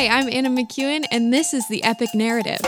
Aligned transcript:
Hi, 0.00 0.08
I'm 0.08 0.30
Anna 0.32 0.48
McEwen, 0.48 1.04
and 1.10 1.30
this 1.30 1.52
is 1.52 1.68
the 1.68 1.84
Epic 1.84 2.14
Narrative. 2.14 2.58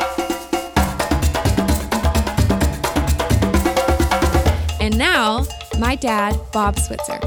And 4.78 4.98
now, 4.98 5.46
my 5.78 5.96
dad, 5.96 6.38
Bob 6.52 6.78
Switzer. 6.78 7.18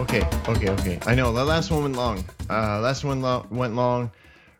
Okay, 0.00 0.28
okay, 0.48 0.70
okay. 0.70 0.98
I 1.06 1.14
know 1.14 1.32
the 1.32 1.44
last 1.44 1.70
one 1.70 1.84
went 1.84 1.94
long. 1.94 2.24
Uh, 2.50 2.80
last 2.80 3.04
one 3.04 3.22
lo- 3.22 3.46
went 3.52 3.76
long. 3.76 4.10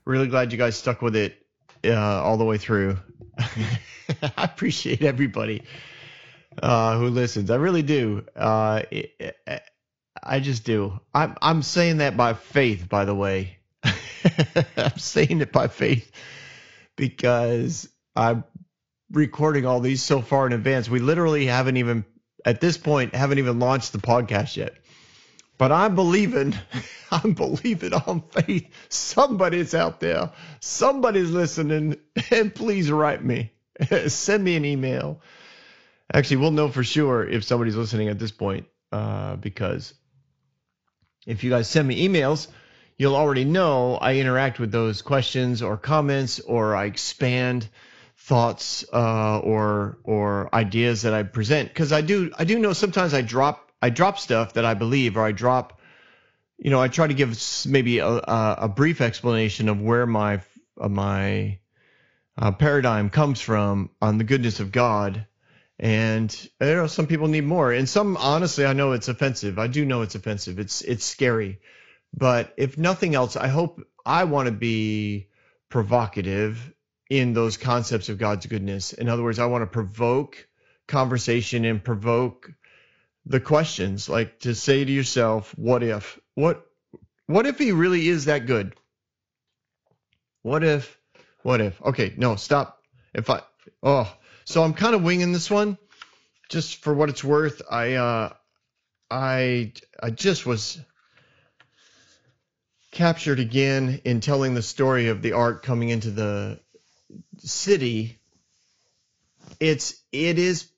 Really 0.05 0.29
glad 0.29 0.53
you 0.53 0.59
guys 0.59 0.77
stuck 0.77 1.03
with 1.03 1.17
it 1.17 1.45
uh, 1.85 2.23
all 2.23 2.37
the 2.37 2.45
way 2.45 2.59
through. 2.59 2.97
I 3.39 3.65
appreciate 4.37 5.03
everybody 5.03 5.65
uh, 6.63 6.97
who 6.97 7.09
listens. 7.09 7.51
I 7.51 7.57
really 7.57 7.83
do. 7.83 8.25
Uh, 8.37 8.83
it, 8.93 9.15
it, 9.19 9.63
I 10.27 10.41
just 10.41 10.65
do. 10.65 11.01
I'm 11.15 11.37
I'm 11.41 11.63
saying 11.63 11.99
that 11.99 12.17
by 12.17 12.35
faith, 12.35 12.89
by 12.89 13.05
the 13.05 13.15
way. 13.15 13.59
I'm 13.85 14.99
saying 14.99 15.41
it 15.41 15.53
by 15.53 15.69
faith 15.69 16.11
because 16.97 17.89
I'm 18.15 18.45
recording 19.11 19.67
all 19.67 19.81
these 19.81 20.03
so 20.03 20.21
far 20.21 20.47
in 20.47 20.53
advance. 20.53 20.89
We 20.89 20.99
literally 20.99 21.47
haven't 21.47 21.77
even 21.77 22.05
at 22.45 22.61
this 22.61 22.79
point 22.79 23.15
haven't 23.15 23.39
even 23.39 23.59
launched 23.59 23.93
the 23.93 23.99
podcast 23.99 24.57
yet. 24.57 24.75
But 25.59 25.73
I'm 25.73 25.95
believing, 25.95 26.55
I'm 27.11 27.33
believing 27.33 27.95
on 27.95 28.23
faith. 28.31 28.69
Somebody's 28.89 29.75
out 29.75 30.01
there. 30.01 30.31
Somebody's 30.61 31.31
listening. 31.31 31.97
And 32.31 32.55
please 32.55 32.91
write 32.91 33.25
me. 33.25 33.53
Send 34.09 34.45
me 34.45 34.57
an 34.57 34.65
email. 34.65 35.21
Actually, 36.13 36.37
we'll 36.37 36.51
know 36.51 36.69
for 36.69 36.85
sure 36.85 37.27
if 37.27 37.45
somebody's 37.45 37.77
listening 37.77 38.09
at 38.09 38.19
this 38.19 38.31
point 38.31 38.67
uh, 38.93 39.37
because 39.37 39.95
if 41.27 41.45
you 41.45 41.51
guys 41.51 41.69
send 41.69 41.87
me 41.87 42.09
emails, 42.09 42.49
you'll 42.97 43.17
already 43.17 43.45
know 43.45 43.97
I 43.97 44.17
interact 44.17 44.59
with 44.59 44.73
those 44.73 45.03
questions 45.03 45.61
or 45.61 45.77
comments 45.77 46.41
or 46.41 46.75
I 46.75 46.87
expand 46.87 47.69
thoughts 48.17 48.85
uh, 48.93 49.39
or 49.41 49.99
or 50.05 50.55
ideas 50.55 51.03
that 51.03 51.13
I 51.13 51.25
present. 51.25 51.69
Because 51.69 51.93
I 51.93 52.01
do 52.01 52.33
I 52.39 52.45
do 52.45 52.59
know 52.59 52.73
sometimes 52.73 53.13
I 53.13 53.23
drop 53.23 53.71
I 53.83 53.91
drop 53.91 54.19
stuff 54.19 54.55
that 54.55 54.65
I 54.65 54.75
believe 54.75 55.17
or 55.17 55.25
I 55.25 55.33
drop 55.33 55.81
you 56.59 56.71
know 56.71 56.81
I 56.81 56.89
try 56.89 57.07
to 57.07 57.15
give 57.15 57.39
maybe 57.67 57.99
a, 57.99 58.09
a 58.09 58.69
brief 58.69 59.01
explanation 59.01 59.69
of 59.69 59.81
where 59.81 60.07
my 60.07 60.41
uh, 60.81 60.89
my 60.89 61.59
uh, 62.39 62.53
paradigm 62.53 63.11
comes 63.11 63.41
from 63.41 63.91
on 64.01 64.19
the 64.19 64.25
goodness 64.25 64.61
of 64.61 64.73
God 64.73 65.27
and 65.79 66.49
you 66.61 66.67
know 66.75 66.87
some 66.87 67.07
people 67.07 67.29
need 67.29 67.45
more. 67.45 67.73
And 67.73 67.89
some 67.89 68.17
honestly 68.17 68.65
i 68.65 68.73
know 68.73 68.93
it's 68.93 69.09
offensive. 69.09 69.59
I 69.59 69.67
do 69.67 69.85
know 69.85 70.03
it's 70.03 70.15
offensive. 70.15 70.59
It's 70.59 70.83
it's 70.83 71.05
scary. 71.05 71.61
But 72.17 72.55
if 72.57 72.79
nothing 72.79 73.15
else 73.15 73.37
i 73.37 73.49
hope 73.49 73.83
i 74.05 74.25
want 74.25 74.47
to 74.47 74.53
be 74.53 75.29
provocative 75.69 76.73
in 77.11 77.35
those 77.35 77.57
concepts 77.57 78.09
of 78.09 78.19
god's 78.19 78.47
goodness. 78.47 78.93
In 78.93 79.09
other 79.09 79.23
words 79.23 79.39
i 79.39 79.47
want 79.47 79.63
to 79.63 79.67
provoke 79.67 80.49
conversation 80.89 81.65
and 81.65 81.83
provoke 81.83 82.51
the 83.27 83.41
questions. 83.41 84.09
Like 84.09 84.41
to 84.41 84.55
say 84.55 84.85
to 84.85 84.93
yourself 84.93 85.57
what 85.59 85.83
if? 85.83 86.19
What 86.35 86.65
what 87.27 87.47
if 87.47 87.59
he 87.59 87.73
really 87.73 88.09
is 88.09 88.27
that 88.27 88.47
good? 88.47 88.75
What 90.43 90.65
if 90.65 90.99
what 91.43 91.61
if? 91.61 91.83
Okay 91.83 92.15
no 92.17 92.37
stop. 92.37 92.83
If 93.13 93.29
i 93.29 93.43
oh 93.83 94.11
so 94.47 94.63
I'm 94.63 94.75
kind 94.75 94.95
of 94.95 95.03
winging 95.03 95.33
this 95.33 95.51
one, 95.51 95.77
just 96.49 96.77
for 96.77 96.95
what 96.95 97.09
it's 97.09 97.25
worth. 97.25 97.63
I 97.69 97.95
uh, 97.95 98.33
I 99.11 99.73
I 100.01 100.11
just 100.11 100.47
was 100.47 100.81
captured 102.93 103.41
again 103.41 104.01
in 104.05 104.21
telling 104.21 104.55
the 104.55 104.63
story 104.63 105.09
of 105.09 105.21
the 105.21 105.33
ark 105.33 105.65
coming 105.65 105.89
into 105.89 106.13
the 106.13 106.61
city. 107.39 108.19
It's 109.59 110.01
it 110.13 110.39
is 110.39 110.71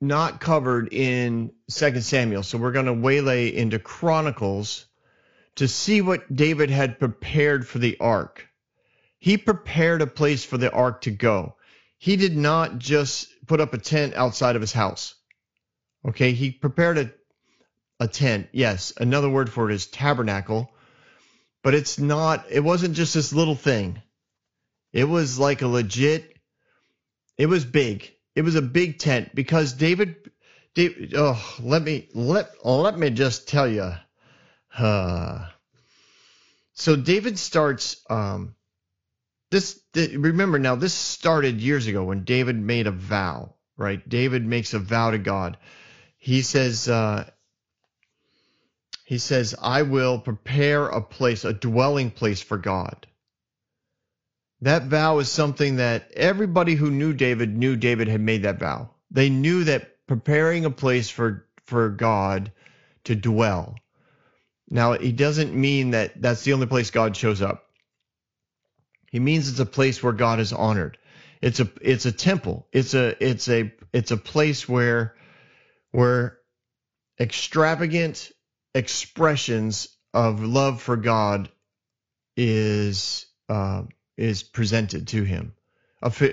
not 0.00 0.40
covered 0.40 0.92
in 0.92 1.50
Second 1.68 2.02
Samuel, 2.02 2.44
so 2.44 2.58
we're 2.58 2.72
going 2.72 2.86
to 2.86 2.92
waylay 2.92 3.48
into 3.48 3.80
Chronicles 3.80 4.86
to 5.56 5.66
see 5.66 6.00
what 6.00 6.32
David 6.34 6.70
had 6.70 7.00
prepared 7.00 7.66
for 7.66 7.80
the 7.80 7.96
ark. 7.98 8.46
He 9.18 9.36
prepared 9.36 10.00
a 10.00 10.06
place 10.06 10.44
for 10.44 10.58
the 10.58 10.70
ark 10.70 11.00
to 11.00 11.10
go 11.10 11.56
he 11.98 12.16
did 12.16 12.36
not 12.36 12.78
just 12.78 13.28
put 13.46 13.60
up 13.60 13.74
a 13.74 13.78
tent 13.78 14.14
outside 14.14 14.56
of 14.56 14.62
his 14.62 14.72
house. 14.72 15.14
Okay, 16.06 16.32
he 16.32 16.50
prepared 16.50 16.98
a 16.98 17.10
a 18.00 18.06
tent. 18.08 18.48
Yes, 18.52 18.92
another 18.96 19.28
word 19.28 19.50
for 19.50 19.70
it 19.70 19.74
is 19.74 19.86
tabernacle, 19.86 20.70
but 21.62 21.74
it's 21.74 21.98
not 21.98 22.46
it 22.50 22.60
wasn't 22.60 22.94
just 22.94 23.14
this 23.14 23.32
little 23.32 23.56
thing. 23.56 24.00
It 24.92 25.04
was 25.04 25.38
like 25.38 25.62
a 25.62 25.68
legit 25.68 26.38
it 27.38 27.46
was 27.46 27.64
big. 27.64 28.12
It 28.34 28.42
was 28.42 28.56
a 28.56 28.62
big 28.62 28.98
tent 28.98 29.34
because 29.34 29.72
David 29.72 30.16
David 30.74 31.14
oh, 31.16 31.56
let 31.60 31.82
me 31.82 32.08
let 32.12 32.50
let 32.64 32.98
me 32.98 33.10
just 33.10 33.48
tell 33.48 33.68
you. 33.68 33.92
Uh, 34.76 35.48
so 36.74 36.96
David 36.96 37.38
starts 37.38 38.04
um 38.10 38.54
this 39.50 39.80
remember 39.94 40.58
now 40.58 40.74
this 40.74 40.94
started 40.94 41.60
years 41.60 41.86
ago 41.86 42.04
when 42.04 42.24
david 42.24 42.56
made 42.56 42.86
a 42.86 42.92
vow 42.92 43.54
right? 43.78 44.06
David 44.06 44.44
makes 44.44 44.74
a 44.74 44.78
vow 44.78 45.12
to 45.12 45.18
god. 45.18 45.56
He 46.18 46.42
says 46.42 46.88
uh, 46.88 47.30
he 49.04 49.16
says 49.16 49.54
i 49.62 49.82
will 49.82 50.18
prepare 50.18 50.88
a 50.88 51.00
place 51.00 51.44
a 51.44 51.54
dwelling 51.54 52.10
place 52.10 52.42
for 52.42 52.58
god. 52.58 53.06
That 54.60 54.84
vow 54.84 55.20
is 55.20 55.28
something 55.28 55.76
that 55.76 56.10
everybody 56.14 56.74
who 56.74 56.90
knew 56.90 57.14
david 57.14 57.56
knew 57.56 57.76
david 57.76 58.08
had 58.08 58.20
made 58.20 58.42
that 58.42 58.58
vow. 58.58 58.90
They 59.10 59.30
knew 59.30 59.64
that 59.64 60.06
preparing 60.06 60.64
a 60.64 60.70
place 60.70 61.08
for 61.08 61.46
for 61.64 61.88
god 61.88 62.52
to 63.04 63.14
dwell. 63.14 63.76
Now 64.68 64.92
it 64.92 65.16
doesn't 65.16 65.54
mean 65.54 65.92
that 65.92 66.20
that's 66.20 66.42
the 66.42 66.52
only 66.52 66.66
place 66.66 66.90
god 66.90 67.16
shows 67.16 67.40
up 67.40 67.67
he 69.10 69.20
means 69.20 69.48
it's 69.48 69.58
a 69.58 69.66
place 69.66 70.02
where 70.02 70.12
God 70.12 70.40
is 70.40 70.52
honored. 70.52 70.98
It's 71.40 71.60
a 71.60 71.68
it's 71.80 72.06
a 72.06 72.12
temple. 72.12 72.66
It's 72.72 72.94
a 72.94 73.14
it's 73.24 73.48
a 73.48 73.72
it's 73.92 74.10
a 74.10 74.16
place 74.16 74.68
where 74.68 75.14
where 75.92 76.38
extravagant 77.20 78.30
expressions 78.74 79.88
of 80.12 80.42
love 80.42 80.82
for 80.82 80.96
God 80.96 81.48
is 82.36 83.26
uh, 83.48 83.84
is 84.16 84.42
presented 84.42 85.08
to 85.08 85.24
him, 85.24 85.54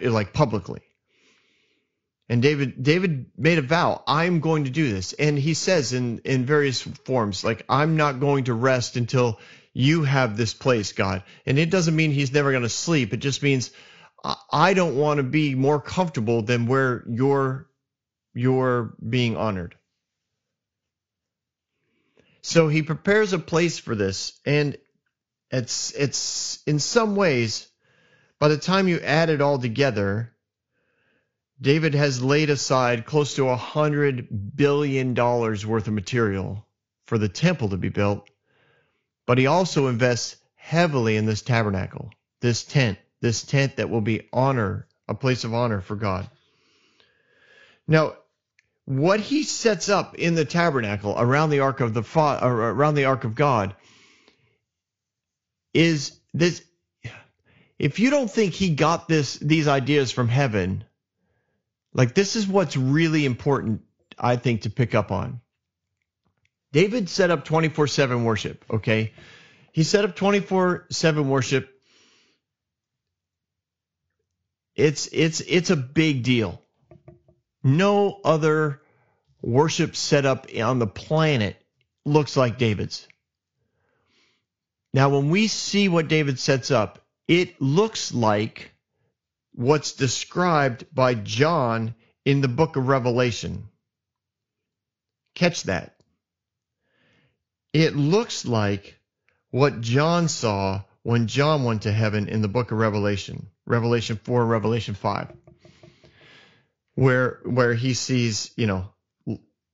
like 0.01 0.33
publicly. 0.33 0.81
And 2.27 2.41
David 2.41 2.81
David 2.81 3.27
made 3.37 3.59
a 3.59 3.61
vow, 3.61 4.03
I'm 4.07 4.39
going 4.39 4.63
to 4.63 4.71
do 4.71 4.91
this. 4.91 5.13
And 5.13 5.37
he 5.37 5.53
says 5.53 5.93
in 5.93 6.19
in 6.19 6.45
various 6.45 6.81
forms 6.81 7.43
like 7.43 7.63
I'm 7.69 7.97
not 7.97 8.19
going 8.19 8.45
to 8.45 8.53
rest 8.53 8.95
until 8.95 9.39
you 9.77 10.03
have 10.05 10.37
this 10.37 10.53
place, 10.53 10.93
God. 10.93 11.23
And 11.45 11.59
it 11.59 11.69
doesn't 11.69 11.95
mean 11.95 12.11
he's 12.11 12.31
never 12.31 12.51
going 12.51 12.63
to 12.63 12.69
sleep. 12.69 13.13
It 13.13 13.17
just 13.17 13.43
means 13.43 13.71
I 14.49 14.73
don't 14.73 14.95
want 14.95 15.17
to 15.17 15.23
be 15.23 15.53
more 15.53 15.81
comfortable 15.81 16.41
than 16.41 16.65
where 16.65 17.03
you're 17.07 17.67
you're 18.33 18.95
being 19.07 19.35
honored. 19.35 19.75
So 22.41 22.69
he 22.69 22.83
prepares 22.83 23.33
a 23.33 23.39
place 23.39 23.77
for 23.77 23.95
this 23.95 24.39
and 24.45 24.77
it's 25.51 25.91
it's 25.91 26.63
in 26.65 26.79
some 26.79 27.17
ways 27.17 27.67
by 28.39 28.47
the 28.47 28.57
time 28.57 28.87
you 28.87 28.99
add 28.99 29.29
it 29.29 29.41
all 29.41 29.59
together 29.59 30.31
David 31.59 31.95
has 31.95 32.23
laid 32.23 32.49
aside 32.49 33.05
close 33.05 33.35
to 33.35 33.49
a 33.49 33.55
hundred 33.55 34.27
billion 34.55 35.13
dollars 35.13 35.65
worth 35.65 35.87
of 35.87 35.93
material 35.93 36.65
for 37.07 37.17
the 37.17 37.29
temple 37.29 37.69
to 37.69 37.77
be 37.77 37.89
built 37.89 38.29
but 39.25 39.37
he 39.37 39.47
also 39.47 39.87
invests 39.87 40.37
heavily 40.55 41.15
in 41.17 41.25
this 41.25 41.41
tabernacle, 41.41 42.11
this 42.41 42.63
tent, 42.63 42.97
this 43.21 43.43
tent 43.43 43.77
that 43.77 43.89
will 43.89 44.01
be 44.01 44.27
honor, 44.31 44.87
a 45.07 45.13
place 45.13 45.43
of 45.43 45.53
honor 45.53 45.81
for 45.81 45.95
God. 45.95 46.29
Now, 47.87 48.15
what 48.85 49.19
he 49.19 49.43
sets 49.43 49.89
up 49.89 50.15
in 50.15 50.35
the 50.35 50.45
tabernacle 50.45 51.15
around 51.17 51.49
the 51.49 51.59
ark 51.59 51.79
of 51.79 51.93
the 51.93 52.03
uh, 52.15 52.47
around 52.47 52.95
the 52.95 53.05
ark 53.05 53.23
of 53.23 53.35
God 53.35 53.75
is 55.73 56.17
this 56.33 56.63
if 57.77 57.99
you 57.99 58.09
don't 58.09 58.31
think 58.31 58.53
he 58.53 58.69
got 58.69 59.07
this 59.07 59.35
these 59.35 59.67
ideas 59.67 60.11
from 60.11 60.27
heaven 60.27 60.83
like 61.93 62.13
this 62.13 62.35
is 62.35 62.47
what's 62.47 62.77
really 62.77 63.25
important 63.25 63.81
i 64.17 64.37
think 64.37 64.61
to 64.61 64.69
pick 64.69 64.95
up 64.95 65.11
on 65.11 65.41
David 66.75 67.07
set 67.07 67.31
up 67.31 67.45
24 67.45 67.87
7 67.87 68.25
worship, 68.25 68.65
okay? 68.69 69.13
He 69.71 69.83
set 69.83 70.03
up 70.03 70.13
24 70.13 70.87
7 70.89 71.29
worship. 71.29 71.69
It's 74.75 75.07
it's 75.13 75.39
it's 75.39 75.69
a 75.69 75.77
big 75.77 76.23
deal. 76.23 76.61
No 77.63 78.19
other 78.25 78.81
worship 79.41 79.95
setup 79.95 80.47
on 80.61 80.79
the 80.79 80.85
planet 80.85 81.55
looks 82.03 82.35
like 82.35 82.57
David's. 82.57 83.07
Now, 84.93 85.07
when 85.07 85.29
we 85.29 85.47
see 85.47 85.87
what 85.87 86.09
David 86.09 86.39
sets 86.39 86.71
up, 86.71 87.05
it 87.29 87.61
looks 87.61 88.13
like 88.13 88.73
what's 89.53 89.93
described 89.93 90.93
by 90.93 91.13
John 91.13 91.95
in 92.25 92.41
the 92.41 92.49
book 92.49 92.75
of 92.75 92.89
Revelation. 92.89 93.69
Catch 95.35 95.63
that. 95.63 95.94
It 97.75 97.93
looks 97.93 98.45
like 98.45 98.97
what 99.51 99.81
John 99.81 100.29
saw 100.29 100.83
when 101.03 101.27
John 101.27 101.65
went 101.65 101.81
to 101.81 101.91
heaven 101.91 102.29
in 102.29 102.41
the 102.41 102.47
book 102.47 102.71
of 102.71 102.77
Revelation, 102.77 103.47
Revelation 103.65 104.17
4, 104.23 104.45
Revelation 104.45 104.95
5, 104.95 105.33
where 106.93 107.41
where 107.43 107.73
he 107.73 107.93
sees, 107.93 108.51
you 108.55 108.65
know, 108.65 108.93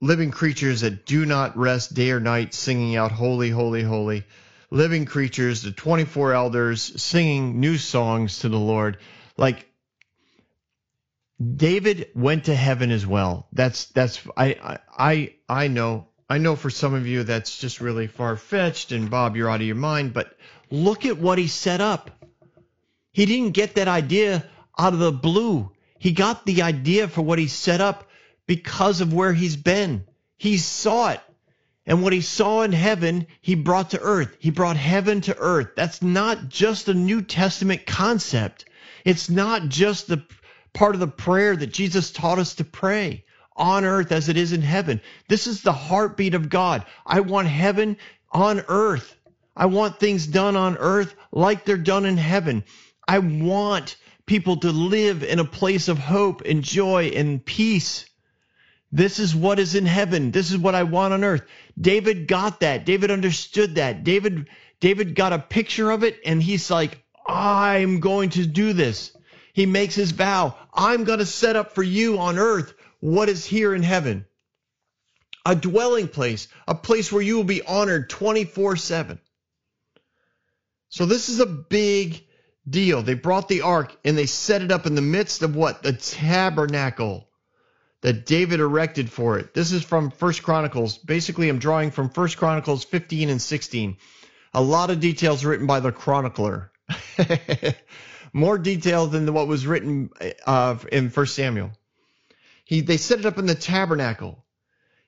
living 0.01 0.31
creatures 0.31 0.81
that 0.81 1.05
do 1.05 1.27
not 1.27 1.55
rest 1.55 1.93
day 1.93 2.09
or 2.09 2.19
night 2.19 2.55
singing 2.55 2.95
out 2.95 3.11
holy, 3.11 3.51
holy, 3.51 3.83
holy, 3.83 4.23
living 4.71 5.05
creatures, 5.05 5.61
the 5.61 5.71
24 5.71 6.33
elders 6.33 6.99
singing 6.99 7.59
new 7.59 7.77
songs 7.77 8.39
to 8.39 8.49
the 8.49 8.57
Lord. 8.57 8.97
Like 9.37 9.67
David 11.39 12.09
went 12.15 12.45
to 12.45 12.55
heaven 12.55 12.89
as 12.89 13.05
well. 13.05 13.47
That's 13.53 13.85
that's 13.85 14.19
I 14.35 14.79
I 14.97 15.35
I 15.47 15.67
know 15.67 16.07
I 16.31 16.37
know 16.37 16.55
for 16.55 16.69
some 16.69 16.93
of 16.93 17.05
you 17.05 17.23
that's 17.23 17.57
just 17.57 17.81
really 17.81 18.07
far 18.07 18.37
fetched 18.37 18.93
and 18.93 19.09
Bob 19.09 19.35
you're 19.35 19.49
out 19.49 19.59
of 19.59 19.67
your 19.67 19.75
mind, 19.75 20.13
but 20.13 20.33
look 20.69 21.05
at 21.05 21.17
what 21.17 21.37
he 21.37 21.47
set 21.47 21.81
up. 21.81 22.09
He 23.11 23.25
didn't 23.25 23.51
get 23.51 23.75
that 23.75 23.89
idea 23.89 24.45
out 24.79 24.93
of 24.93 24.99
the 24.99 25.11
blue. 25.11 25.73
He 25.99 26.13
got 26.13 26.45
the 26.45 26.61
idea 26.61 27.09
for 27.09 27.21
what 27.21 27.37
he 27.37 27.49
set 27.49 27.81
up 27.81 28.09
because 28.47 29.01
of 29.01 29.11
where 29.11 29.33
he's 29.33 29.57
been. 29.57 30.05
He 30.37 30.55
saw 30.55 31.09
it. 31.09 31.19
And 31.85 32.01
what 32.01 32.13
he 32.13 32.21
saw 32.21 32.61
in 32.61 32.71
heaven, 32.71 33.27
he 33.41 33.55
brought 33.55 33.89
to 33.89 33.99
earth. 33.99 34.33
He 34.39 34.51
brought 34.51 34.77
heaven 34.77 35.19
to 35.21 35.37
earth. 35.37 35.71
That's 35.75 36.01
not 36.01 36.47
just 36.47 36.87
a 36.87 36.93
New 36.93 37.23
Testament 37.23 37.85
concept. 37.85 38.63
It's 39.03 39.29
not 39.29 39.67
just 39.67 40.07
the 40.07 40.23
part 40.71 40.95
of 40.95 41.01
the 41.01 41.07
prayer 41.07 41.57
that 41.57 41.73
Jesus 41.73 42.09
taught 42.09 42.39
us 42.39 42.55
to 42.55 42.63
pray 42.63 43.25
on 43.55 43.85
earth 43.85 44.11
as 44.11 44.29
it 44.29 44.37
is 44.37 44.53
in 44.53 44.61
heaven. 44.61 45.01
This 45.27 45.47
is 45.47 45.61
the 45.61 45.73
heartbeat 45.73 46.33
of 46.33 46.49
God. 46.49 46.85
I 47.05 47.21
want 47.21 47.47
heaven 47.47 47.97
on 48.31 48.63
earth. 48.67 49.15
I 49.55 49.65
want 49.65 49.99
things 49.99 50.25
done 50.27 50.55
on 50.55 50.77
earth 50.77 51.13
like 51.31 51.65
they're 51.65 51.77
done 51.77 52.05
in 52.05 52.17
heaven. 52.17 52.63
I 53.07 53.19
want 53.19 53.97
people 54.25 54.57
to 54.57 54.71
live 54.71 55.23
in 55.23 55.39
a 55.39 55.45
place 55.45 55.87
of 55.87 55.99
hope 55.99 56.41
and 56.45 56.63
joy 56.63 57.11
and 57.15 57.43
peace. 57.43 58.05
This 58.91 59.19
is 59.19 59.35
what 59.35 59.59
is 59.59 59.75
in 59.75 59.85
heaven. 59.85 60.31
This 60.31 60.51
is 60.51 60.57
what 60.57 60.75
I 60.75 60.83
want 60.83 61.13
on 61.13 61.23
earth. 61.23 61.43
David 61.79 62.27
got 62.27 62.61
that. 62.61 62.85
David 62.85 63.11
understood 63.11 63.75
that. 63.75 64.03
David 64.03 64.47
David 64.79 65.15
got 65.15 65.33
a 65.33 65.39
picture 65.39 65.91
of 65.91 66.03
it 66.03 66.19
and 66.25 66.41
he's 66.41 66.71
like, 66.71 67.03
"I'm 67.27 67.99
going 67.99 68.31
to 68.31 68.45
do 68.45 68.73
this." 68.73 69.11
he 69.53 69.65
makes 69.65 69.95
his 69.95 70.11
vow 70.11 70.55
I'm 70.73 71.03
going 71.03 71.19
to 71.19 71.25
set 71.25 71.55
up 71.55 71.73
for 71.73 71.83
you 71.83 72.19
on 72.19 72.37
earth 72.37 72.73
what 73.01 73.27
is 73.27 73.43
here 73.45 73.75
in 73.75 73.83
heaven 73.83 74.25
a 75.45 75.55
dwelling 75.55 76.07
place, 76.07 76.47
a 76.67 76.75
place 76.75 77.11
where 77.11 77.21
you 77.21 77.35
will 77.35 77.43
be 77.43 77.63
honored 77.63 78.09
24 78.09 78.75
7. 78.75 79.19
So, 80.89 81.05
this 81.05 81.29
is 81.29 81.39
a 81.39 81.45
big 81.45 82.23
deal. 82.69 83.01
They 83.01 83.13
brought 83.13 83.47
the 83.47 83.61
ark 83.61 83.95
and 84.03 84.17
they 84.17 84.25
set 84.25 84.61
it 84.61 84.71
up 84.71 84.85
in 84.85 84.95
the 84.95 85.01
midst 85.01 85.41
of 85.41 85.55
what? 85.55 85.83
The 85.83 85.93
tabernacle 85.93 87.27
that 88.01 88.25
David 88.25 88.59
erected 88.59 89.11
for 89.11 89.39
it. 89.39 89.53
This 89.53 89.71
is 89.71 89.83
from 89.83 90.11
First 90.11 90.43
Chronicles. 90.43 90.97
Basically, 90.97 91.49
I'm 91.49 91.59
drawing 91.59 91.91
from 91.91 92.09
First 92.09 92.37
Chronicles 92.37 92.83
15 92.83 93.29
and 93.29 93.41
16. 93.41 93.97
A 94.53 94.61
lot 94.61 94.89
of 94.89 94.99
details 94.99 95.45
written 95.45 95.65
by 95.65 95.79
the 95.79 95.91
chronicler. 95.91 96.71
more 98.33 98.57
detail 98.57 99.07
than 99.07 99.31
what 99.33 99.47
was 99.47 99.65
written 99.65 100.09
uh, 100.45 100.75
in 100.91 101.09
First 101.09 101.35
Samuel. 101.35 101.71
He, 102.71 102.79
they 102.79 102.95
set 102.95 103.19
it 103.19 103.25
up 103.25 103.37
in 103.37 103.47
the 103.47 103.53
tabernacle. 103.53 104.45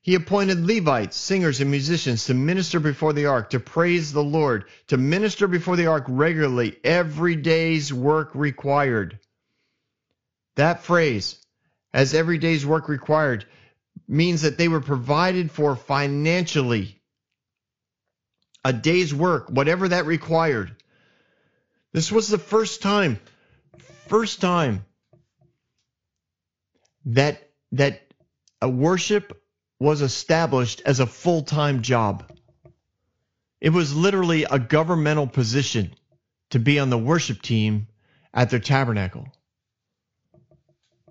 He 0.01 0.15
appointed 0.15 0.60
Levites, 0.60 1.15
singers, 1.15 1.62
and 1.62 1.71
musicians 1.71 2.25
to 2.25 2.33
minister 2.33 2.81
before 2.81 3.13
the 3.13 3.27
ark, 3.27 3.51
to 3.51 3.60
praise 3.62 4.12
the 4.12 4.21
Lord, 4.21 4.65
to 4.88 4.98
minister 4.98 5.48
before 5.48 5.77
the 5.77 5.86
ark 5.86 6.04
regularly, 6.10 6.75
every 6.83 7.38
day's 7.38 7.94
work 7.94 8.31
required. 8.36 9.18
That 10.57 10.83
phrase, 10.83 11.38
as 11.94 12.13
every 12.13 12.38
day's 12.38 12.65
work 12.65 12.89
required, 12.89 13.45
means 14.10 14.42
that 14.42 14.57
they 14.57 14.68
were 14.68 14.81
provided 14.81 15.50
for 15.50 15.77
financially. 15.77 17.01
A 18.65 18.74
day's 18.74 19.13
work, 19.13 19.50
whatever 19.50 19.88
that 19.88 20.06
required. 20.06 20.75
This 21.94 22.12
was 22.12 22.27
the 22.27 22.38
first 22.38 22.81
time, 22.81 23.21
first 24.10 24.42
time 24.42 24.83
that 27.06 27.50
that 27.73 28.01
a 28.61 28.69
worship 28.69 29.43
was 29.79 30.01
established 30.01 30.81
as 30.85 30.99
a 30.99 31.05
full-time 31.05 31.81
job. 31.81 32.31
It 33.59 33.69
was 33.69 33.95
literally 33.95 34.45
a 34.45 34.59
governmental 34.59 35.27
position 35.27 35.93
to 36.51 36.59
be 36.59 36.79
on 36.79 36.89
the 36.89 36.97
worship 36.97 37.41
team 37.41 37.87
at 38.33 38.49
their 38.49 38.59
tabernacle. 38.59 39.27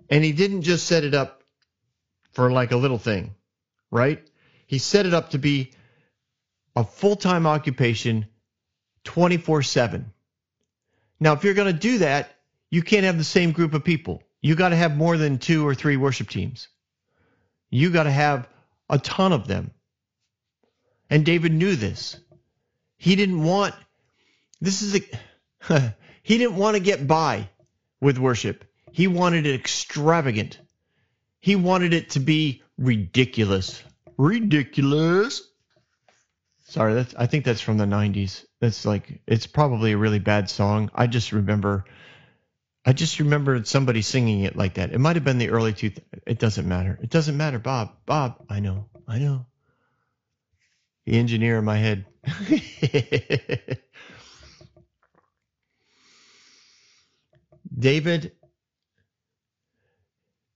And 0.09 0.23
he 0.23 0.31
didn't 0.31 0.63
just 0.63 0.87
set 0.87 1.03
it 1.03 1.13
up 1.13 1.43
for 2.31 2.51
like 2.51 2.71
a 2.71 2.77
little 2.77 2.97
thing, 2.97 3.35
right? 3.91 4.25
He 4.65 4.79
set 4.79 5.05
it 5.05 5.13
up 5.13 5.31
to 5.31 5.37
be 5.37 5.71
a 6.75 6.83
full-time 6.83 7.45
occupation 7.45 8.25
24/7. 9.03 10.05
Now, 11.19 11.33
if 11.33 11.43
you're 11.43 11.53
going 11.53 11.73
to 11.73 11.79
do 11.79 11.99
that, 11.99 12.33
you 12.71 12.81
can't 12.81 13.05
have 13.05 13.17
the 13.17 13.23
same 13.23 13.51
group 13.51 13.73
of 13.73 13.83
people. 13.83 14.23
You 14.43 14.55
got 14.55 14.69
to 14.69 14.75
have 14.75 14.97
more 14.97 15.17
than 15.17 15.39
two 15.39 15.65
or 15.65 15.73
three 15.73 15.95
worship 15.95 16.29
teams. 16.29 16.67
You 17.69 17.89
got 17.89 18.03
to 18.03 18.11
have 18.11 18.47
a 18.89 18.99
ton 18.99 19.31
of 19.31 19.47
them. 19.47 19.71
And 21.09 21.25
David 21.25 21.53
knew 21.53 21.77
this. 21.77 22.17
He 22.97 23.15
didn't 23.15 23.41
want 23.41 23.73
this 24.59 24.81
is 24.81 25.01
a 25.69 25.93
he 26.23 26.37
didn't 26.37 26.57
want 26.57 26.75
to 26.75 26.81
get 26.81 27.07
by 27.07 27.49
with 28.01 28.17
worship. 28.17 28.65
He 28.91 29.07
wanted 29.07 29.45
it 29.45 29.55
extravagant. 29.55 30.59
He 31.39 31.55
wanted 31.55 31.93
it 31.93 32.11
to 32.11 32.19
be 32.19 32.63
ridiculous. 32.77 33.81
Ridiculous. 34.17 35.41
Sorry, 36.65 36.93
that's 36.95 37.15
I 37.15 37.27
think 37.27 37.45
that's 37.45 37.61
from 37.61 37.77
the 37.77 37.85
90s. 37.85 38.45
That's 38.59 38.85
like 38.85 39.21
it's 39.25 39.47
probably 39.47 39.93
a 39.93 39.97
really 39.97 40.19
bad 40.19 40.49
song. 40.49 40.91
I 40.93 41.07
just 41.07 41.31
remember 41.31 41.85
I 42.85 42.91
just 42.93 43.19
remembered 43.19 43.65
somebody 43.67 44.01
singing 44.01 44.41
it 44.41 44.57
like 44.57 44.73
that. 44.75 44.91
It 44.91 44.99
might 44.99 45.15
have 45.15 45.23
been 45.23 45.37
the 45.37 45.51
early 45.51 45.71
two. 45.73 45.91
It 46.27 46.37
doesn't 46.39 46.67
matter. 46.67 46.99
It 47.01 47.09
doesn't 47.09 47.37
matter, 47.37 47.59
Bob. 47.59 47.93
Bob, 48.05 48.45
I 48.49 48.59
know. 48.59 48.89
I 49.07 49.19
know. 49.19 49.45
The 51.05 51.17
engineer 51.17 51.59
in 51.59 51.65
my 51.65 51.77
head. 51.77 52.05
David 57.77 58.33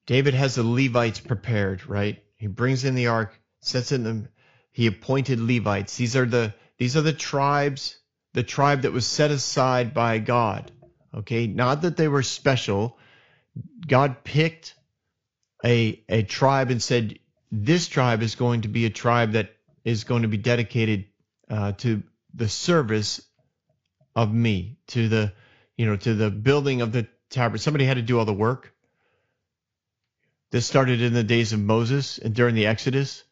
David 0.05 0.33
has 0.33 0.55
the 0.55 0.63
Levites 0.63 1.19
prepared, 1.19 1.85
right? 1.87 2.23
He 2.37 2.47
brings 2.47 2.85
in 2.85 2.95
the 2.95 3.07
ark, 3.07 3.37
sets 3.61 3.91
in 3.91 4.03
the 4.03 4.29
he 4.71 4.87
appointed 4.87 5.39
Levites. 5.39 5.97
These 5.97 6.15
are 6.15 6.25
the 6.25 6.53
these 6.77 6.95
are 6.95 7.01
the 7.01 7.13
tribes, 7.13 7.97
the 8.33 8.43
tribe 8.43 8.83
that 8.83 8.93
was 8.93 9.05
set 9.05 9.31
aside 9.31 9.93
by 9.93 10.19
God. 10.19 10.71
Okay, 11.13 11.47
not 11.47 11.81
that 11.81 11.97
they 11.97 12.07
were 12.07 12.23
special. 12.23 12.97
God 13.87 14.23
picked 14.23 14.75
a 15.63 16.03
a 16.09 16.23
tribe 16.23 16.69
and 16.69 16.81
said 16.81 17.19
this 17.51 17.87
tribe 17.87 18.21
is 18.21 18.35
going 18.35 18.61
to 18.61 18.67
be 18.67 18.85
a 18.85 18.89
tribe 18.89 19.33
that 19.33 19.55
is 19.83 20.03
going 20.03 20.23
to 20.23 20.27
be 20.27 20.37
dedicated 20.37 21.05
uh, 21.49 21.71
to 21.73 22.03
the 22.33 22.49
service 22.49 23.21
of 24.15 24.33
me, 24.33 24.77
to 24.87 25.07
the 25.07 25.33
you 25.77 25.85
know 25.85 25.95
to 25.95 26.13
the 26.13 26.29
building 26.29 26.81
of 26.81 26.91
the 26.91 27.07
tabernacle. 27.29 27.63
Somebody 27.63 27.85
had 27.85 27.97
to 27.97 28.03
do 28.03 28.19
all 28.19 28.25
the 28.25 28.33
work. 28.33 28.73
This 30.51 30.65
started 30.65 31.01
in 31.01 31.13
the 31.13 31.23
days 31.23 31.53
of 31.53 31.59
Moses 31.59 32.17
and 32.17 32.33
during 32.33 32.55
the 32.55 32.67
Exodus 32.67 33.23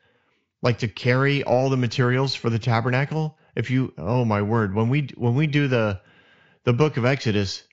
like 0.61 0.79
to 0.79 0.87
carry 0.87 1.43
all 1.43 1.69
the 1.69 1.77
materials 1.77 2.33
for 2.33 2.49
the 2.49 2.59
tabernacle 2.59 3.37
if 3.55 3.69
you 3.69 3.93
oh 3.97 4.25
my 4.25 4.41
word 4.41 4.73
when 4.73 4.89
we 4.89 5.09
when 5.15 5.35
we 5.35 5.47
do 5.47 5.67
the 5.67 6.01
the 6.65 6.73
book 6.73 6.97
of 6.97 7.05
exodus. 7.05 7.63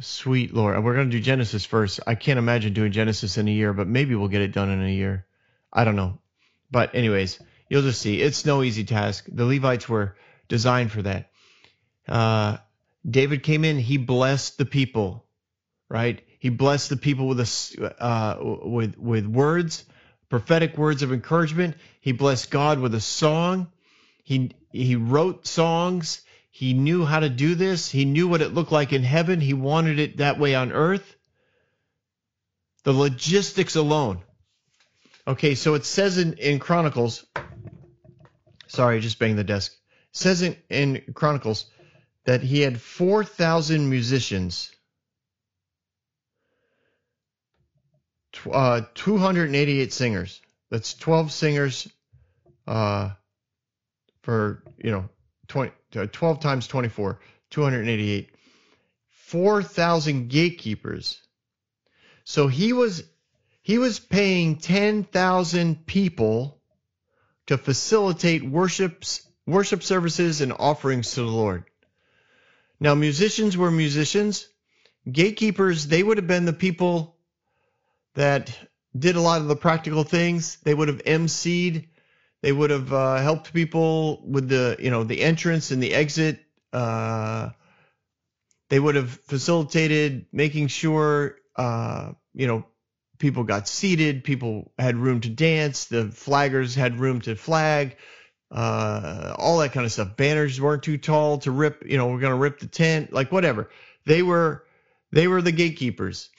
Sweet 0.00 0.54
lord. 0.54 0.82
We're 0.82 0.94
going 0.94 1.10
to 1.10 1.16
do 1.16 1.22
genesis 1.22 1.64
first. 1.64 1.98
I 2.06 2.14
can't 2.14 2.38
imagine 2.38 2.72
doing 2.72 2.92
genesis 2.92 3.36
in 3.36 3.48
a 3.48 3.50
year 3.50 3.72
but 3.72 3.88
maybe 3.88 4.14
we'll 4.14 4.28
get 4.28 4.42
it 4.42 4.52
done 4.52 4.70
in 4.70 4.80
a 4.80 4.92
year. 4.92 5.26
I 5.72 5.84
don't 5.84 5.96
know. 5.96 6.20
But 6.70 6.94
anyways 6.94 7.40
you'll 7.68 7.82
just 7.82 8.00
see. 8.00 8.20
It's 8.20 8.46
no 8.46 8.62
easy 8.62 8.84
task. 8.84 9.26
The 9.26 9.44
levites 9.44 9.88
were 9.88 10.16
designed 10.46 10.92
for 10.92 11.02
that. 11.02 11.30
Uh, 12.08 12.58
david 13.08 13.42
came 13.42 13.64
in. 13.64 13.78
He 13.78 13.96
blessed 13.98 14.56
the 14.56 14.64
people 14.64 15.24
right? 15.88 16.20
He 16.38 16.50
blessed 16.50 16.90
the 16.90 16.96
people 16.96 17.28
with 17.28 17.40
a 17.40 17.94
uh, 18.02 18.36
with 18.40 18.96
with 18.98 19.26
words 19.26 19.84
prophetic 20.28 20.76
words 20.76 21.02
of 21.02 21.12
encouragement. 21.12 21.76
He 22.00 22.12
blessed 22.12 22.50
God 22.50 22.78
with 22.78 22.94
a 22.94 23.00
song. 23.00 23.68
He 24.22 24.52
he 24.70 24.96
wrote 24.96 25.46
songs. 25.46 26.22
He 26.58 26.74
knew 26.74 27.04
how 27.04 27.20
to 27.20 27.28
do 27.28 27.54
this. 27.54 27.88
He 27.88 28.04
knew 28.04 28.26
what 28.26 28.42
it 28.42 28.52
looked 28.52 28.72
like 28.72 28.92
in 28.92 29.04
heaven. 29.04 29.40
He 29.40 29.54
wanted 29.54 30.00
it 30.00 30.16
that 30.16 30.40
way 30.40 30.56
on 30.56 30.72
earth. 30.72 31.14
The 32.82 32.92
logistics 32.92 33.76
alone. 33.76 34.22
Okay, 35.24 35.54
so 35.54 35.74
it 35.74 35.84
says 35.84 36.18
in, 36.18 36.32
in 36.32 36.58
Chronicles, 36.58 37.24
sorry, 38.66 38.98
just 38.98 39.20
banged 39.20 39.38
the 39.38 39.44
desk. 39.44 39.70
It 39.70 40.16
says 40.16 40.42
in, 40.42 40.56
in 40.68 41.14
Chronicles 41.14 41.66
that 42.24 42.42
he 42.42 42.62
had 42.62 42.80
4,000 42.80 43.88
musicians, 43.88 44.72
uh, 48.50 48.80
288 48.94 49.92
singers. 49.92 50.40
That's 50.70 50.94
12 50.94 51.30
singers 51.30 51.88
uh, 52.66 53.10
for, 54.22 54.64
you 54.76 54.90
know, 54.90 55.08
20, 55.46 55.70
uh, 55.70 55.74
Uh, 55.96 56.06
12 56.06 56.40
times 56.40 56.66
24, 56.66 57.18
288. 57.50 58.30
4,000 59.10 60.28
gatekeepers. 60.28 61.20
So 62.24 62.48
he 62.48 62.72
was 62.72 63.02
he 63.62 63.78
was 63.78 63.98
paying 63.98 64.56
10,000 64.56 65.86
people 65.86 66.58
to 67.46 67.58
facilitate 67.58 68.42
worships 68.42 69.26
worship 69.46 69.82
services 69.82 70.40
and 70.40 70.52
offerings 70.52 71.12
to 71.12 71.20
the 71.20 71.26
Lord. 71.26 71.64
Now 72.80 72.94
musicians 72.94 73.56
were 73.56 73.70
musicians. 73.70 74.48
Gatekeepers, 75.10 75.86
they 75.86 76.02
would 76.02 76.18
have 76.18 76.26
been 76.26 76.44
the 76.44 76.52
people 76.52 77.16
that 78.14 78.56
did 78.96 79.16
a 79.16 79.20
lot 79.20 79.40
of 79.40 79.48
the 79.48 79.56
practical 79.56 80.04
things. 80.04 80.58
They 80.62 80.74
would 80.74 80.88
have 80.88 81.04
emceed. 81.04 81.88
They 82.42 82.52
would 82.52 82.70
have 82.70 82.92
uh, 82.92 83.16
helped 83.16 83.52
people 83.52 84.22
with 84.24 84.48
the, 84.48 84.76
you 84.78 84.90
know, 84.90 85.04
the 85.04 85.20
entrance 85.20 85.70
and 85.70 85.82
the 85.82 85.92
exit. 85.94 86.40
Uh, 86.72 87.50
they 88.70 88.78
would 88.78 88.94
have 88.94 89.10
facilitated 89.10 90.26
making 90.32 90.68
sure, 90.68 91.36
uh, 91.56 92.12
you 92.34 92.46
know, 92.46 92.64
people 93.18 93.44
got 93.44 93.66
seated. 93.66 94.24
People 94.24 94.72
had 94.78 94.96
room 94.96 95.20
to 95.22 95.28
dance. 95.28 95.86
The 95.86 96.04
flaggers 96.04 96.76
had 96.76 97.00
room 97.00 97.20
to 97.22 97.34
flag. 97.34 97.96
Uh, 98.50 99.34
all 99.38 99.58
that 99.58 99.72
kind 99.72 99.84
of 99.84 99.92
stuff. 99.92 100.16
Banners 100.16 100.60
weren't 100.60 100.82
too 100.82 100.96
tall 100.96 101.38
to 101.38 101.50
rip. 101.50 101.84
You 101.86 101.98
know, 101.98 102.08
we're 102.08 102.20
gonna 102.20 102.36
rip 102.36 102.60
the 102.60 102.66
tent, 102.66 103.12
like 103.12 103.32
whatever. 103.32 103.68
They 104.06 104.22
were, 104.22 104.64
they 105.12 105.26
were 105.28 105.42
the 105.42 105.52
gatekeepers. 105.52 106.30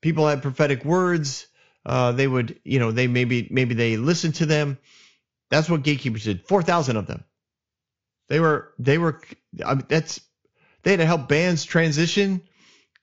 People 0.00 0.26
had 0.26 0.40
prophetic 0.42 0.84
words. 0.84 1.46
Uh, 1.84 2.12
they 2.12 2.28
would, 2.28 2.60
you 2.64 2.78
know, 2.78 2.92
they 2.92 3.06
maybe 3.06 3.48
maybe 3.50 3.74
they 3.74 3.96
listened 3.96 4.36
to 4.36 4.46
them. 4.46 4.78
That's 5.52 5.68
what 5.68 5.82
gatekeepers 5.82 6.24
did. 6.24 6.46
Four 6.46 6.62
thousand 6.62 6.96
of 6.96 7.06
them. 7.06 7.24
They 8.30 8.40
were 8.40 8.72
they 8.78 8.96
were. 8.96 9.20
I 9.64 9.74
mean, 9.74 9.84
that's 9.86 10.18
they 10.82 10.92
had 10.92 11.00
to 11.00 11.06
help 11.06 11.28
bands 11.28 11.64
transition, 11.64 12.40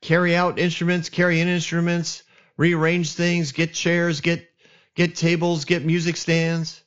carry 0.02 0.36
out 0.36 0.58
instruments, 0.58 1.10
carry 1.10 1.42
in 1.42 1.48
instruments, 1.48 2.24
rearrange 2.58 3.14
things, 3.14 3.52
get 3.52 3.76
chairs, 3.76 4.22
get 4.22 4.50
get 4.96 5.16
tables, 5.16 5.66
get 5.66 5.86
music 5.86 6.18
stands. 6.18 6.82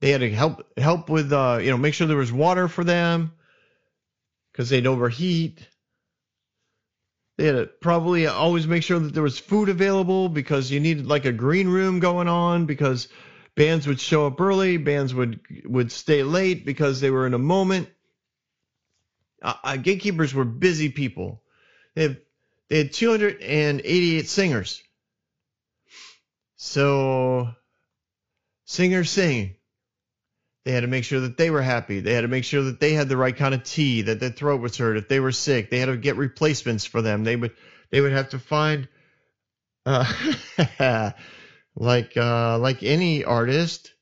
They 0.00 0.08
had 0.08 0.22
to 0.22 0.30
help 0.30 0.66
help 0.78 1.10
with 1.10 1.30
uh, 1.30 1.58
you 1.60 1.70
know 1.70 1.76
make 1.76 1.92
sure 1.92 2.06
there 2.06 2.16
was 2.16 2.32
water 2.32 2.68
for 2.68 2.82
them 2.82 3.32
because 4.52 4.70
they'd 4.70 4.86
overheat. 4.86 5.68
They 7.36 7.44
had 7.44 7.56
to 7.56 7.66
probably 7.66 8.26
always 8.26 8.66
make 8.66 8.84
sure 8.84 8.98
that 8.98 9.12
there 9.12 9.22
was 9.22 9.38
food 9.38 9.68
available 9.68 10.30
because 10.30 10.70
you 10.70 10.80
needed 10.80 11.06
like 11.06 11.26
a 11.26 11.32
green 11.32 11.68
room 11.68 12.00
going 12.00 12.28
on 12.28 12.64
because 12.64 13.08
bands 13.56 13.86
would 13.86 14.00
show 14.00 14.26
up 14.26 14.40
early, 14.40 14.76
bands 14.76 15.14
would 15.14 15.40
would 15.64 15.90
stay 15.90 16.22
late 16.22 16.64
because 16.64 17.00
they 17.00 17.10
were 17.10 17.26
in 17.26 17.34
a 17.34 17.38
moment. 17.38 17.88
Uh, 19.42 19.54
uh, 19.64 19.76
gatekeepers 19.76 20.34
were 20.34 20.44
busy 20.44 20.90
people. 20.90 21.42
They 21.94 22.02
have 22.02 22.16
they 22.68 22.78
had 22.78 22.92
288 22.92 24.28
singers. 24.28 24.82
So 26.56 27.48
singers 28.64 29.10
sing. 29.10 29.56
They 30.64 30.72
had 30.72 30.80
to 30.80 30.88
make 30.88 31.04
sure 31.04 31.20
that 31.20 31.36
they 31.36 31.50
were 31.50 31.62
happy. 31.62 32.00
They 32.00 32.12
had 32.12 32.22
to 32.22 32.28
make 32.28 32.42
sure 32.42 32.64
that 32.64 32.80
they 32.80 32.92
had 32.92 33.08
the 33.08 33.16
right 33.16 33.36
kind 33.36 33.54
of 33.54 33.62
tea, 33.62 34.02
that 34.02 34.18
their 34.18 34.30
throat 34.30 34.60
was 34.60 34.76
hurt. 34.76 34.96
If 34.96 35.08
they 35.08 35.20
were 35.20 35.30
sick, 35.30 35.70
they 35.70 35.78
had 35.78 35.86
to 35.86 35.96
get 35.96 36.16
replacements 36.16 36.84
for 36.84 37.02
them. 37.02 37.22
They 37.22 37.36
would 37.36 37.52
they 37.90 38.00
would 38.00 38.12
have 38.12 38.30
to 38.30 38.40
find 38.40 38.88
uh, 39.84 40.04
like 41.76 42.16
uh, 42.16 42.58
like 42.58 42.82
any 42.82 43.24
artist, 43.24 43.92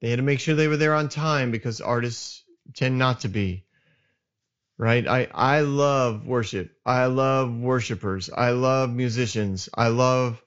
they 0.00 0.10
had 0.10 0.18
to 0.18 0.22
make 0.22 0.40
sure 0.40 0.54
they 0.54 0.68
were 0.68 0.76
there 0.76 0.94
on 0.94 1.08
time 1.08 1.50
because 1.50 1.80
artists 1.80 2.44
tend 2.74 2.98
not 2.98 3.20
to 3.20 3.28
be. 3.28 3.64
Right? 4.78 5.08
I 5.08 5.28
I 5.32 5.60
love 5.60 6.26
worship. 6.26 6.70
I 6.84 7.06
love 7.06 7.52
worshipers. 7.52 8.30
I 8.30 8.50
love 8.50 8.90
musicians. 8.90 9.68
I 9.74 9.88
love 9.88 10.42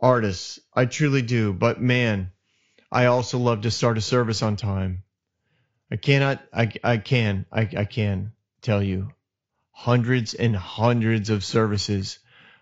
artists. 0.00 0.58
I 0.74 0.86
truly 0.86 1.22
do. 1.22 1.52
But 1.52 1.80
man, 1.80 2.32
I 2.90 3.06
also 3.06 3.38
love 3.38 3.62
to 3.62 3.70
start 3.70 3.98
a 3.98 4.00
service 4.00 4.42
on 4.42 4.56
time. 4.56 5.04
I 5.90 5.96
cannot, 5.96 6.42
I, 6.52 6.72
I 6.82 6.96
can, 6.98 7.46
I, 7.52 7.68
I 7.76 7.84
can 7.84 8.32
tell 8.62 8.82
you 8.82 9.10
hundreds 9.70 10.34
and 10.34 10.54
hundreds 10.54 11.30
of 11.30 11.44
services. 11.44 12.18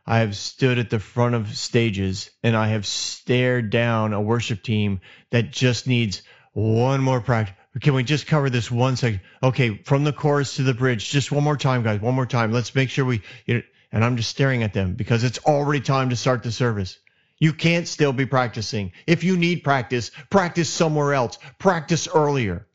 I 0.07 0.19
have 0.19 0.37
stood 0.37 0.79
at 0.79 0.91
the 0.91 0.99
front 0.99 1.35
of 1.35 1.57
stages 1.57 2.31
and 2.43 2.57
I 2.57 2.69
have 2.69 2.87
stared 2.87 3.71
down 3.71 4.13
a 4.13 4.21
worship 4.21 4.63
team 4.63 5.01
that 5.31 5.53
just 5.53 5.87
needs 5.87 6.23
one 6.53 7.01
more 7.01 7.21
practice. 7.21 7.57
Can 7.81 7.95
we 7.95 8.03
just 8.03 8.27
cover 8.27 8.51
this 8.51 8.71
one 8.71 8.97
second? 8.97 9.21
Okay, 9.43 9.79
from 9.85 10.05
the 10.05 10.13
chorus 10.13 10.57
to 10.57 10.63
the 10.63 10.75
bridge, 10.75 11.09
just 11.11 11.33
one 11.33 11.45
more 11.45 11.57
time, 11.57 11.83
guys, 11.83 12.01
one 12.01 12.15
more 12.15 12.27
time. 12.27 12.53
Let's 12.53 12.75
make 12.75 12.91
sure 12.91 13.05
we, 13.05 13.23
you 13.47 13.55
know, 13.55 13.63
and 13.93 14.05
I'm 14.05 14.17
just 14.17 14.31
staring 14.31 14.63
at 14.63 14.75
them 14.75 14.95
because 14.95 15.25
it's 15.25 15.39
already 15.39 15.81
time 15.81 16.11
to 16.11 16.17
start 16.17 16.43
the 16.43 16.53
service. 16.53 16.99
You 17.39 17.53
can't 17.53 17.89
still 17.89 18.13
be 18.13 18.27
practicing. 18.27 18.93
If 19.07 19.25
you 19.25 19.37
need 19.37 19.65
practice, 19.65 20.11
practice 20.31 20.69
somewhere 20.69 21.15
else. 21.15 21.39
Practice 21.59 22.07
earlier. 22.09 22.67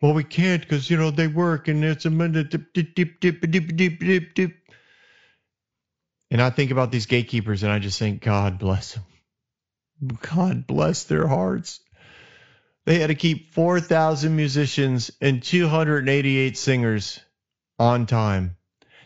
Well, 0.00 0.12
we 0.12 0.24
can't 0.24 0.60
because 0.60 0.90
you 0.90 0.96
know 0.98 1.10
they 1.10 1.28
work 1.28 1.68
and 1.68 1.82
it's 1.84 2.04
a 2.04 2.10
minute. 2.10 2.50
Dip, 2.50 2.72
dip, 2.74 2.94
dip, 2.94 3.20
dip, 3.20 3.40
dip, 3.40 3.76
dip, 3.76 3.98
dip, 3.98 4.34
dip. 4.34 4.52
And 6.34 6.42
I 6.42 6.50
think 6.50 6.72
about 6.72 6.90
these 6.90 7.06
gatekeepers 7.06 7.62
and 7.62 7.70
I 7.70 7.78
just 7.78 7.96
think, 7.96 8.20
God 8.20 8.58
bless 8.58 8.94
them. 8.94 9.04
God 10.32 10.66
bless 10.66 11.04
their 11.04 11.28
hearts. 11.28 11.78
They 12.86 12.98
had 12.98 13.06
to 13.06 13.14
keep 13.14 13.54
4,000 13.54 14.34
musicians 14.34 15.12
and 15.20 15.40
288 15.40 16.58
singers 16.58 17.20
on 17.78 18.06
time. 18.06 18.56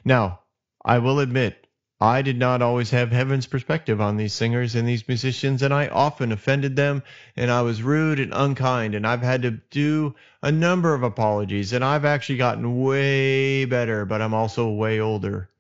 Now, 0.06 0.40
I 0.82 1.00
will 1.00 1.20
admit, 1.20 1.66
I 2.00 2.22
did 2.22 2.38
not 2.38 2.62
always 2.62 2.92
have 2.92 3.12
heaven's 3.12 3.46
perspective 3.46 4.00
on 4.00 4.16
these 4.16 4.32
singers 4.32 4.74
and 4.74 4.88
these 4.88 5.06
musicians, 5.06 5.62
and 5.62 5.74
I 5.74 5.88
often 5.88 6.32
offended 6.32 6.76
them, 6.76 7.02
and 7.36 7.50
I 7.50 7.60
was 7.60 7.82
rude 7.82 8.20
and 8.20 8.32
unkind, 8.32 8.94
and 8.94 9.06
I've 9.06 9.20
had 9.20 9.42
to 9.42 9.50
do 9.50 10.14
a 10.42 10.50
number 10.50 10.94
of 10.94 11.02
apologies, 11.02 11.74
and 11.74 11.84
I've 11.84 12.06
actually 12.06 12.38
gotten 12.38 12.80
way 12.80 13.66
better, 13.66 14.06
but 14.06 14.22
I'm 14.22 14.32
also 14.32 14.70
way 14.70 14.98
older. 14.98 15.50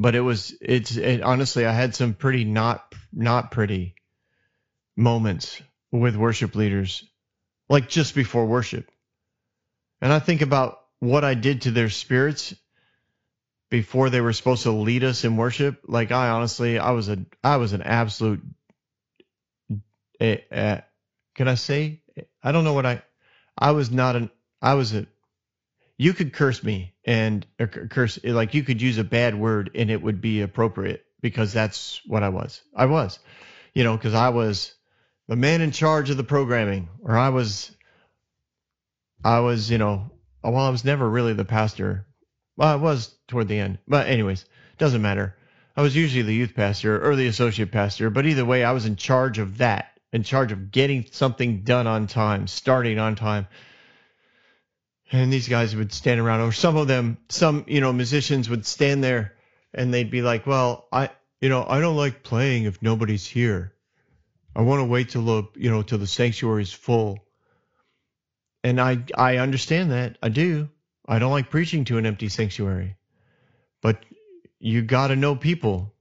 But 0.00 0.14
it 0.14 0.20
was, 0.20 0.56
it's, 0.62 0.96
it, 0.96 1.20
honestly, 1.20 1.66
I 1.66 1.72
had 1.72 1.94
some 1.94 2.14
pretty 2.14 2.46
not, 2.46 2.94
not 3.12 3.50
pretty 3.50 3.96
moments 4.96 5.60
with 5.92 6.16
worship 6.16 6.54
leaders, 6.54 7.04
like 7.68 7.90
just 7.90 8.14
before 8.14 8.46
worship. 8.46 8.90
And 10.00 10.10
I 10.10 10.18
think 10.18 10.40
about 10.40 10.80
what 11.00 11.22
I 11.22 11.34
did 11.34 11.62
to 11.62 11.70
their 11.70 11.90
spirits 11.90 12.54
before 13.70 14.08
they 14.08 14.22
were 14.22 14.32
supposed 14.32 14.62
to 14.62 14.70
lead 14.70 15.04
us 15.04 15.24
in 15.24 15.36
worship. 15.36 15.82
Like 15.86 16.12
I 16.12 16.30
honestly, 16.30 16.78
I 16.78 16.92
was 16.92 17.10
a, 17.10 17.18
I 17.44 17.58
was 17.58 17.74
an 17.74 17.82
absolute. 17.82 18.40
Uh, 20.18 20.36
uh, 20.50 20.80
can 21.34 21.46
I 21.46 21.56
say? 21.56 22.00
I 22.42 22.52
don't 22.52 22.64
know 22.64 22.72
what 22.72 22.86
I. 22.86 23.02
I 23.58 23.72
was 23.72 23.90
not 23.90 24.16
an. 24.16 24.30
I 24.62 24.74
was 24.74 24.94
a. 24.94 25.06
You 25.98 26.14
could 26.14 26.32
curse 26.32 26.64
me 26.64 26.94
and 27.10 27.46
uh, 27.58 27.66
curse 27.66 28.18
like 28.24 28.54
you 28.54 28.62
could 28.62 28.80
use 28.80 28.98
a 28.98 29.04
bad 29.04 29.34
word 29.34 29.70
and 29.74 29.90
it 29.90 30.00
would 30.00 30.20
be 30.20 30.42
appropriate 30.42 31.04
because 31.20 31.52
that's 31.52 32.00
what 32.06 32.22
I 32.22 32.28
was. 32.28 32.62
I 32.74 32.86
was, 32.86 33.18
you 33.74 33.84
know, 33.84 33.96
because 33.96 34.14
I 34.14 34.28
was 34.28 34.74
the 35.28 35.36
man 35.36 35.60
in 35.60 35.72
charge 35.72 36.10
of 36.10 36.16
the 36.16 36.24
programming, 36.24 36.88
or 37.02 37.16
I 37.16 37.30
was. 37.30 37.70
I 39.22 39.40
was, 39.40 39.70
you 39.70 39.76
know, 39.76 40.10
well, 40.42 40.56
I 40.56 40.70
was 40.70 40.84
never 40.84 41.08
really 41.08 41.34
the 41.34 41.44
pastor 41.44 42.06
well, 42.60 42.68
I 42.68 42.76
was 42.76 43.14
toward 43.26 43.48
the 43.48 43.58
end. 43.58 43.78
But 43.88 44.08
anyways, 44.08 44.44
doesn't 44.76 45.00
matter. 45.00 45.34
I 45.76 45.80
was 45.80 45.96
usually 45.96 46.22
the 46.22 46.34
youth 46.34 46.54
pastor 46.54 47.02
or 47.02 47.16
the 47.16 47.26
associate 47.26 47.72
pastor, 47.72 48.10
but 48.10 48.26
either 48.26 48.44
way, 48.44 48.64
I 48.64 48.72
was 48.72 48.84
in 48.84 48.96
charge 48.96 49.38
of 49.38 49.58
that, 49.58 49.98
in 50.12 50.24
charge 50.24 50.52
of 50.52 50.70
getting 50.70 51.06
something 51.10 51.62
done 51.62 51.86
on 51.86 52.06
time, 52.06 52.46
starting 52.46 52.98
on 52.98 53.14
time. 53.14 53.46
And 55.12 55.32
these 55.32 55.48
guys 55.48 55.74
would 55.76 55.92
stand 55.92 56.20
around, 56.20 56.40
or 56.42 56.52
some 56.52 56.76
of 56.76 56.88
them, 56.88 57.18
some, 57.28 57.64
you 57.68 57.80
know, 57.80 57.92
musicians 57.92 58.48
would 58.50 58.66
stand 58.66 59.02
there 59.04 59.34
and 59.74 59.92
they'd 59.92 60.10
be 60.10 60.22
like, 60.22 60.46
well, 60.46 60.86
I, 60.92 61.10
you 61.40 61.48
know, 61.48 61.64
I 61.68 61.80
don't 61.80 61.96
like 61.96 62.22
playing 62.22 62.64
if 62.64 62.82
nobody's 62.82 63.26
here. 63.26 63.72
I 64.56 64.62
want 64.62 64.80
to 64.80 64.84
wait 64.84 65.10
till 65.10 65.24
the, 65.24 65.48
you 65.56 65.70
know, 65.70 65.82
till 65.82 65.98
the 65.98 66.06
sanctuary 66.06 66.62
is 66.62 66.72
full. 66.72 67.18
and 68.64 68.80
I 68.80 69.04
I 69.16 69.38
understand 69.38 69.90
that. 69.92 70.18
I 70.22 70.28
do. 70.28 70.68
I 71.06 71.18
don't 71.18 71.32
like 71.32 71.50
preaching 71.50 71.84
to 71.86 71.98
an 71.98 72.06
empty 72.06 72.28
sanctuary. 72.28 72.96
But 73.82 74.04
you 74.58 74.82
got 74.82 75.08
to 75.08 75.16
know 75.16 75.36
people. 75.36 75.94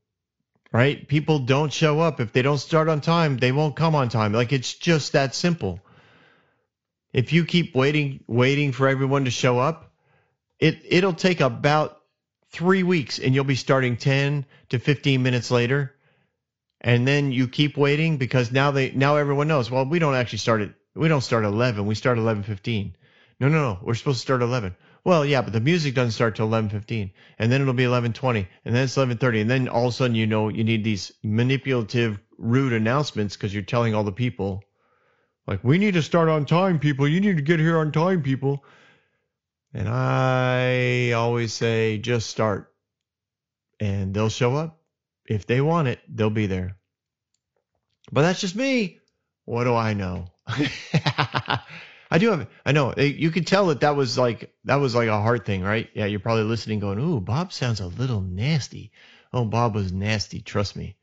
Right? 0.71 1.07
People 1.07 1.39
don't 1.39 1.73
show 1.73 1.99
up 1.99 2.19
if 2.19 2.31
they 2.31 2.43
don't 2.43 2.59
start 2.59 2.89
on 2.89 3.01
time, 3.01 3.37
they 3.37 3.51
won't 3.51 3.75
come 3.75 3.95
on 3.95 4.09
time. 4.09 4.33
Like 4.33 4.53
it's 4.53 4.73
just 4.73 5.13
that 5.13 5.33
simple. 5.33 5.79
If 7.13 7.33
you 7.33 7.45
keep 7.45 7.75
waiting 7.75 8.23
waiting 8.27 8.71
for 8.71 8.87
everyone 8.87 9.25
to 9.25 9.31
show 9.31 9.59
up, 9.59 9.91
it 10.59 10.81
it'll 10.85 11.13
take 11.13 11.41
about 11.41 11.97
3 12.51 12.83
weeks 12.83 13.19
and 13.19 13.33
you'll 13.33 13.43
be 13.43 13.55
starting 13.55 13.97
10 13.97 14.45
to 14.69 14.79
15 14.79 15.23
minutes 15.23 15.51
later. 15.51 15.95
And 16.81 17.07
then 17.07 17.31
you 17.31 17.47
keep 17.47 17.77
waiting 17.77 18.17
because 18.17 18.51
now 18.51 18.71
they 18.71 18.91
now 18.91 19.17
everyone 19.17 19.47
knows, 19.47 19.69
well, 19.69 19.85
we 19.85 19.99
don't 19.99 20.15
actually 20.15 20.39
start 20.39 20.61
at 20.61 20.73
we 20.95 21.07
don't 21.07 21.21
start 21.21 21.45
at 21.45 21.53
11. 21.53 21.85
We 21.85 21.95
start 21.95 22.17
at 22.17 22.23
11:15. 22.23 22.93
No, 23.39 23.47
no, 23.47 23.61
no. 23.61 23.79
We're 23.81 23.95
supposed 23.95 24.17
to 24.17 24.21
start 24.21 24.41
at 24.41 24.45
11. 24.45 24.75
Well, 25.03 25.25
yeah, 25.25 25.41
but 25.41 25.53
the 25.53 25.61
music 25.61 25.95
doesn't 25.95 26.11
start 26.11 26.35
till 26.35 26.47
11:15, 26.47 27.11
and 27.37 27.51
then 27.51 27.61
it'll 27.61 27.73
be 27.73 27.85
11:20, 27.85 28.47
and 28.65 28.75
then 28.75 28.83
it's 28.83 28.97
11:30, 28.97 29.41
and 29.41 29.49
then 29.49 29.67
all 29.69 29.87
of 29.87 29.93
a 29.93 29.95
sudden 29.95 30.15
you 30.15 30.27
know 30.27 30.49
you 30.49 30.63
need 30.63 30.83
these 30.83 31.11
manipulative, 31.23 32.19
rude 32.37 32.73
announcements 32.73 33.35
because 33.35 33.53
you're 33.53 33.63
telling 33.63 33.95
all 33.95 34.03
the 34.03 34.11
people, 34.11 34.63
like, 35.49 35.63
we 35.63 35.79
need 35.79 35.95
to 35.95 36.03
start 36.03 36.29
on 36.29 36.45
time, 36.45 36.77
people. 36.77 37.07
You 37.07 37.19
need 37.19 37.37
to 37.37 37.41
get 37.41 37.59
here 37.59 37.79
on 37.79 37.91
time, 37.91 38.21
people. 38.21 38.63
And 39.73 39.89
I 39.89 41.13
always 41.13 41.53
say, 41.53 41.97
just 41.97 42.29
start, 42.29 42.71
and 43.79 44.13
they'll 44.13 44.29
show 44.29 44.55
up 44.55 44.79
if 45.25 45.47
they 45.47 45.59
want 45.59 45.87
it. 45.87 46.01
They'll 46.07 46.29
be 46.29 46.45
there. 46.45 46.77
But 48.11 48.21
that's 48.21 48.39
just 48.39 48.55
me. 48.55 48.99
What 49.45 49.63
do 49.63 49.73
I 49.73 49.95
know? 49.95 50.27
I 50.47 52.17
do 52.19 52.29
have. 52.29 52.47
I 52.63 52.71
know 52.71 52.93
you 52.95 53.31
could 53.31 53.47
tell 53.47 53.67
that 53.67 53.81
that 53.81 53.95
was 53.95 54.19
like 54.19 54.53
that 54.65 54.75
was 54.75 54.93
like 54.93 55.09
a 55.09 55.21
hard 55.21 55.45
thing, 55.45 55.63
right? 55.63 55.89
Yeah, 55.95 56.05
you're 56.05 56.19
probably 56.19 56.43
listening, 56.43 56.79
going, 56.79 56.99
"Ooh, 56.99 57.19
Bob 57.19 57.53
sounds 57.53 57.79
a 57.79 57.87
little 57.87 58.21
nasty." 58.21 58.91
Oh, 59.33 59.45
Bob 59.45 59.73
was 59.73 59.91
nasty. 59.91 60.41
Trust 60.41 60.75
me, 60.75 60.95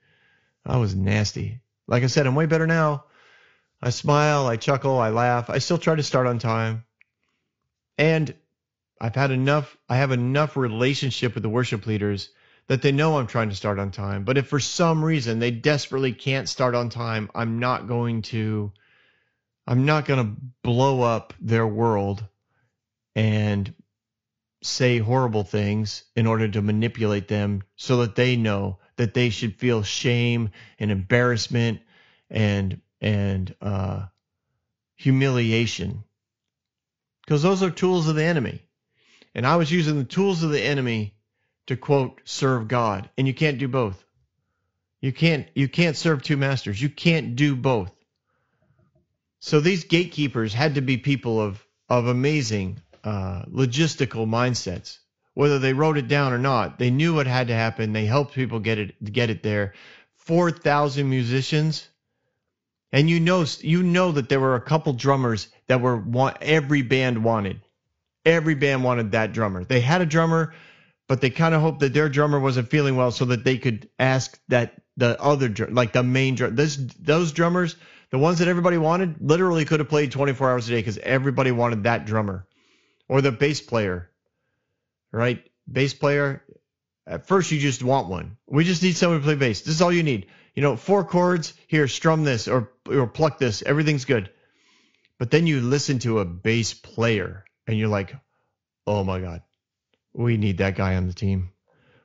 I 0.64 0.76
was 0.78 0.94
nasty. 0.94 1.60
Like 1.88 2.04
I 2.04 2.06
said, 2.06 2.26
I'm 2.26 2.34
way 2.36 2.46
better 2.46 2.66
now. 2.66 3.04
I 3.82 3.90
smile, 3.90 4.46
I 4.46 4.56
chuckle, 4.56 4.98
I 4.98 5.10
laugh. 5.10 5.50
I 5.50 5.58
still 5.58 5.78
try 5.78 5.94
to 5.94 6.02
start 6.02 6.26
on 6.26 6.38
time, 6.38 6.84
and 7.98 8.34
I've 9.00 9.14
had 9.14 9.30
enough. 9.30 9.76
I 9.88 9.96
have 9.96 10.12
enough 10.12 10.56
relationship 10.56 11.34
with 11.34 11.42
the 11.42 11.48
worship 11.48 11.86
leaders 11.86 12.30
that 12.68 12.82
they 12.82 12.92
know 12.92 13.18
I'm 13.18 13.26
trying 13.26 13.50
to 13.50 13.56
start 13.56 13.78
on 13.78 13.90
time. 13.90 14.24
But 14.24 14.38
if 14.38 14.48
for 14.48 14.58
some 14.58 15.04
reason 15.04 15.38
they 15.38 15.50
desperately 15.50 16.12
can't 16.12 16.48
start 16.48 16.74
on 16.74 16.88
time, 16.88 17.30
I'm 17.34 17.58
not 17.58 17.86
going 17.86 18.22
to 18.22 18.72
I'm 19.66 19.84
not 19.84 20.06
going 20.06 20.24
to 20.24 20.40
blow 20.62 21.02
up 21.02 21.34
their 21.40 21.66
world 21.66 22.24
and 23.14 23.72
say 24.62 24.98
horrible 24.98 25.44
things 25.44 26.04
in 26.14 26.26
order 26.26 26.48
to 26.48 26.62
manipulate 26.62 27.28
them 27.28 27.62
so 27.76 27.98
that 27.98 28.14
they 28.14 28.36
know 28.36 28.78
that 28.96 29.14
they 29.14 29.30
should 29.30 29.56
feel 29.56 29.82
shame 29.82 30.50
and 30.78 30.90
embarrassment 30.90 31.80
and 32.30 32.80
and 33.00 33.54
uh, 33.60 34.06
humiliation 34.94 36.02
because 37.24 37.42
those 37.42 37.62
are 37.62 37.70
tools 37.70 38.08
of 38.08 38.14
the 38.14 38.24
enemy 38.24 38.62
and 39.34 39.46
i 39.46 39.56
was 39.56 39.70
using 39.70 39.98
the 39.98 40.04
tools 40.04 40.42
of 40.42 40.50
the 40.50 40.62
enemy 40.62 41.14
to 41.66 41.76
quote 41.76 42.20
serve 42.24 42.68
god 42.68 43.08
and 43.18 43.26
you 43.26 43.34
can't 43.34 43.58
do 43.58 43.68
both 43.68 44.04
you 45.00 45.12
can't 45.12 45.46
you 45.54 45.68
can't 45.68 45.96
serve 45.96 46.22
two 46.22 46.36
masters 46.36 46.80
you 46.80 46.88
can't 46.88 47.36
do 47.36 47.54
both 47.54 47.92
so 49.38 49.60
these 49.60 49.84
gatekeepers 49.84 50.52
had 50.54 50.74
to 50.74 50.80
be 50.80 50.96
people 50.96 51.40
of 51.40 51.64
of 51.88 52.06
amazing 52.06 52.80
uh, 53.04 53.44
logistical 53.44 54.26
mindsets. 54.26 54.98
Whether 55.34 55.58
they 55.58 55.72
wrote 55.72 55.98
it 55.98 56.08
down 56.08 56.32
or 56.32 56.38
not, 56.38 56.78
they 56.78 56.90
knew 56.90 57.14
what 57.14 57.26
had 57.26 57.48
to 57.48 57.54
happen. 57.54 57.92
They 57.92 58.06
helped 58.06 58.34
people 58.34 58.58
get 58.58 58.78
it 58.78 59.12
get 59.12 59.30
it 59.30 59.42
there. 59.42 59.74
Four 60.16 60.50
thousand 60.50 61.08
musicians, 61.08 61.88
and 62.92 63.10
you 63.10 63.20
know 63.20 63.44
you 63.60 63.82
know 63.82 64.12
that 64.12 64.28
there 64.28 64.40
were 64.40 64.54
a 64.54 64.60
couple 64.60 64.92
drummers 64.92 65.48
that 65.66 65.80
were 65.80 65.96
want 65.96 66.38
every 66.40 66.82
band 66.82 67.22
wanted. 67.24 67.60
Every 68.24 68.54
band 68.54 68.82
wanted 68.84 69.12
that 69.12 69.32
drummer. 69.32 69.64
They 69.64 69.80
had 69.80 70.00
a 70.00 70.06
drummer, 70.06 70.54
but 71.06 71.20
they 71.20 71.30
kind 71.30 71.54
of 71.54 71.60
hoped 71.60 71.80
that 71.80 71.94
their 71.94 72.08
drummer 72.08 72.40
wasn't 72.40 72.70
feeling 72.70 72.96
well, 72.96 73.10
so 73.10 73.26
that 73.26 73.44
they 73.44 73.58
could 73.58 73.88
ask 73.98 74.38
that 74.48 74.80
the 74.96 75.20
other 75.20 75.52
like 75.70 75.92
the 75.92 76.02
main 76.02 76.34
drum. 76.34 76.56
This 76.56 76.76
those 76.76 77.32
drummers 77.32 77.76
the 78.10 78.18
ones 78.18 78.38
that 78.38 78.48
everybody 78.48 78.78
wanted 78.78 79.16
literally 79.20 79.64
could 79.64 79.80
have 79.80 79.88
played 79.88 80.12
24 80.12 80.50
hours 80.50 80.68
a 80.68 80.72
day 80.72 80.78
because 80.78 80.98
everybody 80.98 81.50
wanted 81.50 81.84
that 81.84 82.06
drummer 82.06 82.46
or 83.08 83.20
the 83.20 83.32
bass 83.32 83.60
player, 83.60 84.10
right? 85.12 85.44
Bass 85.70 85.94
player. 85.94 86.42
At 87.06 87.26
first, 87.26 87.50
you 87.50 87.58
just 87.58 87.82
want 87.82 88.08
one. 88.08 88.36
We 88.46 88.64
just 88.64 88.82
need 88.82 88.96
someone 88.96 89.20
to 89.20 89.24
play 89.24 89.34
bass. 89.34 89.62
This 89.62 89.74
is 89.74 89.82
all 89.82 89.92
you 89.92 90.02
need. 90.02 90.26
You 90.56 90.62
know, 90.62 90.76
four 90.76 91.04
chords 91.04 91.54
here, 91.68 91.86
strum 91.86 92.24
this 92.24 92.48
or 92.48 92.72
or 92.88 93.06
pluck 93.06 93.38
this. 93.38 93.62
Everything's 93.62 94.06
good. 94.06 94.30
But 95.18 95.30
then 95.30 95.46
you 95.46 95.60
listen 95.60 96.00
to 96.00 96.18
a 96.18 96.24
bass 96.24 96.74
player 96.74 97.44
and 97.66 97.78
you're 97.78 97.88
like, 97.88 98.14
oh 98.86 99.04
my 99.04 99.20
god, 99.20 99.42
we 100.12 100.36
need 100.36 100.58
that 100.58 100.74
guy 100.74 100.96
on 100.96 101.06
the 101.06 101.14
team. 101.14 101.50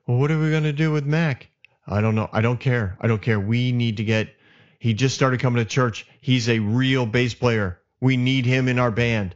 Well, 0.05 0.17
what 0.17 0.31
are 0.31 0.39
we 0.39 0.51
gonna 0.51 0.73
do 0.73 0.91
with 0.91 1.05
Mac? 1.05 1.49
I 1.87 2.01
don't 2.01 2.15
know. 2.15 2.29
I 2.31 2.41
don't 2.41 2.59
care. 2.59 2.97
I 3.01 3.07
don't 3.07 3.21
care. 3.21 3.39
We 3.39 3.71
need 3.71 3.97
to 3.97 4.03
get 4.03 4.35
he 4.81 4.95
just 4.95 5.13
started 5.13 5.39
coming 5.39 5.63
to 5.63 5.69
church. 5.69 6.07
He's 6.21 6.49
a 6.49 6.57
real 6.57 7.05
bass 7.05 7.35
player. 7.35 7.79
We 7.99 8.17
need 8.17 8.47
him 8.47 8.67
in 8.67 8.79
our 8.79 8.89
band. 8.89 9.35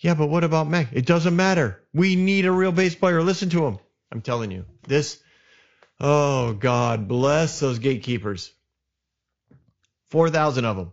Yeah, 0.00 0.14
but 0.14 0.26
what 0.26 0.42
about 0.42 0.68
Mac? 0.68 0.88
It 0.92 1.06
doesn't 1.06 1.36
matter. 1.36 1.84
We 1.94 2.16
need 2.16 2.46
a 2.46 2.52
real 2.52 2.72
bass 2.72 2.96
player. 2.96 3.22
Listen 3.22 3.48
to 3.50 3.64
him. 3.64 3.78
I'm 4.10 4.22
telling 4.22 4.50
you. 4.50 4.64
This, 4.88 5.22
oh, 6.00 6.52
God 6.54 7.08
bless 7.08 7.60
those 7.60 7.78
gatekeepers. 7.78 8.52
4,000 10.10 10.64
of 10.64 10.76
them. 10.76 10.92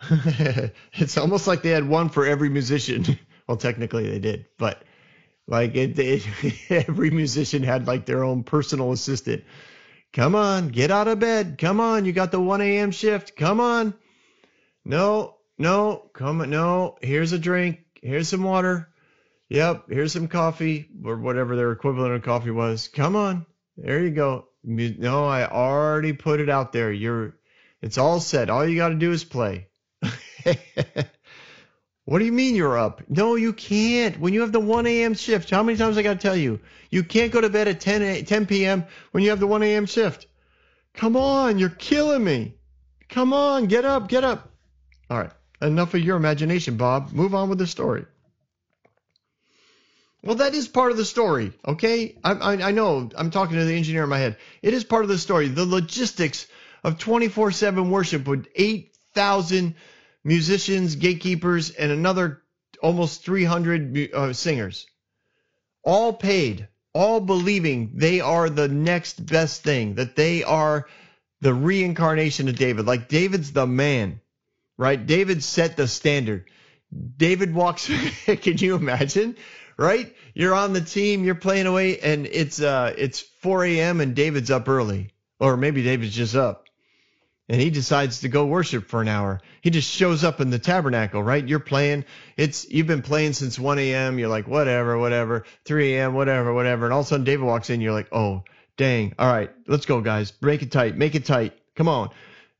it's 0.92 1.16
almost 1.16 1.46
like 1.46 1.62
they 1.62 1.70
had 1.70 1.88
one 1.88 2.08
for 2.08 2.26
every 2.26 2.48
musician. 2.48 3.18
well, 3.48 3.56
technically 3.56 4.08
they 4.08 4.18
did, 4.18 4.46
but 4.58 4.82
like 5.46 5.74
it, 5.74 5.98
it, 5.98 6.26
every 6.70 7.10
musician 7.10 7.62
had 7.62 7.86
like 7.86 8.06
their 8.06 8.22
own 8.22 8.44
personal 8.44 8.92
assistant 8.92 9.44
Come 10.14 10.36
on, 10.36 10.68
get 10.68 10.92
out 10.92 11.08
of 11.08 11.18
bed. 11.18 11.58
Come 11.58 11.80
on, 11.80 12.04
you 12.04 12.12
got 12.12 12.30
the 12.30 12.38
1 12.38 12.60
a.m. 12.60 12.92
shift. 12.92 13.34
Come 13.34 13.58
on. 13.58 13.94
No, 14.84 15.34
no, 15.58 16.08
come 16.12 16.40
on. 16.40 16.50
No, 16.50 16.96
here's 17.02 17.32
a 17.32 17.38
drink. 17.38 17.80
Here's 18.00 18.28
some 18.28 18.44
water. 18.44 18.88
Yep, 19.48 19.86
here's 19.90 20.12
some 20.12 20.28
coffee 20.28 20.88
or 21.04 21.16
whatever 21.16 21.56
their 21.56 21.72
equivalent 21.72 22.14
of 22.14 22.22
coffee 22.22 22.52
was. 22.52 22.86
Come 22.86 23.16
on. 23.16 23.44
There 23.76 24.02
you 24.02 24.10
go. 24.10 24.48
No, 24.62 25.26
I 25.26 25.46
already 25.46 26.12
put 26.12 26.40
it 26.40 26.48
out 26.48 26.72
there. 26.72 26.92
You're 26.92 27.36
it's 27.82 27.98
all 27.98 28.20
set. 28.20 28.50
All 28.50 28.66
you 28.66 28.76
got 28.76 28.88
to 28.88 28.94
do 28.94 29.12
is 29.12 29.24
play. 29.24 29.68
What 32.06 32.18
do 32.18 32.26
you 32.26 32.32
mean 32.32 32.54
you're 32.54 32.76
up? 32.76 33.02
No, 33.08 33.34
you 33.34 33.54
can't. 33.54 34.20
When 34.20 34.34
you 34.34 34.42
have 34.42 34.52
the 34.52 34.60
1 34.60 34.86
a.m. 34.86 35.14
shift, 35.14 35.48
how 35.48 35.62
many 35.62 35.78
times 35.78 35.96
I 35.96 36.02
got 36.02 36.14
to 36.14 36.18
tell 36.18 36.36
you? 36.36 36.60
You 36.90 37.02
can't 37.02 37.32
go 37.32 37.40
to 37.40 37.48
bed 37.48 37.66
at 37.66 37.80
10, 37.80 38.02
a, 38.02 38.22
10 38.22 38.46
p.m. 38.46 38.84
when 39.12 39.24
you 39.24 39.30
have 39.30 39.40
the 39.40 39.46
1 39.46 39.62
a.m. 39.62 39.86
shift. 39.86 40.26
Come 40.92 41.16
on, 41.16 41.58
you're 41.58 41.70
killing 41.70 42.22
me. 42.22 42.56
Come 43.08 43.32
on, 43.32 43.66
get 43.66 43.86
up, 43.86 44.08
get 44.08 44.22
up. 44.22 44.50
All 45.08 45.18
right, 45.18 45.30
enough 45.62 45.94
of 45.94 46.00
your 46.00 46.16
imagination, 46.18 46.76
Bob. 46.76 47.12
Move 47.12 47.34
on 47.34 47.48
with 47.48 47.58
the 47.58 47.66
story. 47.66 48.04
Well, 50.24 50.36
that 50.36 50.54
is 50.54 50.68
part 50.68 50.90
of 50.90 50.96
the 50.96 51.04
story, 51.04 51.52
okay? 51.66 52.16
I, 52.24 52.32
I, 52.32 52.52
I 52.68 52.70
know 52.70 53.10
I'm 53.14 53.30
talking 53.30 53.58
to 53.58 53.64
the 53.64 53.74
engineer 53.74 54.04
in 54.04 54.08
my 54.08 54.18
head. 54.18 54.38
It 54.62 54.72
is 54.72 54.82
part 54.82 55.02
of 55.02 55.10
the 55.10 55.18
story. 55.18 55.48
The 55.48 55.66
logistics 55.66 56.46
of 56.82 56.98
24 56.98 57.52
7 57.52 57.90
worship 57.90 58.26
with 58.26 58.46
8,000 58.54 59.74
musicians, 60.24 60.96
gatekeepers, 60.96 61.72
and 61.72 61.92
another 61.92 62.42
almost 62.82 63.22
300 63.26 64.14
uh, 64.14 64.32
singers. 64.32 64.86
All 65.82 66.14
paid, 66.14 66.68
all 66.94 67.20
believing 67.20 67.92
they 67.96 68.20
are 68.20 68.48
the 68.48 68.68
next 68.68 69.26
best 69.26 69.62
thing, 69.62 69.96
that 69.96 70.16
they 70.16 70.42
are 70.42 70.88
the 71.42 71.52
reincarnation 71.52 72.48
of 72.48 72.56
David. 72.56 72.86
Like 72.86 73.08
David's 73.08 73.52
the 73.52 73.66
man, 73.66 74.20
right? 74.78 75.06
David 75.06 75.42
set 75.42 75.76
the 75.76 75.86
standard. 75.86 76.46
David 77.18 77.52
walks, 77.54 77.90
can 78.24 78.56
you 78.56 78.76
imagine? 78.76 79.36
Right? 79.76 80.14
You're 80.34 80.54
on 80.54 80.72
the 80.72 80.80
team, 80.80 81.24
you're 81.24 81.34
playing 81.34 81.66
away, 81.66 81.98
and 81.98 82.26
it's 82.26 82.60
uh 82.60 82.94
it's 82.96 83.20
4 83.20 83.64
a.m. 83.64 84.00
and 84.00 84.14
David's 84.14 84.50
up 84.50 84.68
early. 84.68 85.10
Or 85.40 85.56
maybe 85.56 85.82
David's 85.82 86.14
just 86.14 86.36
up 86.36 86.64
and 87.48 87.60
he 87.60 87.70
decides 87.70 88.20
to 88.20 88.28
go 88.28 88.46
worship 88.46 88.88
for 88.88 89.02
an 89.02 89.08
hour. 89.08 89.40
He 89.60 89.70
just 89.70 89.90
shows 89.90 90.24
up 90.24 90.40
in 90.40 90.50
the 90.50 90.58
tabernacle, 90.58 91.22
right? 91.22 91.46
You're 91.46 91.60
playing. 91.60 92.04
It's 92.36 92.68
you've 92.70 92.86
been 92.86 93.02
playing 93.02 93.34
since 93.34 93.58
1 93.58 93.78
a.m. 93.78 94.18
You're 94.18 94.28
like, 94.28 94.48
whatever, 94.48 94.98
whatever. 94.98 95.44
3 95.64 95.94
a.m., 95.94 96.14
whatever, 96.14 96.54
whatever. 96.54 96.86
And 96.86 96.94
all 96.94 97.00
of 97.00 97.06
a 97.06 97.08
sudden, 97.08 97.24
David 97.24 97.44
walks 97.44 97.68
in. 97.68 97.80
You're 97.80 97.92
like, 97.92 98.08
oh, 98.12 98.44
dang. 98.76 99.14
All 99.18 99.30
right, 99.30 99.50
let's 99.66 99.84
go, 99.84 100.00
guys. 100.00 100.30
Break 100.30 100.62
it 100.62 100.72
tight. 100.72 100.96
Make 100.96 101.14
it 101.14 101.26
tight. 101.26 101.52
Come 101.76 101.88
on. 101.88 102.10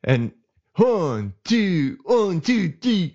And 0.03 0.33
one, 0.77 1.33
two, 1.45 1.99
one, 2.05 2.43
two, 2.43 2.73
three. 2.73 3.15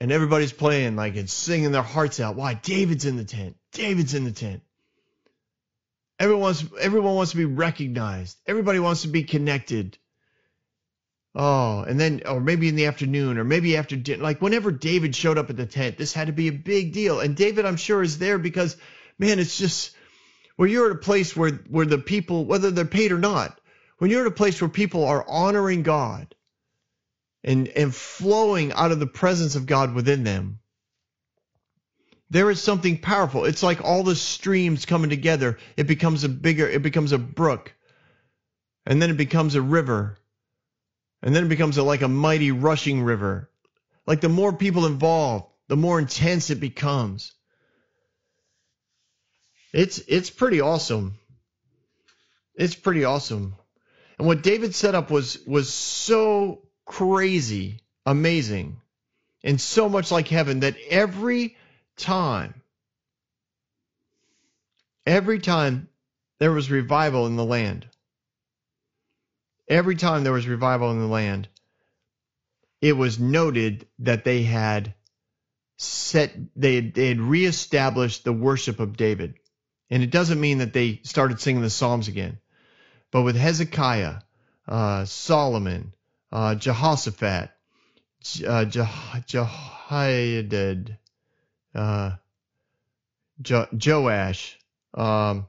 And 0.00 0.12
everybody's 0.12 0.52
playing 0.52 0.96
like 0.96 1.16
and 1.16 1.28
singing 1.28 1.72
their 1.72 1.82
hearts 1.82 2.20
out. 2.20 2.36
Why? 2.36 2.54
David's 2.54 3.04
in 3.04 3.16
the 3.16 3.24
tent. 3.24 3.56
David's 3.72 4.14
in 4.14 4.24
the 4.24 4.32
tent. 4.32 4.62
Everyone 6.18 6.42
wants, 6.42 6.64
everyone 6.80 7.14
wants 7.14 7.32
to 7.32 7.36
be 7.36 7.44
recognized. 7.44 8.38
Everybody 8.46 8.78
wants 8.78 9.02
to 9.02 9.08
be 9.08 9.22
connected. 9.22 9.98
Oh, 11.34 11.82
and 11.82 12.00
then, 12.00 12.22
or 12.26 12.40
maybe 12.40 12.68
in 12.68 12.76
the 12.76 12.86
afternoon, 12.86 13.36
or 13.36 13.44
maybe 13.44 13.76
after 13.76 13.94
dinner, 13.94 14.22
like 14.22 14.40
whenever 14.40 14.72
David 14.72 15.14
showed 15.14 15.36
up 15.36 15.50
at 15.50 15.56
the 15.58 15.66
tent, 15.66 15.98
this 15.98 16.14
had 16.14 16.28
to 16.28 16.32
be 16.32 16.48
a 16.48 16.52
big 16.52 16.94
deal. 16.94 17.20
And 17.20 17.36
David, 17.36 17.66
I'm 17.66 17.76
sure, 17.76 18.02
is 18.02 18.16
there 18.16 18.38
because, 18.38 18.74
man, 19.18 19.38
it's 19.38 19.58
just 19.58 19.94
where 20.56 20.68
you're 20.68 20.90
at 20.90 20.96
a 20.96 21.00
place 21.00 21.36
where 21.36 21.50
where 21.68 21.84
the 21.84 21.98
people, 21.98 22.46
whether 22.46 22.70
they're 22.70 22.86
paid 22.86 23.12
or 23.12 23.18
not, 23.18 23.58
when 23.98 24.10
you're 24.10 24.22
at 24.22 24.32
a 24.32 24.34
place 24.34 24.62
where 24.62 24.70
people 24.70 25.04
are 25.04 25.26
honoring 25.28 25.82
God 25.82 26.34
and 27.46 27.68
and 27.68 27.94
flowing 27.94 28.72
out 28.72 28.92
of 28.92 29.00
the 29.00 29.06
presence 29.06 29.54
of 29.54 29.64
God 29.64 29.94
within 29.94 30.24
them, 30.24 30.58
there 32.28 32.50
is 32.50 32.62
something 32.62 32.98
powerful. 32.98 33.46
It's 33.46 33.62
like 33.62 33.82
all 33.82 34.02
the 34.02 34.16
streams 34.16 34.84
coming 34.84 35.08
together. 35.08 35.58
It 35.78 35.86
becomes 35.86 36.24
a 36.24 36.28
bigger, 36.28 36.68
it 36.68 36.82
becomes 36.82 37.12
a 37.12 37.18
brook, 37.18 37.72
and 38.84 39.00
then 39.00 39.08
it 39.08 39.16
becomes 39.16 39.54
a 39.54 39.62
river 39.62 40.18
and 41.22 41.34
then 41.34 41.44
it 41.44 41.48
becomes 41.48 41.76
a, 41.76 41.82
like 41.82 42.02
a 42.02 42.08
mighty 42.08 42.52
rushing 42.52 43.02
river. 43.02 43.50
Like 44.06 44.20
the 44.20 44.28
more 44.28 44.52
people 44.52 44.86
involved, 44.86 45.46
the 45.68 45.76
more 45.76 45.98
intense 45.98 46.50
it 46.50 46.60
becomes. 46.60 47.32
It's 49.72 49.98
it's 50.06 50.30
pretty 50.30 50.60
awesome. 50.60 51.18
It's 52.54 52.76
pretty 52.76 53.04
awesome. 53.04 53.56
And 54.18 54.26
what 54.26 54.42
David 54.42 54.74
set 54.74 54.94
up 54.94 55.10
was 55.10 55.38
was 55.46 55.72
so 55.72 56.65
crazy, 56.86 57.80
amazing, 58.06 58.80
and 59.44 59.60
so 59.60 59.88
much 59.88 60.10
like 60.10 60.28
heaven 60.28 60.60
that 60.60 60.76
every 60.88 61.56
time 61.96 62.62
every 65.06 65.38
time 65.38 65.88
there 66.38 66.52
was 66.52 66.70
revival 66.70 67.26
in 67.26 67.36
the 67.36 67.44
land 67.44 67.86
every 69.68 69.96
time 69.96 70.24
there 70.24 70.32
was 70.32 70.46
revival 70.46 70.90
in 70.90 71.00
the 71.00 71.06
land, 71.06 71.48
it 72.80 72.92
was 72.92 73.18
noted 73.18 73.86
that 74.00 74.24
they 74.24 74.42
had 74.42 74.94
set 75.78 76.32
they 76.54 76.76
had, 76.76 76.94
they 76.94 77.08
had 77.08 77.20
reestablished 77.20 78.24
the 78.24 78.32
worship 78.32 78.80
of 78.80 78.96
David. 78.96 79.34
And 79.90 80.02
it 80.02 80.10
doesn't 80.10 80.40
mean 80.40 80.58
that 80.58 80.72
they 80.72 81.00
started 81.04 81.40
singing 81.40 81.62
the 81.62 81.70
Psalms 81.70 82.08
again. 82.08 82.38
But 83.12 83.22
with 83.22 83.36
Hezekiah, 83.36 84.16
uh, 84.66 85.04
Solomon, 85.04 85.92
uh, 86.36 86.54
Jehoshaphat, 86.54 87.50
uh, 88.46 88.64
Jehoiada, 89.26 90.84
uh, 91.74 92.10
jo- 93.40 93.68
Joash, 93.72 94.58
um, 94.92 95.46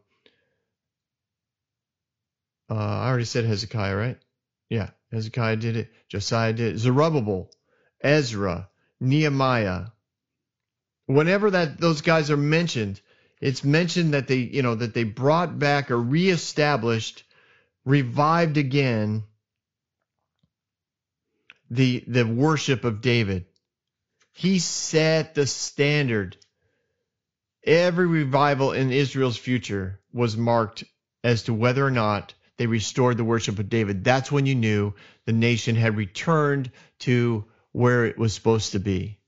uh, 2.70 2.74
I 2.74 3.10
already 3.10 3.26
said 3.26 3.44
Hezekiah, 3.44 3.98
right? 3.98 4.18
Yeah, 4.70 4.92
Hezekiah 5.12 5.58
did 5.58 5.76
it. 5.76 5.92
Josiah 6.08 6.54
did 6.54 6.76
it. 6.76 6.78
Zerubbabel, 6.78 7.52
Ezra, 8.00 8.70
Nehemiah. 9.02 9.88
Whenever 11.06 11.52
that 11.52 11.82
those 11.82 12.00
guys 12.00 12.32
are 12.32 12.38
mentioned, 12.38 13.02
it's 13.42 13.66
mentioned 13.66 14.14
that 14.14 14.30
they, 14.30 14.38
you 14.38 14.62
know, 14.62 14.76
that 14.76 14.94
they 14.94 15.04
brought 15.04 15.60
back 15.60 15.92
or 15.92 15.98
reestablished, 16.00 17.26
revived 17.84 18.56
again 18.56 19.26
the 21.70 22.04
the 22.08 22.26
worship 22.26 22.84
of 22.84 23.02
David. 23.02 23.46
He 24.34 24.60
set 24.60 25.36
the 25.36 25.48
standard. 25.48 26.38
Every 27.64 28.08
revival 28.08 28.72
in 28.72 28.92
Israel's 28.92 29.38
future 29.38 30.00
was 30.14 30.38
marked 30.38 30.84
as 31.24 31.44
to 31.44 31.54
whether 31.54 31.86
or 31.86 31.92
not 31.92 32.34
they 32.58 32.68
restored 32.68 33.18
the 33.18 33.26
worship 33.26 33.60
of 33.60 33.70
David. 33.70 34.04
That's 34.04 34.32
when 34.32 34.46
you 34.46 34.56
knew 34.56 34.94
the 35.26 35.34
nation 35.34 35.76
had 35.76 35.98
returned 35.98 36.72
to 37.00 37.46
where 37.72 38.06
it 38.06 38.18
was 38.18 38.34
supposed 38.34 38.72
to 38.72 38.80
be. 38.80 39.20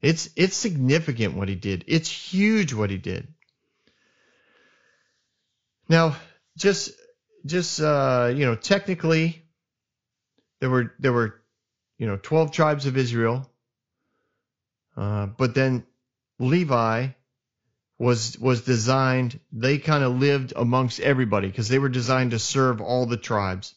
It's 0.00 0.30
it's 0.36 0.56
significant 0.56 1.34
what 1.34 1.48
he 1.48 1.54
did. 1.54 1.84
It's 1.86 2.10
huge 2.10 2.72
what 2.72 2.90
he 2.90 2.96
did. 2.96 3.28
Now, 5.88 6.16
just 6.56 6.92
just 7.44 7.80
uh, 7.80 8.32
you 8.34 8.46
know, 8.46 8.54
technically, 8.54 9.44
there 10.60 10.70
were 10.70 10.94
there 10.98 11.12
were 11.12 11.39
you 12.00 12.06
know 12.06 12.16
twelve 12.16 12.50
tribes 12.50 12.86
of 12.86 12.96
Israel, 12.96 13.48
uh, 14.96 15.26
but 15.26 15.54
then 15.54 15.84
Levi 16.38 17.08
was 17.98 18.38
was 18.38 18.62
designed 18.62 19.38
they 19.52 19.76
kind 19.76 20.02
of 20.02 20.18
lived 20.18 20.54
amongst 20.56 20.98
everybody 21.00 21.48
because 21.48 21.68
they 21.68 21.78
were 21.78 21.90
designed 21.90 22.30
to 22.30 22.38
serve 22.38 22.80
all 22.80 23.04
the 23.04 23.18
tribes. 23.18 23.74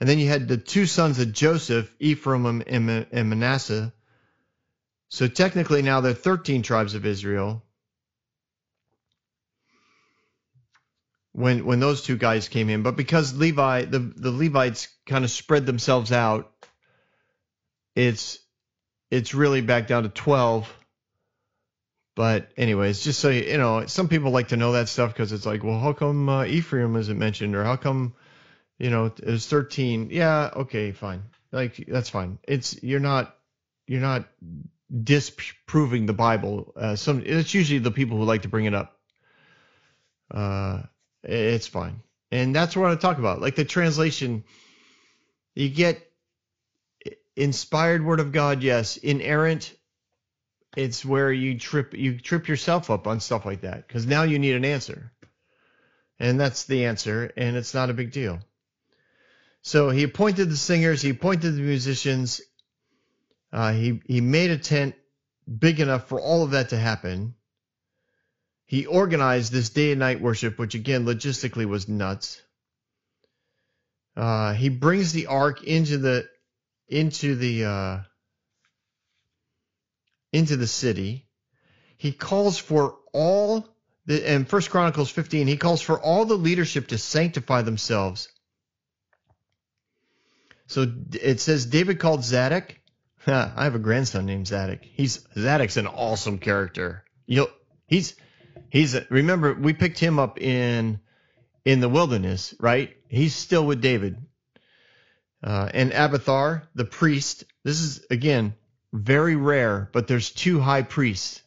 And 0.00 0.08
then 0.08 0.18
you 0.18 0.26
had 0.26 0.48
the 0.48 0.56
two 0.56 0.86
sons 0.86 1.18
of 1.18 1.34
joseph 1.34 1.94
ephraim 2.00 2.46
and, 2.46 3.06
and 3.12 3.28
manasseh. 3.28 3.92
So 5.10 5.28
technically 5.28 5.82
now 5.82 6.00
there 6.00 6.12
are 6.12 6.14
13 6.14 6.62
tribes 6.62 6.94
of 6.94 7.04
israel. 7.04 7.62
When 11.32 11.66
when 11.66 11.80
those 11.80 12.00
two 12.00 12.16
guys 12.16 12.48
came 12.48 12.70
in 12.70 12.82
but 12.82 12.96
because 12.96 13.36
levi 13.36 13.84
the, 13.84 13.98
the 13.98 14.30
levites 14.30 14.88
kind 15.06 15.24
of 15.26 15.30
spread 15.30 15.66
themselves 15.66 16.10
out 16.12 16.50
it's 17.94 18.38
it's 19.10 19.34
really 19.34 19.60
back 19.60 19.86
down 19.86 20.04
to 20.04 20.08
12 20.08 20.72
but 22.20 22.50
anyways, 22.56 23.02
just 23.02 23.20
so 23.20 23.30
you, 23.30 23.44
you 23.44 23.56
know, 23.56 23.86
some 23.86 24.08
people 24.08 24.30
like 24.30 24.48
to 24.48 24.56
know 24.58 24.72
that 24.72 24.90
stuff 24.90 25.12
because 25.12 25.32
it's 25.32 25.46
like, 25.46 25.64
well, 25.64 25.78
how 25.78 25.94
come 25.94 26.28
uh, 26.28 26.44
Ephraim 26.44 26.96
isn't 26.96 27.18
mentioned, 27.18 27.54
or 27.54 27.64
how 27.64 27.76
come, 27.76 28.14
you 28.78 28.90
know, 28.90 29.06
it 29.06 29.24
was 29.24 29.46
13? 29.46 30.08
Yeah, 30.10 30.50
okay, 30.54 30.92
fine. 30.92 31.22
Like 31.52 31.82
that's 31.88 32.10
fine. 32.10 32.38
It's 32.46 32.82
you're 32.82 33.00
not 33.00 33.36
you're 33.86 34.02
not 34.02 34.28
disproving 35.02 36.04
the 36.04 36.12
Bible. 36.12 36.74
Uh, 36.76 36.94
some 36.94 37.22
it's 37.24 37.54
usually 37.54 37.78
the 37.78 37.90
people 37.90 38.18
who 38.18 38.24
like 38.24 38.42
to 38.42 38.48
bring 38.48 38.66
it 38.66 38.74
up. 38.74 38.98
Uh, 40.30 40.82
it's 41.24 41.68
fine, 41.68 42.02
and 42.30 42.54
that's 42.54 42.76
what 42.76 42.90
I 42.90 42.96
talk 42.96 43.18
about. 43.18 43.40
Like 43.40 43.56
the 43.56 43.64
translation, 43.64 44.44
you 45.54 45.70
get 45.70 46.06
inspired 47.36 48.04
word 48.04 48.20
of 48.20 48.32
God, 48.32 48.62
yes. 48.62 48.96
Inerrant, 48.96 49.74
it's 50.76 51.04
where 51.04 51.32
you 51.32 51.58
trip 51.58 51.94
you 51.94 52.18
trip 52.18 52.48
yourself 52.48 52.90
up 52.90 53.06
on 53.06 53.20
stuff 53.20 53.44
like 53.44 53.62
that 53.62 53.86
because 53.86 54.06
now 54.06 54.22
you 54.22 54.38
need 54.38 54.54
an 54.54 54.64
answer. 54.64 55.12
And 56.18 56.38
that's 56.38 56.64
the 56.64 56.84
answer 56.84 57.32
and 57.36 57.56
it's 57.56 57.74
not 57.74 57.90
a 57.90 57.94
big 57.94 58.12
deal. 58.12 58.40
So 59.62 59.90
he 59.90 60.04
appointed 60.04 60.48
the 60.48 60.56
singers 60.56 61.02
he 61.02 61.10
appointed 61.10 61.52
the 61.52 61.62
musicians 61.62 62.40
uh, 63.52 63.72
he 63.72 64.00
he 64.06 64.20
made 64.20 64.50
a 64.50 64.58
tent 64.58 64.94
big 65.58 65.80
enough 65.80 66.08
for 66.08 66.20
all 66.20 66.44
of 66.44 66.52
that 66.52 66.68
to 66.68 66.78
happen. 66.78 67.34
He 68.66 68.86
organized 68.86 69.50
this 69.50 69.70
day 69.70 69.90
and 69.90 69.98
night 69.98 70.20
worship 70.20 70.58
which 70.58 70.76
again 70.76 71.04
logistically 71.04 71.66
was 71.66 71.88
nuts. 71.88 72.40
Uh, 74.16 74.52
he 74.54 74.68
brings 74.68 75.12
the 75.12 75.26
ark 75.26 75.64
into 75.64 75.98
the 75.98 76.28
into 76.90 77.36
the 77.36 77.64
uh, 77.64 77.98
into 80.32 80.56
the 80.56 80.66
city. 80.66 81.26
He 81.96 82.12
calls 82.12 82.58
for 82.58 82.96
all 83.12 83.66
the 84.06 84.34
in 84.34 84.44
First 84.44 84.70
Chronicles 84.70 85.10
15, 85.10 85.46
he 85.46 85.56
calls 85.56 85.80
for 85.80 86.00
all 86.00 86.24
the 86.24 86.36
leadership 86.36 86.88
to 86.88 86.98
sanctify 86.98 87.62
themselves. 87.62 88.28
So 90.66 90.86
it 91.12 91.40
says 91.40 91.66
David 91.66 91.98
called 91.98 92.24
Zadok. 92.24 92.74
I 93.26 93.64
have 93.64 93.74
a 93.74 93.80
grandson 93.80 94.26
named 94.26 94.46
Zadok. 94.46 94.80
He's 94.82 95.26
Zadok's 95.34 95.76
an 95.76 95.86
awesome 95.86 96.38
character. 96.38 97.04
You 97.26 97.48
he's 97.86 98.14
he's 98.68 98.96
remember 99.10 99.54
we 99.54 99.74
picked 99.74 99.98
him 99.98 100.18
up 100.18 100.40
in 100.40 101.00
in 101.64 101.80
the 101.80 101.88
wilderness, 101.88 102.54
right? 102.58 102.96
He's 103.08 103.34
still 103.34 103.66
with 103.66 103.80
David. 103.80 104.16
Uh, 105.42 105.70
and 105.72 105.92
Abiathar, 105.92 106.64
the 106.74 106.84
priest. 106.84 107.44
This 107.64 107.80
is 107.80 108.04
again 108.10 108.54
very 108.92 109.36
rare, 109.36 109.88
but 109.92 110.06
there's 110.06 110.30
two 110.30 110.60
high 110.60 110.82
priests. 110.82 111.42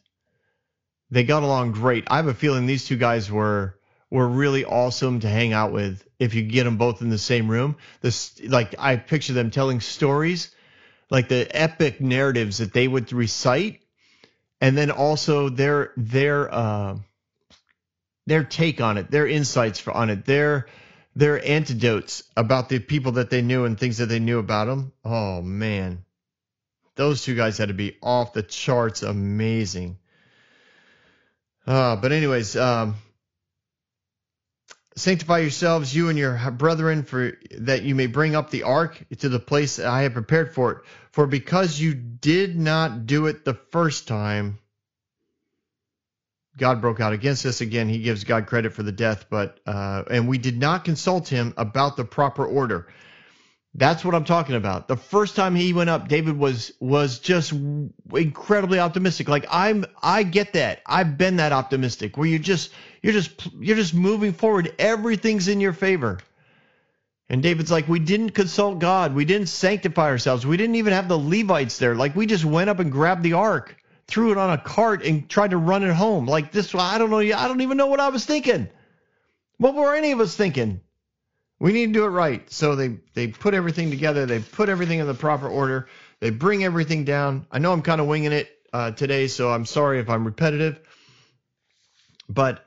They 1.10 1.24
got 1.24 1.42
along 1.42 1.72
great. 1.72 2.04
I 2.08 2.16
have 2.16 2.26
a 2.26 2.34
feeling 2.34 2.66
these 2.66 2.86
two 2.86 2.96
guys 2.96 3.30
were 3.30 3.78
were 4.10 4.28
really 4.28 4.64
awesome 4.64 5.20
to 5.20 5.28
hang 5.28 5.52
out 5.52 5.72
with 5.72 6.06
if 6.18 6.34
you 6.34 6.42
get 6.42 6.64
them 6.64 6.76
both 6.76 7.02
in 7.02 7.10
the 7.10 7.18
same 7.18 7.48
room. 7.48 7.76
This 8.00 8.40
like 8.44 8.74
I 8.78 8.96
picture 8.96 9.32
them 9.32 9.50
telling 9.50 9.80
stories, 9.80 10.50
like 11.10 11.28
the 11.28 11.46
epic 11.50 12.00
narratives 12.00 12.58
that 12.58 12.72
they 12.72 12.88
would 12.88 13.12
recite, 13.12 13.82
and 14.60 14.76
then 14.76 14.90
also 14.90 15.48
their 15.48 15.92
their 15.96 16.52
uh, 16.52 16.98
their 18.26 18.44
take 18.44 18.80
on 18.80 18.98
it, 18.98 19.10
their 19.10 19.26
insights 19.26 19.78
for, 19.78 19.92
on 19.92 20.10
it, 20.10 20.24
their 20.24 20.66
their 21.16 21.44
antidotes 21.44 22.24
about 22.36 22.68
the 22.68 22.78
people 22.78 23.12
that 23.12 23.30
they 23.30 23.42
knew 23.42 23.64
and 23.64 23.78
things 23.78 23.98
that 23.98 24.06
they 24.06 24.18
knew 24.18 24.38
about 24.38 24.66
them. 24.66 24.92
Oh 25.04 25.42
man, 25.42 26.04
those 26.96 27.22
two 27.22 27.34
guys 27.34 27.58
had 27.58 27.68
to 27.68 27.74
be 27.74 27.96
off 28.02 28.32
the 28.32 28.42
charts 28.42 29.02
amazing. 29.02 29.98
Uh, 31.66 31.96
but 31.96 32.12
anyways, 32.12 32.56
um, 32.56 32.96
sanctify 34.96 35.38
yourselves, 35.38 35.94
you 35.94 36.08
and 36.08 36.18
your 36.18 36.50
brethren, 36.50 37.02
for 37.04 37.32
that 37.58 37.82
you 37.82 37.94
may 37.94 38.06
bring 38.06 38.34
up 38.34 38.50
the 38.50 38.64
ark 38.64 39.02
to 39.18 39.28
the 39.28 39.40
place 39.40 39.78
I 39.78 40.02
have 40.02 40.12
prepared 40.12 40.54
for 40.54 40.72
it. 40.72 40.78
For 41.12 41.26
because 41.26 41.78
you 41.78 41.94
did 41.94 42.56
not 42.56 43.06
do 43.06 43.26
it 43.26 43.44
the 43.44 43.54
first 43.54 44.08
time, 44.08 44.58
God 46.56 46.80
broke 46.80 47.00
out 47.00 47.12
against 47.12 47.46
us 47.46 47.60
again. 47.60 47.88
He 47.88 47.98
gives 47.98 48.24
God 48.24 48.46
credit 48.46 48.72
for 48.72 48.82
the 48.82 48.92
death, 48.92 49.26
but 49.28 49.60
uh, 49.66 50.04
and 50.10 50.28
we 50.28 50.38
did 50.38 50.58
not 50.58 50.84
consult 50.84 51.28
him 51.28 51.54
about 51.56 51.96
the 51.96 52.04
proper 52.04 52.44
order. 52.46 52.88
That's 53.76 54.04
what 54.04 54.14
I'm 54.14 54.24
talking 54.24 54.54
about. 54.54 54.86
The 54.86 54.96
first 54.96 55.34
time 55.34 55.56
he 55.56 55.72
went 55.72 55.90
up, 55.90 56.06
David 56.06 56.38
was 56.38 56.72
was 56.78 57.18
just 57.18 57.52
incredibly 58.12 58.78
optimistic. 58.78 59.28
Like 59.28 59.46
I'm, 59.50 59.84
I 60.00 60.22
get 60.22 60.52
that. 60.52 60.82
I've 60.86 61.18
been 61.18 61.36
that 61.36 61.50
optimistic 61.52 62.16
where 62.16 62.28
you 62.28 62.38
just 62.38 62.70
you're 63.02 63.12
just 63.12 63.48
you're 63.58 63.76
just 63.76 63.92
moving 63.92 64.32
forward. 64.32 64.72
Everything's 64.78 65.48
in 65.48 65.60
your 65.60 65.72
favor. 65.72 66.20
And 67.28 67.42
David's 67.42 67.70
like, 67.70 67.88
we 67.88 67.98
didn't 67.98 68.30
consult 68.30 68.78
God. 68.78 69.14
We 69.14 69.24
didn't 69.24 69.48
sanctify 69.48 70.08
ourselves. 70.08 70.46
We 70.46 70.56
didn't 70.56 70.76
even 70.76 70.92
have 70.92 71.08
the 71.08 71.18
Levites 71.18 71.78
there. 71.78 71.94
Like 71.94 72.14
we 72.14 72.26
just 72.26 72.44
went 72.44 72.70
up 72.70 72.78
and 72.78 72.92
grabbed 72.92 73.22
the 73.22 73.32
ark, 73.32 73.76
threw 74.06 74.32
it 74.32 74.38
on 74.38 74.50
a 74.50 74.58
cart, 74.58 75.04
and 75.04 75.28
tried 75.28 75.50
to 75.50 75.56
run 75.56 75.82
it 75.82 75.92
home. 75.92 76.26
Like 76.26 76.52
this, 76.52 76.74
I 76.74 76.98
don't 76.98 77.10
know. 77.10 77.18
I 77.18 77.48
don't 77.48 77.60
even 77.60 77.76
know 77.76 77.86
what 77.86 78.00
I 78.00 78.08
was 78.08 78.24
thinking. 78.24 78.68
What 79.58 79.74
were 79.74 79.94
any 79.94 80.12
of 80.12 80.20
us 80.20 80.36
thinking? 80.36 80.80
We 81.58 81.72
need 81.72 81.86
to 81.86 81.92
do 81.92 82.04
it 82.04 82.08
right. 82.08 82.50
So 82.50 82.74
they 82.76 82.98
they 83.14 83.28
put 83.28 83.54
everything 83.54 83.90
together. 83.90 84.26
They 84.26 84.40
put 84.40 84.68
everything 84.68 84.98
in 84.98 85.06
the 85.06 85.14
proper 85.14 85.48
order. 85.48 85.88
They 86.20 86.30
bring 86.30 86.64
everything 86.64 87.04
down. 87.04 87.46
I 87.50 87.58
know 87.58 87.72
I'm 87.72 87.82
kind 87.82 88.00
of 88.00 88.06
winging 88.06 88.32
it 88.32 88.50
uh, 88.72 88.90
today, 88.90 89.28
so 89.28 89.50
I'm 89.50 89.64
sorry 89.64 90.00
if 90.00 90.10
I'm 90.10 90.24
repetitive. 90.24 90.80
But 92.28 92.64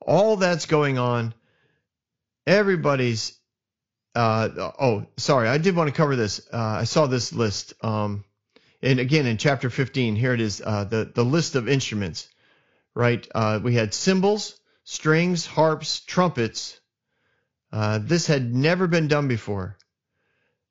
all 0.00 0.36
that's 0.36 0.66
going 0.66 0.98
on. 0.98 1.34
Everybody's. 2.46 3.38
Uh, 4.14 4.48
oh, 4.80 5.06
sorry. 5.16 5.48
I 5.48 5.58
did 5.58 5.74
want 5.74 5.88
to 5.88 5.94
cover 5.94 6.16
this. 6.16 6.46
Uh, 6.52 6.58
I 6.58 6.84
saw 6.84 7.06
this 7.06 7.32
list. 7.32 7.74
Um, 7.82 8.24
and 8.82 8.98
again, 8.98 9.26
in 9.26 9.36
chapter 9.38 9.70
15, 9.70 10.16
here 10.16 10.34
it 10.34 10.40
is. 10.40 10.60
Uh, 10.64 10.84
the 10.84 11.10
the 11.14 11.24
list 11.24 11.54
of 11.54 11.68
instruments. 11.68 12.28
Right. 12.94 13.26
Uh, 13.34 13.60
we 13.62 13.74
had 13.74 13.94
cymbals, 13.94 14.60
strings, 14.84 15.46
harps, 15.46 16.00
trumpets 16.00 16.78
uh, 17.72 17.98
this 17.98 18.26
had 18.26 18.54
never 18.54 18.86
been 18.86 19.08
done 19.08 19.28
before. 19.28 19.78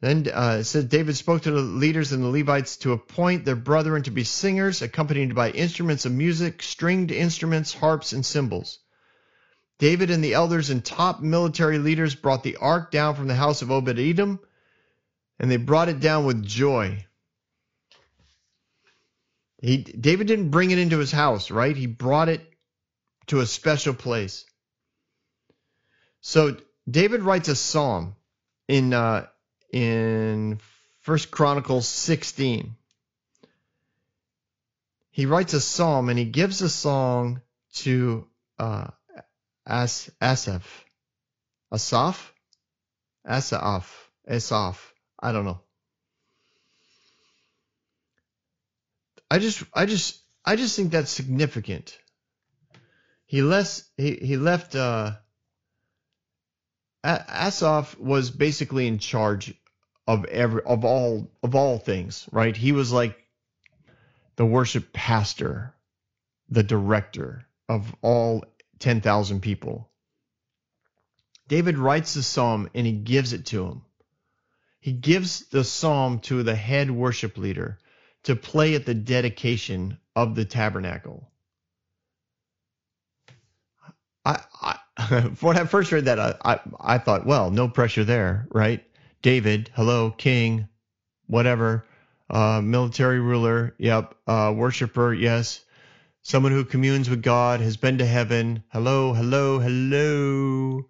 Then 0.01 0.27
uh, 0.33 0.57
it 0.61 0.63
says 0.65 0.85
David 0.85 1.15
spoke 1.15 1.43
to 1.43 1.51
the 1.51 1.61
leaders 1.61 2.11
and 2.11 2.23
the 2.23 2.27
Levites 2.27 2.77
to 2.77 2.93
appoint 2.93 3.45
their 3.45 3.55
brethren 3.55 4.03
to 4.03 4.11
be 4.11 4.23
singers, 4.23 4.81
accompanied 4.81 5.35
by 5.35 5.51
instruments 5.51 6.05
of 6.05 6.11
music, 6.11 6.63
stringed 6.63 7.11
instruments, 7.11 7.73
harps, 7.73 8.13
and 8.13 8.25
cymbals. 8.25 8.79
David 9.79 10.11
and 10.11 10.23
the 10.23 10.35
elders 10.35 10.69
and 10.69 10.85
top 10.85 11.21
military 11.21 11.79
leaders 11.79 12.13
brought 12.13 12.43
the 12.43 12.57
ark 12.57 12.91
down 12.91 13.15
from 13.15 13.27
the 13.27 13.35
house 13.35 13.61
of 13.63 13.71
Obed 13.71 13.99
Edom, 13.99 14.39
and 15.39 15.49
they 15.49 15.57
brought 15.57 15.89
it 15.89 15.99
down 15.99 16.25
with 16.25 16.45
joy. 16.45 17.05
He, 19.61 19.77
David 19.77 20.25
didn't 20.27 20.49
bring 20.49 20.71
it 20.71 20.79
into 20.79 20.97
his 20.97 21.11
house, 21.11 21.51
right? 21.51 21.77
He 21.77 21.85
brought 21.85 22.29
it 22.29 22.41
to 23.27 23.39
a 23.39 23.45
special 23.45 23.93
place. 23.93 24.45
So 26.21 26.57
David 26.89 27.21
writes 27.21 27.47
a 27.47 27.55
psalm 27.55 28.15
in 28.67 28.93
uh, 28.93 29.27
in 29.71 30.59
First 31.01 31.29
Chronicles 31.29 31.87
16. 31.87 32.75
He 35.11 35.25
writes 35.25 35.53
a 35.53 35.61
psalm 35.61 36.09
and 36.09 36.17
he 36.17 36.25
gives 36.25 36.61
a 36.61 36.69
song 36.69 37.41
to 37.75 38.27
uh, 38.57 38.87
As 39.65 40.09
Asaph, 40.21 40.85
Asaph, 41.71 42.33
Asaph, 43.27 44.09
Asaph. 44.27 44.93
I 45.19 45.31
don't 45.31 45.45
know. 45.45 45.61
I 49.31 49.39
just, 49.39 49.63
I 49.73 49.85
just, 49.85 50.19
I 50.43 50.57
just 50.57 50.75
think 50.75 50.91
that's 50.91 51.09
significant. 51.09 51.97
He 53.25 53.41
left, 53.41 53.83
he, 53.95 54.17
he 54.17 54.35
left 54.35 54.75
uh, 54.75 55.13
Asaph 57.05 57.97
was 57.97 58.29
basically 58.29 58.87
in 58.87 58.99
charge 58.99 59.53
of 60.05 60.25
every 60.25 60.61
of 60.63 60.83
all 60.83 61.31
of 61.43 61.55
all 61.55 61.77
things, 61.77 62.27
right? 62.33 62.57
He 62.57 62.73
was 62.73 62.91
like 62.91 63.17
the 64.35 64.45
worship 64.45 64.91
pastor, 64.91 65.75
the 66.49 66.63
director 66.63 67.45
of 67.69 67.95
all 68.01 68.43
10,000 68.79 69.39
people. 69.39 69.89
David 71.47 71.77
writes 71.77 72.15
the 72.15 72.23
psalm 72.23 72.69
and 72.75 72.85
he 72.85 72.91
gives 72.91 73.31
it 73.31 73.45
to 73.45 73.65
him. 73.65 73.83
He 74.81 74.91
gives 74.91 75.47
the 75.47 75.63
psalm 75.63 76.19
to 76.21 76.43
the 76.43 76.55
head 76.55 76.91
worship 76.91 77.37
leader 77.37 77.79
to 78.23 78.35
play 78.35 78.75
at 78.75 78.85
the 78.85 78.93
dedication 78.93 79.97
of 80.15 80.35
the 80.35 80.45
tabernacle. 80.45 81.31
I, 84.23 84.39
I 84.61 84.77
when 85.39 85.57
I 85.57 85.65
first 85.65 85.91
read 85.91 86.05
that, 86.05 86.19
I, 86.19 86.35
I, 86.43 86.59
I 86.79 86.97
thought, 86.97 87.25
well, 87.25 87.49
no 87.49 87.67
pressure 87.67 88.03
there, 88.03 88.47
right? 88.51 88.83
David, 89.21 89.69
hello, 89.73 90.11
king, 90.11 90.67
whatever, 91.27 91.85
uh, 92.29 92.61
military 92.61 93.19
ruler, 93.19 93.75
yep, 93.77 94.15
uh, 94.27 94.53
worshiper, 94.55 95.13
yes, 95.13 95.63
someone 96.21 96.51
who 96.51 96.63
communes 96.65 97.09
with 97.09 97.21
God, 97.21 97.61
has 97.61 97.77
been 97.77 97.97
to 97.99 98.05
heaven, 98.05 98.63
hello, 98.69 99.13
hello, 99.13 99.59
hello. 99.59 100.85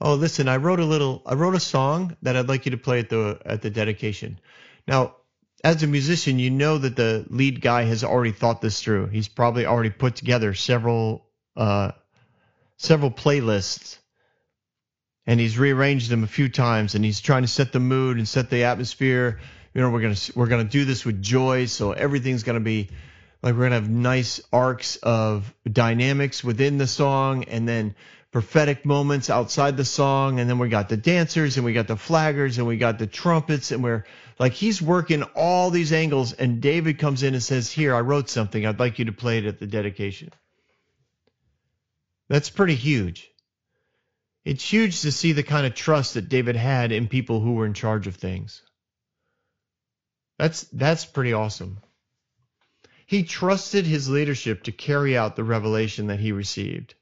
Oh, 0.00 0.14
listen, 0.14 0.48
I 0.48 0.56
wrote 0.56 0.80
a 0.80 0.84
little, 0.84 1.22
I 1.26 1.34
wrote 1.34 1.54
a 1.54 1.60
song 1.60 2.16
that 2.22 2.36
I'd 2.36 2.48
like 2.48 2.64
you 2.64 2.70
to 2.70 2.78
play 2.78 3.00
at 3.00 3.08
the 3.08 3.40
at 3.44 3.62
the 3.62 3.70
dedication. 3.70 4.38
Now, 4.86 5.16
as 5.64 5.82
a 5.82 5.86
musician, 5.86 6.38
you 6.38 6.50
know 6.50 6.78
that 6.78 6.96
the 6.96 7.26
lead 7.28 7.60
guy 7.60 7.82
has 7.82 8.04
already 8.04 8.32
thought 8.32 8.60
this 8.60 8.82
through. 8.82 9.06
He's 9.06 9.28
probably 9.28 9.66
already 9.66 9.90
put 9.90 10.16
together 10.16 10.54
several 10.54 11.26
uh, 11.56 11.92
several 12.76 13.10
playlists 13.10 13.98
and 15.26 15.38
he's 15.38 15.58
rearranged 15.58 16.08
them 16.10 16.24
a 16.24 16.28
few 16.28 16.48
times 16.48 16.94
and 16.94 17.04
he's 17.04 17.20
trying 17.20 17.42
to 17.42 17.48
set 17.48 17.72
the 17.72 17.80
mood 17.80 18.16
and 18.16 18.26
set 18.26 18.50
the 18.50 18.64
atmosphere 18.64 19.40
you 19.74 19.80
know 19.80 19.90
we're 19.90 20.14
to 20.14 20.32
we're 20.38 20.48
to 20.48 20.64
do 20.64 20.84
this 20.84 21.04
with 21.04 21.20
joy 21.20 21.66
so 21.66 21.92
everything's 21.92 22.44
to 22.44 22.60
be 22.60 22.88
like 23.42 23.54
we're 23.54 23.68
to 23.68 23.74
have 23.74 23.90
nice 23.90 24.40
arcs 24.52 24.96
of 24.96 25.52
dynamics 25.70 26.42
within 26.42 26.78
the 26.78 26.86
song 26.86 27.44
and 27.44 27.68
then 27.68 27.94
prophetic 28.30 28.84
moments 28.86 29.28
outside 29.28 29.76
the 29.76 29.84
song 29.84 30.38
and 30.38 30.48
then 30.48 30.58
we 30.58 30.68
got 30.68 30.88
the 30.88 30.96
dancers 30.96 31.56
and 31.56 31.64
we 31.64 31.72
got 31.72 31.88
the 31.88 31.96
flaggers 31.96 32.58
and 32.58 32.66
we 32.66 32.76
got 32.76 32.98
the 32.98 33.06
trumpets 33.06 33.72
and 33.72 33.82
we're 33.82 34.04
like 34.38 34.52
he's 34.52 34.80
working 34.80 35.22
all 35.34 35.70
these 35.70 35.92
angles 35.92 36.32
and 36.32 36.60
David 36.60 36.98
comes 36.98 37.22
in 37.22 37.34
and 37.34 37.42
says 37.42 37.70
here 37.70 37.94
I 37.94 38.00
wrote 38.00 38.28
something 38.28 38.64
I'd 38.64 38.80
like 38.80 38.98
you 38.98 39.06
to 39.06 39.12
play 39.12 39.38
it 39.38 39.46
at 39.46 39.58
the 39.58 39.66
dedication 39.66 40.30
that's 42.28 42.50
pretty 42.50 42.74
huge. 42.74 43.30
It's 44.44 44.64
huge 44.70 45.00
to 45.02 45.12
see 45.12 45.32
the 45.32 45.42
kind 45.42 45.66
of 45.66 45.74
trust 45.74 46.14
that 46.14 46.28
David 46.28 46.56
had 46.56 46.92
in 46.92 47.08
people 47.08 47.40
who 47.40 47.54
were 47.54 47.66
in 47.66 47.74
charge 47.74 48.06
of 48.06 48.16
things. 48.16 48.62
That's 50.38 50.62
that's 50.72 51.04
pretty 51.04 51.32
awesome. 51.32 51.80
He 53.06 53.24
trusted 53.24 53.86
his 53.86 54.08
leadership 54.08 54.64
to 54.64 54.72
carry 54.72 55.16
out 55.16 55.34
the 55.34 55.44
revelation 55.44 56.08
that 56.08 56.20
he 56.20 56.32
received. 56.32 56.94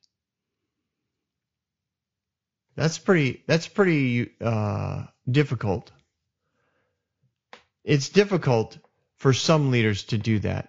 That's 2.77 2.99
pretty 2.99 3.43
that's 3.47 3.69
pretty 3.69 4.31
uh, 4.41 5.05
difficult. 5.31 5.91
It's 7.87 8.11
difficult 8.11 8.77
for 9.17 9.33
some 9.33 9.71
leaders 9.71 10.05
to 10.05 10.19
do 10.19 10.41
that 10.41 10.69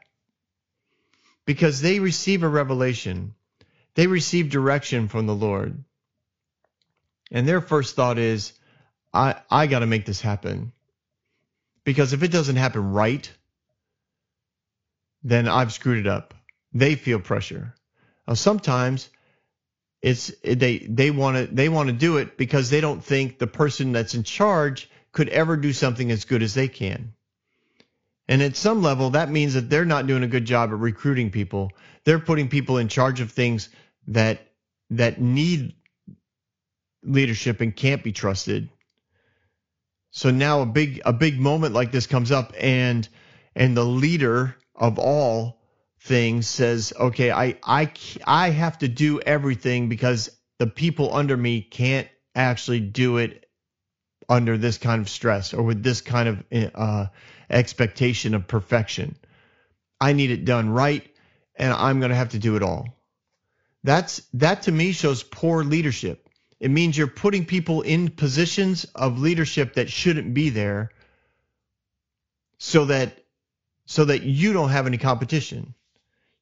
because 1.45 1.81
they 1.81 1.99
receive 1.99 2.43
a 2.43 2.47
revelation 2.47 3.33
they 3.97 4.05
receive 4.05 4.51
direction 4.51 5.07
from 5.07 5.25
the 5.25 5.33
Lord. 5.33 5.83
And 7.31 7.47
their 7.47 7.61
first 7.61 7.95
thought 7.95 8.19
is, 8.19 8.53
I, 9.11 9.37
I 9.49 9.65
got 9.65 9.79
to 9.79 9.87
make 9.87 10.05
this 10.05 10.21
happen. 10.21 10.71
Because 11.83 12.13
if 12.13 12.21
it 12.21 12.31
doesn't 12.31 12.57
happen 12.57 12.91
right, 12.91 13.27
then 15.23 15.47
I've 15.47 15.73
screwed 15.73 15.97
it 15.97 16.07
up. 16.07 16.35
They 16.73 16.93
feel 16.93 17.19
pressure. 17.19 17.73
Now, 18.27 18.35
sometimes 18.35 19.09
it's 19.99 20.31
they 20.43 20.77
they 20.77 21.09
want 21.09 21.37
to 21.37 21.55
they 21.55 21.67
want 21.67 21.87
to 21.87 21.93
do 21.93 22.17
it 22.17 22.37
because 22.37 22.69
they 22.69 22.81
don't 22.81 23.03
think 23.03 23.39
the 23.39 23.47
person 23.47 23.93
that's 23.93 24.13
in 24.13 24.21
charge 24.21 24.91
could 25.17 25.29
ever 25.29 25.57
do 25.57 25.73
something 25.73 26.11
as 26.11 26.25
good 26.25 26.43
as 26.43 26.53
they 26.53 26.67
can. 26.67 27.11
And 28.27 28.43
at 28.43 28.55
some 28.55 28.83
level, 28.83 29.09
that 29.09 29.31
means 29.31 29.55
that 29.55 29.67
they're 29.67 29.83
not 29.83 30.05
doing 30.05 30.21
a 30.21 30.27
good 30.27 30.45
job 30.45 30.69
at 30.69 30.77
recruiting 30.77 31.31
people. 31.31 31.71
They're 32.03 32.19
putting 32.19 32.49
people 32.49 32.77
in 32.77 32.87
charge 32.87 33.19
of 33.19 33.31
things 33.31 33.69
that 34.09 34.39
that 34.91 35.19
need 35.19 35.73
leadership 37.01 37.61
and 37.61 37.75
can't 37.75 38.03
be 38.03 38.11
trusted. 38.11 38.69
So 40.11 40.29
now 40.29 40.61
a 40.61 40.67
big 40.67 41.01
a 41.03 41.13
big 41.13 41.39
moment 41.39 41.73
like 41.73 41.91
this 41.91 42.05
comes 42.05 42.31
up 42.31 42.53
and 42.59 43.09
and 43.55 43.75
the 43.75 43.83
leader 43.83 44.55
of 44.75 44.99
all 44.99 45.63
things 45.99 46.45
says, 46.45 46.93
"Okay, 46.95 47.31
I 47.31 47.57
I 47.63 47.91
I 48.27 48.51
have 48.51 48.77
to 48.79 48.87
do 48.87 49.19
everything 49.21 49.89
because 49.89 50.29
the 50.59 50.67
people 50.67 51.11
under 51.11 51.35
me 51.35 51.63
can't 51.63 52.07
actually 52.35 52.81
do 52.81 53.17
it 53.17 53.46
under 54.29 54.57
this 54.57 54.77
kind 54.77 55.01
of 55.01 55.09
stress 55.09 55.53
or 55.53 55.63
with 55.63 55.83
this 55.83 56.01
kind 56.01 56.29
of 56.29 56.43
uh, 56.75 57.05
expectation 57.49 58.33
of 58.33 58.47
perfection. 58.47 59.15
I 59.99 60.13
need 60.13 60.31
it 60.31 60.45
done 60.45 60.69
right, 60.69 61.07
and 61.55 61.73
I'm 61.73 61.99
going 61.99 62.11
to 62.11 62.15
have 62.15 62.29
to 62.29 62.39
do 62.39 62.55
it 62.55 62.63
all." 62.63 62.87
That's 63.83 64.21
that 64.33 64.63
to 64.63 64.71
me 64.71 64.91
shows 64.91 65.23
poor 65.23 65.63
leadership. 65.63 66.27
It 66.59 66.71
means 66.71 66.97
you're 66.97 67.07
putting 67.07 67.45
people 67.45 67.81
in 67.81 68.09
positions 68.09 68.85
of 68.95 69.19
leadership 69.19 69.75
that 69.75 69.89
shouldn't 69.89 70.33
be 70.33 70.49
there 70.49 70.91
so 72.57 72.85
that 72.85 73.23
so 73.85 74.05
that 74.05 74.23
you 74.23 74.53
don't 74.53 74.69
have 74.69 74.87
any 74.87 74.97
competition. 74.97 75.73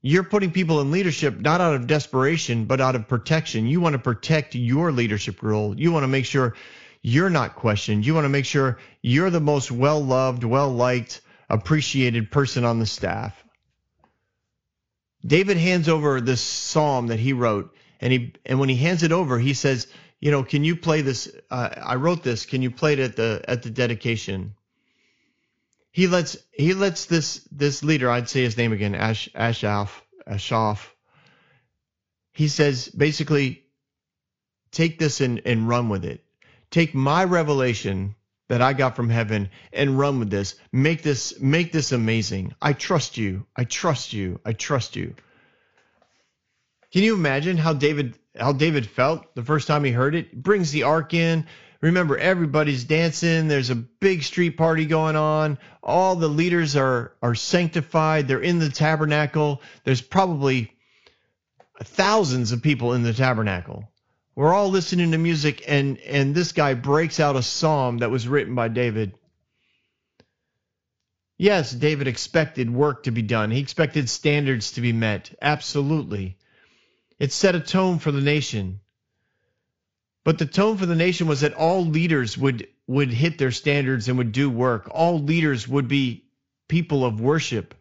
You're 0.01 0.23
putting 0.23 0.51
people 0.51 0.81
in 0.81 0.91
leadership 0.91 1.39
not 1.39 1.61
out 1.61 1.75
of 1.75 1.87
desperation, 1.87 2.65
but 2.65 2.81
out 2.81 2.95
of 2.95 3.07
protection. 3.07 3.67
You 3.67 3.81
want 3.81 3.93
to 3.93 3.99
protect 3.99 4.55
your 4.55 4.91
leadership 4.91 5.43
role. 5.43 5.79
You 5.79 5.91
want 5.91 6.03
to 6.03 6.07
make 6.07 6.25
sure 6.25 6.55
you're 7.05 7.29
not 7.29 7.53
questioned. 7.55 8.03
You 8.03 8.15
want 8.15 8.25
to 8.25 8.29
make 8.29 8.45
sure 8.45 8.79
you're 9.03 9.29
the 9.29 9.39
most 9.39 9.69
well 9.69 10.03
loved, 10.03 10.43
well 10.43 10.71
liked, 10.71 11.21
appreciated 11.47 12.31
person 12.31 12.65
on 12.65 12.79
the 12.79 12.87
staff. 12.87 13.43
David 15.23 15.57
hands 15.57 15.87
over 15.87 16.19
this 16.19 16.41
psalm 16.41 17.07
that 17.07 17.19
he 17.19 17.31
wrote, 17.33 17.75
and 18.01 18.11
he 18.11 18.33
and 18.43 18.59
when 18.59 18.69
he 18.69 18.75
hands 18.75 19.03
it 19.03 19.11
over, 19.11 19.37
he 19.37 19.53
says, 19.53 19.85
"You 20.19 20.31
know, 20.31 20.43
can 20.43 20.63
you 20.63 20.75
play 20.75 21.03
this? 21.03 21.31
Uh, 21.51 21.69
I 21.79 21.93
wrote 21.93 22.23
this. 22.23 22.47
Can 22.47 22.63
you 22.63 22.71
play 22.71 22.93
it 22.93 22.99
at 22.99 23.15
the 23.15 23.45
at 23.47 23.61
the 23.61 23.69
dedication?" 23.69 24.55
He 25.91 26.07
lets 26.07 26.37
he 26.53 26.73
lets 26.73 27.05
this 27.05 27.47
this 27.51 27.83
leader, 27.83 28.09
I'd 28.09 28.29
say 28.29 28.41
his 28.41 28.57
name 28.57 28.73
again, 28.73 28.95
Ash 28.95 29.29
Ashaf 29.35 29.89
Ashaf. 30.27 30.79
He 32.31 32.47
says 32.47 32.89
basically, 32.89 33.63
take 34.71 34.97
this 34.97 35.21
and 35.21 35.43
and 35.45 35.69
run 35.69 35.89
with 35.89 36.03
it. 36.03 36.24
Take 36.75 36.93
my 36.93 37.23
revelation 37.23 38.15
that 38.49 38.61
I 38.61 38.73
got 38.73 38.97
from 38.97 39.07
heaven 39.07 39.49
and 39.71 39.97
run 39.97 40.19
with 40.19 40.29
this. 40.29 40.55
Make 40.73 41.03
this 41.03 41.39
make 41.39 41.71
this 41.71 41.93
amazing. 41.93 42.53
I 42.61 42.73
trust 42.73 43.15
you. 43.15 43.45
I 43.55 43.63
trust 43.63 44.11
you. 44.11 44.41
I 44.43 44.51
trust 44.51 44.97
you. 44.97 45.15
Can 46.91 47.03
you 47.03 47.13
imagine 47.13 47.55
how 47.55 47.71
David 47.71 48.19
how 48.37 48.51
David 48.51 48.87
felt 48.87 49.33
the 49.35 49.41
first 49.41 49.69
time 49.69 49.85
he 49.85 49.91
heard 49.91 50.15
it? 50.15 50.35
Brings 50.43 50.73
the 50.73 50.83
ark 50.83 51.13
in. 51.13 51.47
Remember, 51.79 52.17
everybody's 52.17 52.83
dancing. 52.83 53.47
There's 53.47 53.69
a 53.69 53.75
big 53.75 54.23
street 54.23 54.57
party 54.57 54.85
going 54.85 55.15
on. 55.15 55.57
All 55.81 56.17
the 56.17 56.27
leaders 56.27 56.75
are 56.75 57.13
are 57.21 57.35
sanctified. 57.35 58.27
They're 58.27 58.41
in 58.41 58.59
the 58.59 58.69
tabernacle. 58.69 59.61
There's 59.85 60.01
probably 60.01 60.73
thousands 61.81 62.51
of 62.51 62.61
people 62.61 62.91
in 62.91 63.03
the 63.03 63.13
tabernacle. 63.13 63.89
We're 64.35 64.53
all 64.53 64.69
listening 64.69 65.11
to 65.11 65.17
music, 65.17 65.63
and 65.65 65.97
and 65.99 66.35
this 66.35 66.51
guy 66.51 66.73
breaks 66.73 67.21
out 67.21 67.37
a 67.37 67.41
psalm 67.41 67.99
that 67.99 68.11
was 68.11 68.27
written 68.27 68.53
by 68.53 68.67
David. 68.67 69.17
Yes, 71.37 71.71
David 71.71 72.07
expected 72.07 72.69
work 72.69 73.03
to 73.03 73.11
be 73.11 73.21
done. 73.21 73.49
He 73.51 73.59
expected 73.59 74.09
standards 74.09 74.73
to 74.73 74.81
be 74.81 74.91
met. 74.91 75.33
Absolutely. 75.41 76.37
It 77.17 77.31
set 77.31 77.55
a 77.55 77.61
tone 77.61 77.99
for 77.99 78.11
the 78.11 78.21
nation. 78.21 78.81
But 80.25 80.37
the 80.37 80.45
tone 80.45 80.77
for 80.77 80.85
the 80.85 80.95
nation 80.95 81.27
was 81.27 81.41
that 81.41 81.53
all 81.53 81.85
leaders 81.85 82.37
would 82.37 82.67
would 82.87 83.11
hit 83.11 83.37
their 83.37 83.51
standards 83.51 84.09
and 84.09 84.17
would 84.17 84.33
do 84.33 84.49
work. 84.49 84.89
All 84.91 85.17
leaders 85.19 85.65
would 85.65 85.87
be 85.87 86.25
people 86.67 87.05
of 87.05 87.21
worship. 87.21 87.73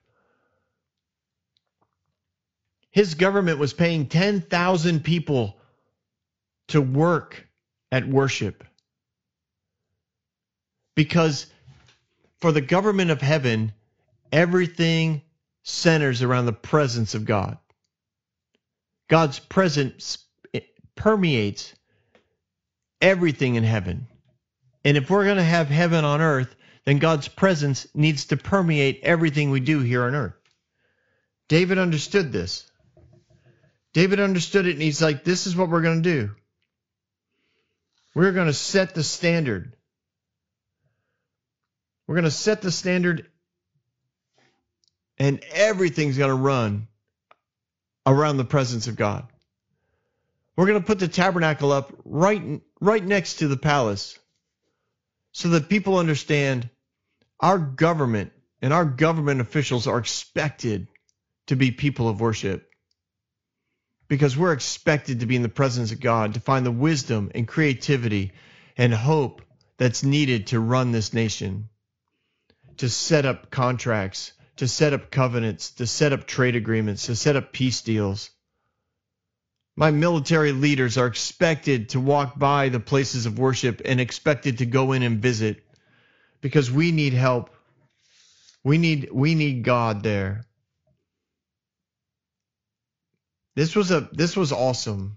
His 2.92 3.14
government 3.14 3.58
was 3.58 3.72
paying 3.72 4.06
10,000 4.06 5.02
people 5.02 5.58
to 6.68 6.80
work 6.80 7.46
at 7.92 8.06
worship. 8.06 8.64
Because 10.94 11.46
for 12.40 12.52
the 12.52 12.60
government 12.60 13.10
of 13.10 13.20
heaven, 13.20 13.72
everything 14.32 15.22
centers 15.62 16.22
around 16.22 16.46
the 16.46 16.52
presence 16.52 17.14
of 17.14 17.24
God. 17.24 17.58
God's 19.08 19.38
presence 19.38 20.18
permeates 20.96 21.74
everything 23.00 23.56
in 23.56 23.64
heaven. 23.64 24.06
And 24.84 24.96
if 24.96 25.10
we're 25.10 25.24
going 25.24 25.36
to 25.36 25.42
have 25.42 25.68
heaven 25.68 26.04
on 26.04 26.20
earth, 26.20 26.54
then 26.84 26.98
God's 26.98 27.28
presence 27.28 27.86
needs 27.94 28.26
to 28.26 28.36
permeate 28.36 29.00
everything 29.02 29.50
we 29.50 29.60
do 29.60 29.80
here 29.80 30.04
on 30.04 30.14
earth. 30.14 30.34
David 31.48 31.78
understood 31.78 32.32
this. 32.32 32.70
David 33.92 34.20
understood 34.20 34.66
it, 34.66 34.72
and 34.72 34.82
he's 34.82 35.00
like, 35.00 35.24
This 35.24 35.46
is 35.46 35.56
what 35.56 35.70
we're 35.70 35.82
going 35.82 36.02
to 36.02 36.10
do. 36.10 36.34
We're 38.14 38.32
going 38.32 38.46
to 38.46 38.52
set 38.52 38.94
the 38.94 39.02
standard. 39.02 39.76
We're 42.06 42.16
going 42.16 42.24
to 42.24 42.30
set 42.30 42.62
the 42.62 42.70
standard, 42.70 43.26
and 45.18 45.42
everything's 45.52 46.18
going 46.18 46.30
to 46.30 46.34
run 46.34 46.88
around 48.06 48.36
the 48.36 48.44
presence 48.44 48.86
of 48.86 48.96
God. 48.96 49.26
We're 50.56 50.66
going 50.66 50.80
to 50.80 50.86
put 50.86 50.98
the 50.98 51.08
tabernacle 51.08 51.72
up 51.72 51.92
right, 52.04 52.60
right 52.80 53.04
next 53.04 53.36
to 53.36 53.48
the 53.48 53.56
palace 53.56 54.18
so 55.32 55.48
that 55.50 55.68
people 55.68 55.98
understand 55.98 56.68
our 57.40 57.58
government 57.58 58.32
and 58.62 58.72
our 58.72 58.84
government 58.84 59.40
officials 59.40 59.86
are 59.86 59.98
expected 59.98 60.86
to 61.48 61.56
be 61.56 61.72
people 61.72 62.08
of 62.08 62.20
worship 62.20 62.70
because 64.14 64.36
we're 64.36 64.52
expected 64.52 65.18
to 65.18 65.26
be 65.26 65.34
in 65.34 65.42
the 65.42 65.48
presence 65.48 65.90
of 65.90 65.98
God 65.98 66.34
to 66.34 66.40
find 66.40 66.64
the 66.64 66.70
wisdom 66.70 67.32
and 67.34 67.48
creativity 67.48 68.30
and 68.76 68.94
hope 68.94 69.42
that's 69.76 70.04
needed 70.04 70.46
to 70.46 70.60
run 70.60 70.92
this 70.92 71.12
nation, 71.12 71.68
to 72.76 72.88
set 72.88 73.26
up 73.26 73.50
contracts, 73.50 74.32
to 74.58 74.68
set 74.68 74.92
up 74.92 75.10
covenants, 75.10 75.72
to 75.72 75.86
set 75.88 76.12
up 76.12 76.28
trade 76.28 76.54
agreements, 76.54 77.06
to 77.06 77.16
set 77.16 77.34
up 77.34 77.52
peace 77.52 77.80
deals. 77.80 78.30
My 79.74 79.90
military 79.90 80.52
leaders 80.52 80.96
are 80.96 81.08
expected 81.08 81.88
to 81.88 81.98
walk 81.98 82.38
by 82.38 82.68
the 82.68 82.78
places 82.78 83.26
of 83.26 83.40
worship 83.40 83.82
and 83.84 84.00
expected 84.00 84.58
to 84.58 84.66
go 84.66 84.92
in 84.92 85.02
and 85.02 85.20
visit 85.20 85.60
because 86.40 86.70
we 86.70 86.92
need 86.92 87.14
help. 87.14 87.50
We 88.62 88.78
need 88.78 89.08
we 89.10 89.34
need 89.34 89.64
God 89.64 90.04
there. 90.04 90.46
This 93.54 93.76
was 93.76 93.90
a 93.90 94.08
this 94.12 94.36
was 94.36 94.52
awesome. 94.52 95.16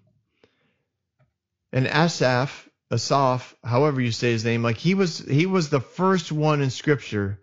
And 1.73 1.87
Asaph, 1.87 2.69
Asaph, 2.91 3.55
however 3.63 3.99
you 3.99 4.11
say 4.11 4.31
his 4.31 4.45
name, 4.45 4.63
like 4.63 4.77
he 4.77 4.93
was 4.93 5.19
he 5.19 5.45
was 5.45 5.69
the 5.69 5.81
first 5.81 6.31
one 6.31 6.61
in 6.61 6.69
scripture 6.69 7.39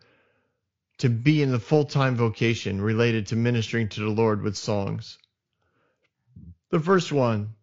to 0.98 1.09
be 1.09 1.42
in 1.42 1.50
the 1.50 1.59
full-time 1.59 2.14
vocation 2.14 2.80
related 2.80 3.26
to 3.28 3.37
ministering 3.37 3.88
to 3.88 4.00
the 4.00 4.09
Lord 4.09 4.42
with 4.42 4.57
songs. 4.57 5.18
The 6.70 6.78
first 6.78 7.11
one. 7.11 7.54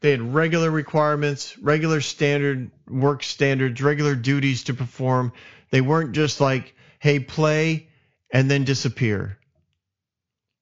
They 0.00 0.10
had 0.12 0.34
regular 0.34 0.70
requirements, 0.70 1.56
regular 1.58 2.00
standard 2.00 2.70
work 2.88 3.22
standards, 3.22 3.82
regular 3.82 4.14
duties 4.14 4.64
to 4.64 4.74
perform. 4.74 5.32
They 5.70 5.82
weren't 5.82 6.12
just 6.12 6.40
like, 6.40 6.74
hey, 6.98 7.20
play 7.20 7.89
and 8.32 8.50
then 8.50 8.64
disappear. 8.64 9.38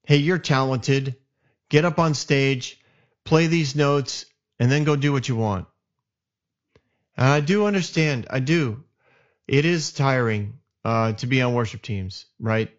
Hey, 0.06 0.16
you're 0.16 0.38
talented. 0.38 1.16
Get 1.68 1.84
up 1.84 1.98
on 1.98 2.14
stage, 2.14 2.80
play 3.24 3.46
these 3.46 3.76
notes, 3.76 4.24
and 4.58 4.70
then 4.70 4.84
go 4.84 4.96
do 4.96 5.12
what 5.12 5.28
you 5.28 5.36
want. 5.36 5.66
And 7.16 7.26
I 7.26 7.40
do 7.40 7.66
understand. 7.66 8.26
I 8.30 8.40
do. 8.40 8.84
It 9.46 9.64
is 9.64 9.92
tiring 9.92 10.60
uh, 10.84 11.12
to 11.14 11.26
be 11.26 11.42
on 11.42 11.52
worship 11.52 11.82
teams, 11.82 12.26
right? 12.40 12.70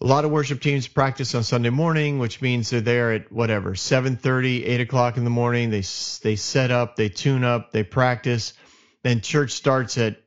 A 0.00 0.06
lot 0.06 0.24
of 0.26 0.30
worship 0.30 0.60
teams 0.60 0.86
practice 0.86 1.34
on 1.34 1.42
Sunday 1.42 1.70
morning, 1.70 2.18
which 2.18 2.42
means 2.42 2.68
they're 2.68 2.80
there 2.82 3.12
at 3.12 3.32
whatever 3.32 3.74
7:30, 3.74 4.66
8 4.66 4.80
o'clock 4.82 5.16
in 5.16 5.24
the 5.24 5.30
morning. 5.30 5.70
They 5.70 5.82
they 6.22 6.36
set 6.36 6.70
up, 6.70 6.96
they 6.96 7.08
tune 7.08 7.44
up, 7.44 7.72
they 7.72 7.82
practice. 7.82 8.52
Then 9.02 9.20
church 9.20 9.52
starts 9.52 9.96
at 9.96 10.20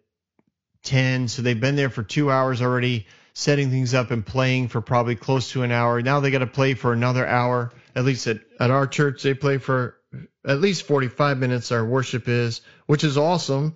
10. 0.83 1.27
So 1.27 1.41
they've 1.41 1.59
been 1.59 1.75
there 1.75 1.89
for 1.89 2.03
two 2.03 2.31
hours 2.31 2.61
already, 2.61 3.07
setting 3.33 3.69
things 3.69 3.93
up 3.93 4.11
and 4.11 4.25
playing 4.25 4.67
for 4.67 4.81
probably 4.81 5.15
close 5.15 5.51
to 5.51 5.63
an 5.63 5.71
hour. 5.71 6.01
Now 6.01 6.19
they 6.19 6.31
got 6.31 6.39
to 6.39 6.47
play 6.47 6.73
for 6.73 6.93
another 6.93 7.25
hour. 7.25 7.71
At 7.95 8.05
least 8.05 8.27
at, 8.27 8.39
at 8.59 8.71
our 8.71 8.87
church, 8.87 9.23
they 9.23 9.33
play 9.33 9.57
for 9.57 9.97
at 10.45 10.61
least 10.61 10.83
45 10.83 11.37
minutes. 11.37 11.71
Our 11.71 11.85
worship 11.85 12.27
is, 12.27 12.61
which 12.85 13.03
is 13.03 13.17
awesome. 13.17 13.75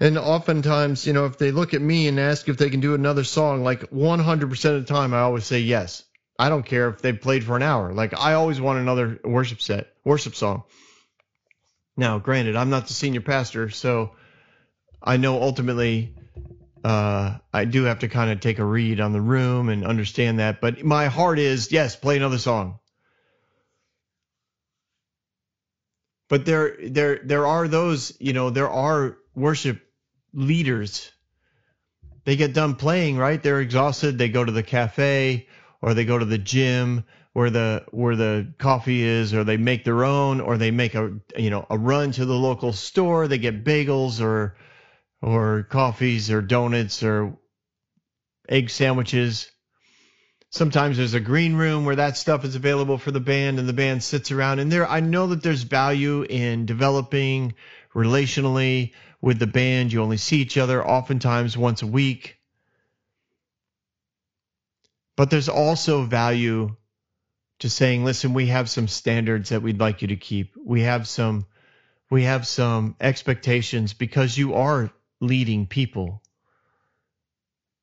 And 0.00 0.16
oftentimes, 0.16 1.06
you 1.06 1.12
know, 1.12 1.26
if 1.26 1.38
they 1.38 1.50
look 1.50 1.74
at 1.74 1.82
me 1.82 2.06
and 2.06 2.20
ask 2.20 2.48
if 2.48 2.56
they 2.56 2.70
can 2.70 2.80
do 2.80 2.94
another 2.94 3.24
song, 3.24 3.64
like 3.64 3.90
100% 3.90 4.76
of 4.76 4.86
the 4.86 4.92
time, 4.92 5.12
I 5.12 5.20
always 5.20 5.44
say 5.44 5.60
yes. 5.60 6.04
I 6.38 6.48
don't 6.48 6.64
care 6.64 6.88
if 6.88 7.02
they 7.02 7.12
played 7.12 7.42
for 7.42 7.56
an 7.56 7.62
hour. 7.62 7.92
Like 7.92 8.18
I 8.18 8.34
always 8.34 8.60
want 8.60 8.78
another 8.78 9.18
worship 9.24 9.60
set, 9.60 9.88
worship 10.04 10.36
song. 10.36 10.62
Now, 11.96 12.20
granted, 12.20 12.54
I'm 12.54 12.70
not 12.70 12.86
the 12.86 12.94
senior 12.94 13.20
pastor, 13.20 13.70
so 13.70 14.12
I 15.02 15.16
know 15.16 15.42
ultimately 15.42 16.14
uh, 16.84 17.38
I 17.52 17.64
do 17.64 17.84
have 17.84 18.00
to 18.00 18.08
kind 18.08 18.30
of 18.30 18.40
take 18.40 18.58
a 18.58 18.64
read 18.64 19.00
on 19.00 19.12
the 19.12 19.20
room 19.20 19.68
and 19.68 19.84
understand 19.84 20.38
that. 20.38 20.60
But 20.60 20.84
my 20.84 21.06
heart 21.06 21.38
is 21.38 21.72
yes, 21.72 21.96
play 21.96 22.16
another 22.16 22.38
song. 22.38 22.78
But 26.28 26.44
there, 26.44 26.76
there, 26.82 27.20
there 27.24 27.46
are 27.46 27.68
those, 27.68 28.14
you 28.20 28.32
know, 28.32 28.50
there 28.50 28.68
are 28.68 29.16
worship 29.34 29.80
leaders. 30.34 31.10
They 32.24 32.36
get 32.36 32.52
done 32.52 32.74
playing, 32.74 33.16
right? 33.16 33.42
They're 33.42 33.60
exhausted. 33.60 34.18
They 34.18 34.28
go 34.28 34.44
to 34.44 34.52
the 34.52 34.62
cafe 34.62 35.48
or 35.80 35.94
they 35.94 36.04
go 36.04 36.18
to 36.18 36.24
the 36.24 36.38
gym 36.38 37.04
where 37.32 37.50
the 37.50 37.84
where 37.90 38.16
the 38.16 38.52
coffee 38.58 39.02
is, 39.02 39.32
or 39.32 39.44
they 39.44 39.56
make 39.56 39.84
their 39.84 40.04
own, 40.04 40.40
or 40.40 40.58
they 40.58 40.70
make 40.70 40.94
a 40.94 41.12
you 41.36 41.50
know 41.50 41.66
a 41.70 41.78
run 41.78 42.10
to 42.12 42.24
the 42.24 42.34
local 42.34 42.72
store. 42.72 43.28
They 43.28 43.38
get 43.38 43.64
bagels 43.64 44.20
or 44.20 44.56
or 45.20 45.64
coffees 45.64 46.30
or 46.30 46.40
donuts 46.40 47.02
or 47.02 47.36
egg 48.48 48.70
sandwiches. 48.70 49.50
Sometimes 50.50 50.96
there's 50.96 51.14
a 51.14 51.20
green 51.20 51.54
room 51.54 51.84
where 51.84 51.96
that 51.96 52.16
stuff 52.16 52.44
is 52.44 52.54
available 52.54 52.96
for 52.96 53.10
the 53.10 53.20
band 53.20 53.58
and 53.58 53.68
the 53.68 53.74
band 53.74 54.02
sits 54.02 54.30
around 54.30 54.60
and 54.60 54.72
there 54.72 54.88
I 54.88 55.00
know 55.00 55.28
that 55.28 55.42
there's 55.42 55.62
value 55.62 56.22
in 56.22 56.64
developing 56.64 57.54
relationally 57.94 58.92
with 59.20 59.38
the 59.38 59.46
band. 59.46 59.92
You 59.92 60.02
only 60.02 60.16
see 60.16 60.38
each 60.38 60.56
other 60.56 60.86
oftentimes 60.86 61.56
once 61.56 61.82
a 61.82 61.86
week. 61.86 62.38
But 65.16 65.30
there's 65.30 65.48
also 65.48 66.04
value 66.04 66.76
to 67.58 67.68
saying, 67.68 68.04
listen, 68.04 68.34
we 68.34 68.46
have 68.46 68.70
some 68.70 68.86
standards 68.86 69.48
that 69.48 69.62
we'd 69.62 69.80
like 69.80 70.02
you 70.02 70.08
to 70.08 70.16
keep. 70.16 70.54
We 70.56 70.82
have 70.82 71.08
some 71.08 71.46
we 72.10 72.22
have 72.22 72.46
some 72.46 72.96
expectations 73.00 73.92
because 73.92 74.38
you 74.38 74.54
are 74.54 74.90
leading 75.20 75.66
people. 75.66 76.22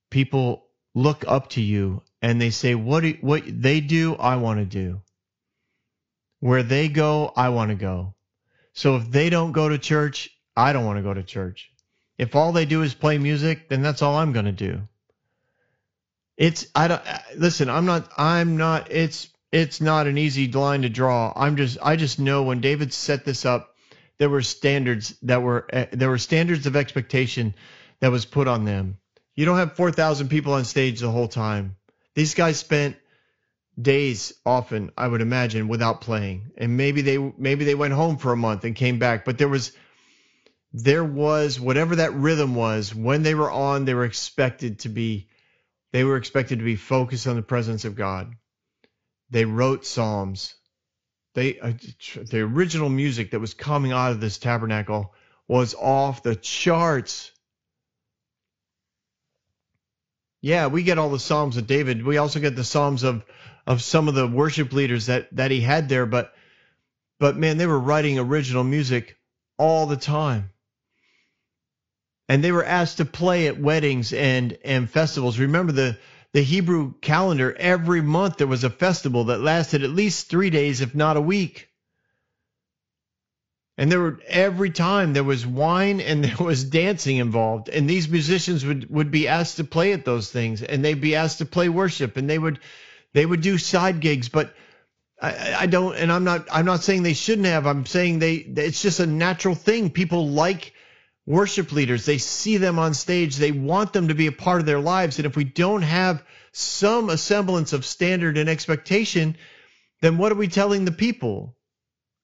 People 0.10 0.68
look 0.94 1.26
up 1.28 1.50
to 1.52 1.62
you 1.62 2.02
and 2.22 2.42
they 2.42 2.50
say, 2.50 2.76
what, 2.76 3.02
do, 3.02 3.18
what 3.22 3.44
they 3.48 3.82
do, 3.82 4.16
I 4.16 4.38
want 4.38 4.60
to 4.60 4.66
do. 4.66 5.02
Where 6.40 6.64
they 6.64 6.90
go, 6.90 7.32
I 7.36 7.50
want 7.50 7.70
to 7.70 7.76
go. 7.76 8.16
So 8.74 8.98
if 8.98 9.10
they 9.10 9.30
don't 9.30 9.52
go 9.52 9.70
to 9.70 9.78
church, 9.78 10.30
I 10.56 10.74
don't 10.74 10.86
want 10.86 10.98
to 10.98 11.04
go 11.04 11.14
to 11.14 11.24
church. 11.24 11.72
If 12.18 12.36
all 12.36 12.52
they 12.52 12.66
do 12.66 12.82
is 12.82 12.94
play 12.94 13.18
music, 13.18 13.70
then 13.70 13.82
that's 13.82 14.02
all 14.02 14.18
I'm 14.18 14.32
going 14.32 14.46
to 14.46 14.52
do. 14.52 14.82
It's 16.38 16.68
I 16.76 16.88
don't 16.90 17.02
listen. 17.38 17.70
I'm 17.70 17.86
not. 17.86 18.12
I'm 18.18 18.58
not. 18.58 18.92
It's 18.92 19.30
it's 19.52 19.80
not 19.80 20.08
an 20.08 20.18
easy 20.18 20.52
line 20.52 20.82
to 20.82 20.90
draw. 20.90 21.32
I'm 21.36 21.56
just. 21.56 21.78
I 21.82 21.96
just 21.96 22.20
know 22.20 22.44
when 22.44 22.60
David 22.60 22.92
set 22.92 23.24
this 23.24 23.46
up, 23.46 23.75
there 24.18 24.30
were 24.30 24.42
standards 24.42 25.16
that 25.24 25.42
were 25.42 25.68
uh, 25.72 25.86
there 25.92 26.10
were 26.10 26.18
standards 26.18 26.66
of 26.66 26.76
expectation 26.76 27.54
that 28.00 28.12
was 28.12 28.26
put 28.26 28.48
on 28.48 28.66
them. 28.66 28.98
You 29.36 29.46
don't 29.46 29.58
have 29.58 29.76
4,000 29.76 30.30
people 30.30 30.54
on 30.54 30.64
stage 30.64 31.00
the 31.00 31.12
whole 31.12 31.28
time. 31.28 31.76
These 32.14 32.36
guys 32.36 32.58
spent 32.58 32.96
days 33.80 34.34
often, 34.46 34.92
I 34.98 35.08
would 35.08 35.22
imagine, 35.22 35.68
without 35.68 36.02
playing. 36.02 36.52
And 36.58 36.78
maybe 36.78 37.02
they 37.02 37.18
maybe 37.18 37.66
they 37.66 37.76
went 37.76 37.94
home 37.94 38.18
for 38.18 38.32
a 38.32 38.38
month 38.38 38.64
and 38.64 38.76
came 38.76 39.00
back, 39.00 39.26
but 39.26 39.38
there 39.38 39.50
was 39.50 39.74
there 40.72 41.04
was 41.04 41.60
whatever 41.60 41.98
that 41.98 42.14
rhythm 42.14 42.56
was 42.56 42.94
when 42.94 43.24
they 43.24 43.36
were 43.36 43.52
on, 43.52 43.86
they 43.86 43.94
were 43.94 44.06
expected 44.06 44.80
to 44.80 44.90
be 44.90 45.28
they 45.92 46.04
were 46.04 46.18
expected 46.18 46.60
to 46.60 46.66
be 46.66 46.76
focused 46.76 47.28
on 47.28 47.36
the 47.36 47.42
presence 47.42 47.86
of 47.86 47.96
God. 47.96 48.34
They 49.30 49.46
wrote 49.46 49.86
psalms 49.86 50.56
they 51.36 51.60
uh, 51.60 51.74
the 52.16 52.40
original 52.40 52.90
music 52.90 53.32
that 53.32 53.40
was 53.40 53.54
coming 53.54 53.92
out 53.92 54.12
of 54.12 54.20
this 54.20 54.40
tabernacle 54.40 55.14
was 55.48 55.76
off 55.76 56.24
the 56.24 56.36
charts. 56.36 57.32
Yeah, 60.42 60.68
we 60.68 60.84
get 60.84 60.98
all 60.98 61.10
the 61.10 61.20
psalms 61.20 61.58
of 61.58 61.68
David. 61.68 62.04
We 62.04 62.18
also 62.18 62.40
get 62.40 62.56
the 62.56 62.64
psalms 62.64 63.04
of 63.04 63.24
of 63.68 63.82
some 63.82 64.08
of 64.08 64.16
the 64.16 64.28
worship 64.28 64.74
leaders 64.74 65.08
that 65.08 65.36
that 65.36 65.52
he 65.52 65.62
had 65.62 65.90
there, 65.90 66.06
but 66.06 66.34
but 67.20 67.38
man, 67.38 67.58
they 67.58 67.68
were 67.68 67.80
writing 67.80 68.18
original 68.18 68.64
music 68.64 69.18
all 69.58 69.86
the 69.86 69.98
time. 69.98 70.52
And 72.28 72.44
they 72.44 72.52
were 72.52 72.66
asked 72.66 72.98
to 72.98 73.06
play 73.06 73.48
at 73.48 73.60
weddings 73.60 74.14
and 74.14 74.58
and 74.64 74.90
festivals. 74.90 75.38
Remember 75.38 75.72
the 75.72 75.98
the 76.36 76.44
Hebrew 76.44 76.96
calendar, 77.00 77.56
every 77.58 78.02
month 78.02 78.36
there 78.36 78.46
was 78.46 78.66
a 78.66 78.70
festival 78.70 79.24
that 79.26 79.40
lasted 79.40 79.84
at 79.84 79.90
least 79.90 80.28
three 80.28 80.50
days, 80.50 80.82
if 80.82 80.94
not 80.94 81.16
a 81.16 81.22
week. 81.22 81.70
And 83.78 83.90
there 83.90 84.02
were 84.02 84.20
every 84.28 84.70
time 84.70 85.14
there 85.14 85.24
was 85.24 85.48
wine 85.48 86.02
and 86.02 86.22
there 86.26 86.46
was 86.46 86.66
dancing 86.66 87.16
involved. 87.16 87.70
And 87.70 87.90
these 87.90 88.10
musicians 88.10 88.66
would, 88.66 88.90
would 88.90 89.12
be 89.12 89.30
asked 89.30 89.56
to 89.58 89.64
play 89.64 89.94
at 89.94 90.04
those 90.04 90.30
things 90.30 90.62
and 90.62 90.84
they'd 90.84 91.00
be 91.00 91.16
asked 91.16 91.38
to 91.38 91.46
play 91.46 91.70
worship 91.70 92.18
and 92.18 92.30
they 92.30 92.38
would 92.38 92.60
they 93.14 93.26
would 93.26 93.40
do 93.40 93.58
side 93.58 94.02
gigs, 94.02 94.28
but 94.28 94.54
I, 95.22 95.56
I 95.60 95.66
don't 95.68 95.96
and 95.96 96.12
I'm 96.12 96.26
not 96.26 96.50
I'm 96.52 96.66
not 96.66 96.84
saying 96.84 97.04
they 97.04 97.14
shouldn't 97.14 97.48
have. 97.48 97.66
I'm 97.66 97.86
saying 97.86 98.20
they 98.20 98.34
it's 98.34 98.82
just 98.82 99.00
a 99.00 99.08
natural 99.08 99.56
thing. 99.56 99.90
People 99.90 100.28
like 100.28 100.74
worship 101.26 101.72
leaders. 101.72 102.06
They 102.06 102.18
see 102.18 102.58
them 102.58 102.80
on 102.80 102.94
stage. 102.94 103.36
They 103.36 103.52
want 103.52 103.94
them 103.94 104.10
to 104.10 104.16
be 104.16 104.28
a 104.28 104.32
part 104.32 104.60
of 104.60 104.66
their 104.66 104.80
lives. 104.80 105.18
And 105.18 105.26
if 105.26 105.36
we 105.36 105.44
don't 105.44 105.82
have 105.82 106.24
some 106.52 107.16
semblance 107.18 107.74
of 107.74 107.86
standard 107.86 108.38
and 108.38 108.50
expectation, 108.50 109.38
then 110.02 110.18
what 110.18 110.32
are 110.32 110.36
we 110.36 110.48
telling 110.48 110.86
the 110.86 110.92
people? 110.92 111.56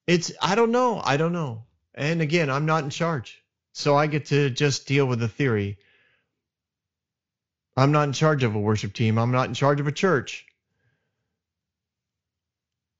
It's, 0.06 0.32
I 0.40 0.54
don't 0.54 0.72
know. 0.72 1.00
I 1.02 1.16
don't 1.16 1.32
know. 1.32 1.64
And 1.94 2.22
again, 2.22 2.50
I'm 2.50 2.66
not 2.66 2.84
in 2.84 2.90
charge. 2.90 3.42
So 3.72 3.96
I 3.96 4.06
get 4.06 4.26
to 4.26 4.50
just 4.50 4.86
deal 4.86 5.06
with 5.06 5.18
the 5.18 5.28
theory. 5.28 5.78
I'm 7.76 7.92
not 7.92 8.04
in 8.04 8.12
charge 8.12 8.44
of 8.44 8.54
a 8.54 8.60
worship 8.60 8.92
team. 8.92 9.18
I'm 9.18 9.32
not 9.32 9.48
in 9.48 9.54
charge 9.54 9.80
of 9.80 9.86
a 9.86 9.92
church. 9.92 10.44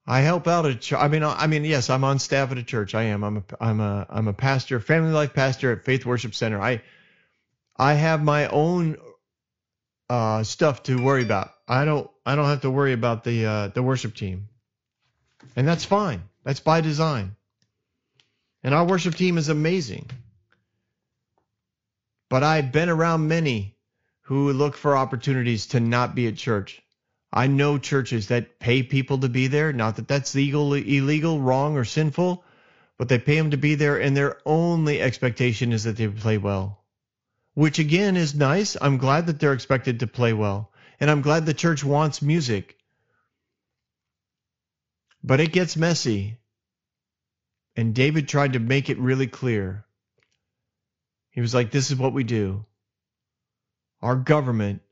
I 0.06 0.20
help 0.20 0.48
out 0.48 0.66
at. 0.66 0.80
Ch- 0.80 0.94
I 0.94 1.08
mean, 1.08 1.22
I 1.22 1.46
mean, 1.46 1.64
yes, 1.64 1.88
I'm 1.88 2.04
on 2.04 2.18
staff 2.18 2.50
at 2.50 2.58
a 2.58 2.62
church. 2.62 2.94
I 2.94 3.04
am. 3.04 3.22
I'm 3.22 3.36
a. 3.38 3.42
I'm 3.60 3.80
a. 3.80 4.06
I'm 4.10 4.28
a 4.28 4.32
pastor, 4.32 4.80
family 4.80 5.12
life 5.12 5.32
pastor 5.32 5.72
at 5.72 5.84
Faith 5.84 6.04
Worship 6.04 6.34
Center. 6.34 6.60
I, 6.60 6.82
I 7.76 7.94
have 7.94 8.22
my 8.22 8.48
own 8.48 8.96
uh, 10.10 10.42
stuff 10.42 10.82
to 10.84 11.02
worry 11.02 11.22
about. 11.22 11.52
I 11.68 11.84
don't. 11.84 12.10
I 12.26 12.34
don't 12.34 12.46
have 12.46 12.62
to 12.62 12.70
worry 12.70 12.92
about 12.92 13.22
the 13.22 13.46
uh, 13.46 13.68
the 13.68 13.82
worship 13.82 14.16
team, 14.16 14.48
and 15.54 15.68
that's 15.68 15.84
fine. 15.84 16.22
That's 16.44 16.60
by 16.60 16.80
design. 16.80 17.36
And 18.64 18.74
our 18.74 18.84
worship 18.84 19.14
team 19.14 19.38
is 19.38 19.48
amazing. 19.48 20.10
But 22.28 22.42
I've 22.42 22.72
been 22.72 22.88
around 22.88 23.28
many 23.28 23.76
who 24.22 24.52
look 24.52 24.76
for 24.76 24.96
opportunities 24.96 25.66
to 25.68 25.80
not 25.80 26.14
be 26.14 26.26
at 26.26 26.36
church 26.36 26.81
I 27.32 27.46
know 27.46 27.78
churches 27.78 28.28
that 28.28 28.58
pay 28.58 28.82
people 28.82 29.18
to 29.18 29.28
be 29.28 29.46
there. 29.46 29.72
Not 29.72 29.96
that 29.96 30.08
that's 30.08 30.34
legal, 30.34 30.74
illegal, 30.74 31.40
wrong, 31.40 31.76
or 31.76 31.84
sinful, 31.84 32.44
but 32.98 33.08
they 33.08 33.18
pay 33.18 33.36
them 33.36 33.52
to 33.52 33.56
be 33.56 33.74
there, 33.74 33.98
and 33.98 34.14
their 34.14 34.38
only 34.44 35.00
expectation 35.00 35.72
is 35.72 35.84
that 35.84 35.96
they 35.96 36.08
play 36.08 36.36
well. 36.36 36.84
Which 37.54 37.78
again 37.78 38.16
is 38.16 38.34
nice. 38.34 38.76
I'm 38.80 38.98
glad 38.98 39.26
that 39.26 39.40
they're 39.40 39.54
expected 39.54 40.00
to 40.00 40.06
play 40.06 40.34
well, 40.34 40.72
and 41.00 41.10
I'm 41.10 41.22
glad 41.22 41.46
the 41.46 41.54
church 41.54 41.82
wants 41.82 42.20
music. 42.20 42.76
But 45.24 45.40
it 45.40 45.52
gets 45.52 45.76
messy. 45.76 46.38
And 47.76 47.94
David 47.94 48.28
tried 48.28 48.52
to 48.54 48.58
make 48.58 48.90
it 48.90 48.98
really 48.98 49.26
clear. 49.26 49.86
He 51.30 51.40
was 51.40 51.54
like, 51.54 51.70
This 51.70 51.90
is 51.90 51.96
what 51.96 52.12
we 52.12 52.24
do. 52.24 52.66
Our 54.02 54.16
government 54.16 54.82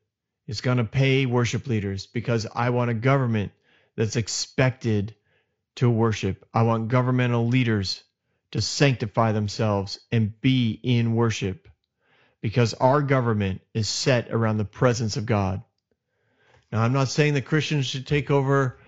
is 0.46 0.60
going 0.60 0.78
to 0.78 0.84
pay 0.84 1.26
worship 1.26 1.66
leaders 1.66 2.06
because 2.06 2.46
I 2.54 2.70
want 2.70 2.90
a 2.90 2.94
government 2.94 3.52
that's 3.96 4.16
expected 4.16 5.14
to 5.76 5.88
worship. 5.88 6.46
I 6.52 6.62
want 6.62 6.88
governmental 6.88 7.46
leaders 7.46 8.02
to 8.52 8.60
sanctify 8.60 9.32
themselves 9.32 10.00
and 10.10 10.38
be 10.40 10.78
in 10.82 11.14
worship 11.14 11.68
because 12.40 12.74
our 12.74 13.02
government 13.02 13.60
is 13.74 13.88
set 13.88 14.30
around 14.30 14.56
the 14.56 14.64
presence 14.64 15.16
of 15.16 15.26
God. 15.26 15.62
Now, 16.72 16.82
I'm 16.82 16.92
not 16.92 17.08
saying 17.08 17.34
that 17.34 17.44
Christians 17.44 17.86
should 17.86 18.06
take 18.06 18.30
over 18.30 18.78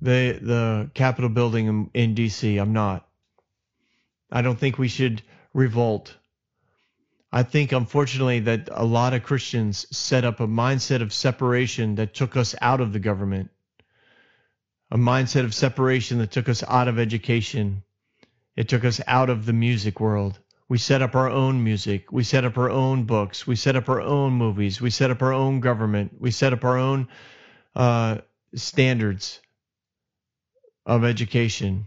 the 0.00 0.38
the 0.40 0.90
Capitol 0.94 1.30
building 1.30 1.66
in, 1.66 1.90
in 1.94 2.14
D.C. 2.14 2.58
I'm 2.58 2.72
not. 2.72 3.06
I 4.30 4.42
don't 4.42 4.58
think 4.58 4.78
we 4.78 4.88
should 4.88 5.22
revolt. 5.54 6.14
I 7.36 7.42
think, 7.42 7.72
unfortunately, 7.72 8.40
that 8.40 8.70
a 8.72 8.86
lot 8.86 9.12
of 9.12 9.22
Christians 9.22 9.86
set 9.94 10.24
up 10.24 10.40
a 10.40 10.46
mindset 10.46 11.02
of 11.02 11.12
separation 11.12 11.96
that 11.96 12.14
took 12.14 12.34
us 12.34 12.54
out 12.62 12.80
of 12.80 12.94
the 12.94 12.98
government, 12.98 13.50
a 14.90 14.96
mindset 14.96 15.44
of 15.44 15.54
separation 15.54 16.16
that 16.20 16.30
took 16.30 16.48
us 16.48 16.64
out 16.66 16.88
of 16.88 16.98
education. 16.98 17.82
It 18.56 18.70
took 18.70 18.86
us 18.86 19.02
out 19.06 19.28
of 19.28 19.44
the 19.44 19.52
music 19.52 20.00
world. 20.00 20.38
We 20.70 20.78
set 20.78 21.02
up 21.02 21.14
our 21.14 21.28
own 21.28 21.62
music. 21.62 22.10
We 22.10 22.24
set 22.24 22.46
up 22.46 22.56
our 22.56 22.70
own 22.70 23.04
books. 23.04 23.46
We 23.46 23.54
set 23.54 23.76
up 23.76 23.90
our 23.90 24.00
own 24.00 24.32
movies. 24.32 24.80
We 24.80 24.88
set 24.88 25.10
up 25.10 25.20
our 25.20 25.34
own 25.34 25.60
government. 25.60 26.12
We 26.18 26.30
set 26.30 26.54
up 26.54 26.64
our 26.64 26.78
own 26.78 27.06
uh, 27.74 28.22
standards 28.54 29.42
of 30.86 31.04
education, 31.04 31.86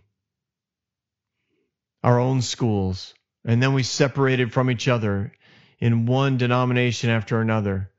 our 2.04 2.20
own 2.20 2.44
schools. 2.44 3.16
And 3.44 3.64
then 3.64 3.74
we 3.74 3.82
separated 3.82 4.54
from 4.54 4.70
each 4.70 4.88
other 4.88 5.34
in 5.80 6.06
one 6.06 6.38
denomination 6.38 7.10
after 7.10 7.42
another. 7.42 7.92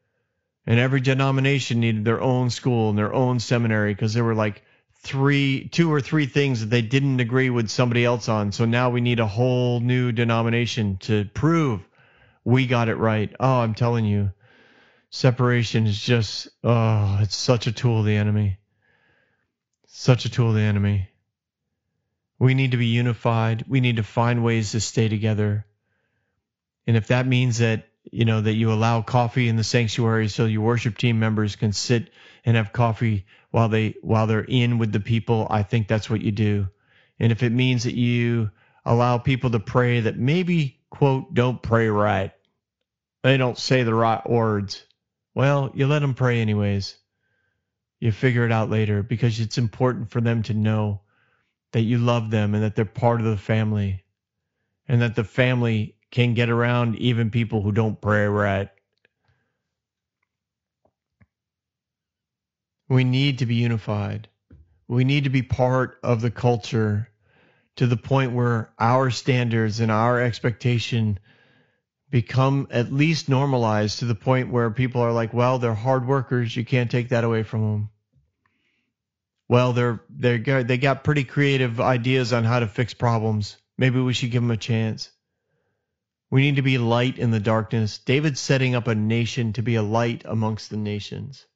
And 0.66 0.78
every 0.78 1.00
denomination 1.00 1.80
needed 1.80 2.04
their 2.04 2.20
own 2.20 2.50
school 2.50 2.90
and 2.90 2.98
their 2.98 3.12
own 3.12 3.40
seminary 3.40 3.94
because 3.94 4.14
there 4.14 4.24
were 4.24 4.34
like 4.34 4.62
three, 5.02 5.68
two 5.68 5.92
or 5.92 6.00
three 6.00 6.26
things 6.26 6.60
that 6.60 6.70
they 6.70 6.82
didn't 6.82 7.20
agree 7.20 7.50
with 7.50 7.70
somebody 7.70 8.04
else 8.04 8.28
on. 8.28 8.52
So 8.52 8.66
now 8.66 8.90
we 8.90 9.00
need 9.00 9.20
a 9.20 9.26
whole 9.26 9.80
new 9.80 10.12
denomination 10.12 10.98
to 10.98 11.24
prove 11.32 11.80
we 12.44 12.66
got 12.66 12.88
it 12.88 12.96
right. 12.96 13.34
Oh, 13.38 13.60
I'm 13.60 13.74
telling 13.74 14.04
you, 14.04 14.32
separation 15.10 15.86
is 15.86 16.00
just, 16.00 16.48
oh, 16.64 17.18
it's 17.20 17.36
such 17.36 17.66
a 17.66 17.72
tool 17.72 18.00
of 18.00 18.06
the 18.06 18.16
enemy. 18.16 18.58
Such 19.86 20.24
a 20.24 20.30
tool 20.30 20.50
of 20.50 20.54
the 20.54 20.60
enemy. 20.62 21.08
We 22.38 22.54
need 22.54 22.70
to 22.70 22.78
be 22.78 22.86
unified. 22.86 23.64
We 23.68 23.80
need 23.80 23.96
to 23.96 24.02
find 24.02 24.42
ways 24.42 24.72
to 24.72 24.80
stay 24.80 25.08
together. 25.08 25.66
And 26.86 26.96
if 26.96 27.08
that 27.08 27.26
means 27.26 27.58
that, 27.58 27.88
you 28.10 28.24
know, 28.24 28.40
that 28.40 28.54
you 28.54 28.72
allow 28.72 29.02
coffee 29.02 29.48
in 29.48 29.56
the 29.56 29.64
sanctuary 29.64 30.28
so 30.28 30.46
your 30.46 30.62
worship 30.62 30.96
team 30.98 31.18
members 31.18 31.56
can 31.56 31.72
sit 31.72 32.10
and 32.44 32.56
have 32.56 32.72
coffee 32.72 33.26
while 33.50 33.68
they 33.68 33.94
while 34.00 34.26
they're 34.26 34.40
in 34.40 34.78
with 34.78 34.92
the 34.92 35.00
people, 35.00 35.46
I 35.50 35.62
think 35.62 35.88
that's 35.88 36.08
what 36.08 36.22
you 36.22 36.32
do. 36.32 36.68
And 37.18 37.32
if 37.32 37.42
it 37.42 37.52
means 37.52 37.84
that 37.84 37.94
you 37.94 38.50
allow 38.84 39.18
people 39.18 39.50
to 39.50 39.60
pray 39.60 40.00
that 40.00 40.16
maybe 40.16 40.80
quote 40.90 41.34
don't 41.34 41.62
pray 41.62 41.88
right. 41.88 42.32
They 43.22 43.36
don't 43.36 43.58
say 43.58 43.82
the 43.82 43.94
right 43.94 44.28
words. 44.28 44.84
Well, 45.34 45.70
you 45.74 45.86
let 45.86 46.00
them 46.00 46.14
pray 46.14 46.40
anyways. 46.40 46.96
You 48.00 48.12
figure 48.12 48.46
it 48.46 48.52
out 48.52 48.70
later 48.70 49.02
because 49.02 49.40
it's 49.40 49.58
important 49.58 50.10
for 50.10 50.20
them 50.20 50.42
to 50.44 50.54
know 50.54 51.02
that 51.72 51.82
you 51.82 51.98
love 51.98 52.30
them 52.30 52.54
and 52.54 52.64
that 52.64 52.74
they're 52.74 52.84
part 52.84 53.20
of 53.20 53.26
the 53.26 53.36
family 53.36 54.04
and 54.88 55.02
that 55.02 55.14
the 55.14 55.24
family 55.24 55.96
can 56.10 56.34
get 56.34 56.50
around 56.50 56.96
even 56.96 57.30
people 57.30 57.62
who 57.62 57.72
don't 57.72 58.00
pray 58.00 58.26
right. 58.26 58.68
We 62.88 63.04
need 63.04 63.38
to 63.38 63.46
be 63.46 63.54
unified. 63.56 64.28
We 64.88 65.04
need 65.04 65.24
to 65.24 65.30
be 65.30 65.42
part 65.42 65.98
of 66.02 66.20
the 66.20 66.32
culture 66.32 67.08
to 67.76 67.86
the 67.86 67.96
point 67.96 68.32
where 68.32 68.70
our 68.78 69.10
standards 69.10 69.78
and 69.78 69.92
our 69.92 70.20
expectation 70.20 71.20
become 72.10 72.66
at 72.72 72.92
least 72.92 73.28
normalized 73.28 74.00
to 74.00 74.04
the 74.04 74.16
point 74.16 74.50
where 74.50 74.70
people 74.70 75.00
are 75.02 75.12
like, 75.12 75.32
well, 75.32 75.58
they're 75.58 75.74
hard 75.74 76.06
workers. 76.06 76.54
You 76.56 76.64
can't 76.64 76.90
take 76.90 77.10
that 77.10 77.22
away 77.22 77.44
from 77.44 77.60
them. 77.60 77.90
Well, 79.48 79.72
they're 79.72 80.00
they 80.10 80.38
they 80.38 80.78
got 80.78 81.04
pretty 81.04 81.24
creative 81.24 81.80
ideas 81.80 82.32
on 82.32 82.44
how 82.44 82.60
to 82.60 82.68
fix 82.68 82.94
problems. 82.94 83.56
Maybe 83.78 84.00
we 84.00 84.12
should 84.12 84.30
give 84.30 84.42
them 84.42 84.50
a 84.50 84.56
chance. 84.56 85.10
We 86.30 86.42
need 86.42 86.56
to 86.56 86.62
be 86.62 86.78
light 86.78 87.18
in 87.18 87.30
the 87.30 87.40
darkness. 87.40 87.98
David's 87.98 88.40
setting 88.40 88.74
up 88.74 88.86
a 88.86 88.94
nation 88.94 89.52
to 89.54 89.62
be 89.62 89.74
a 89.74 89.82
light 89.82 90.22
amongst 90.24 90.70
the 90.70 90.76
nations. 90.76 91.46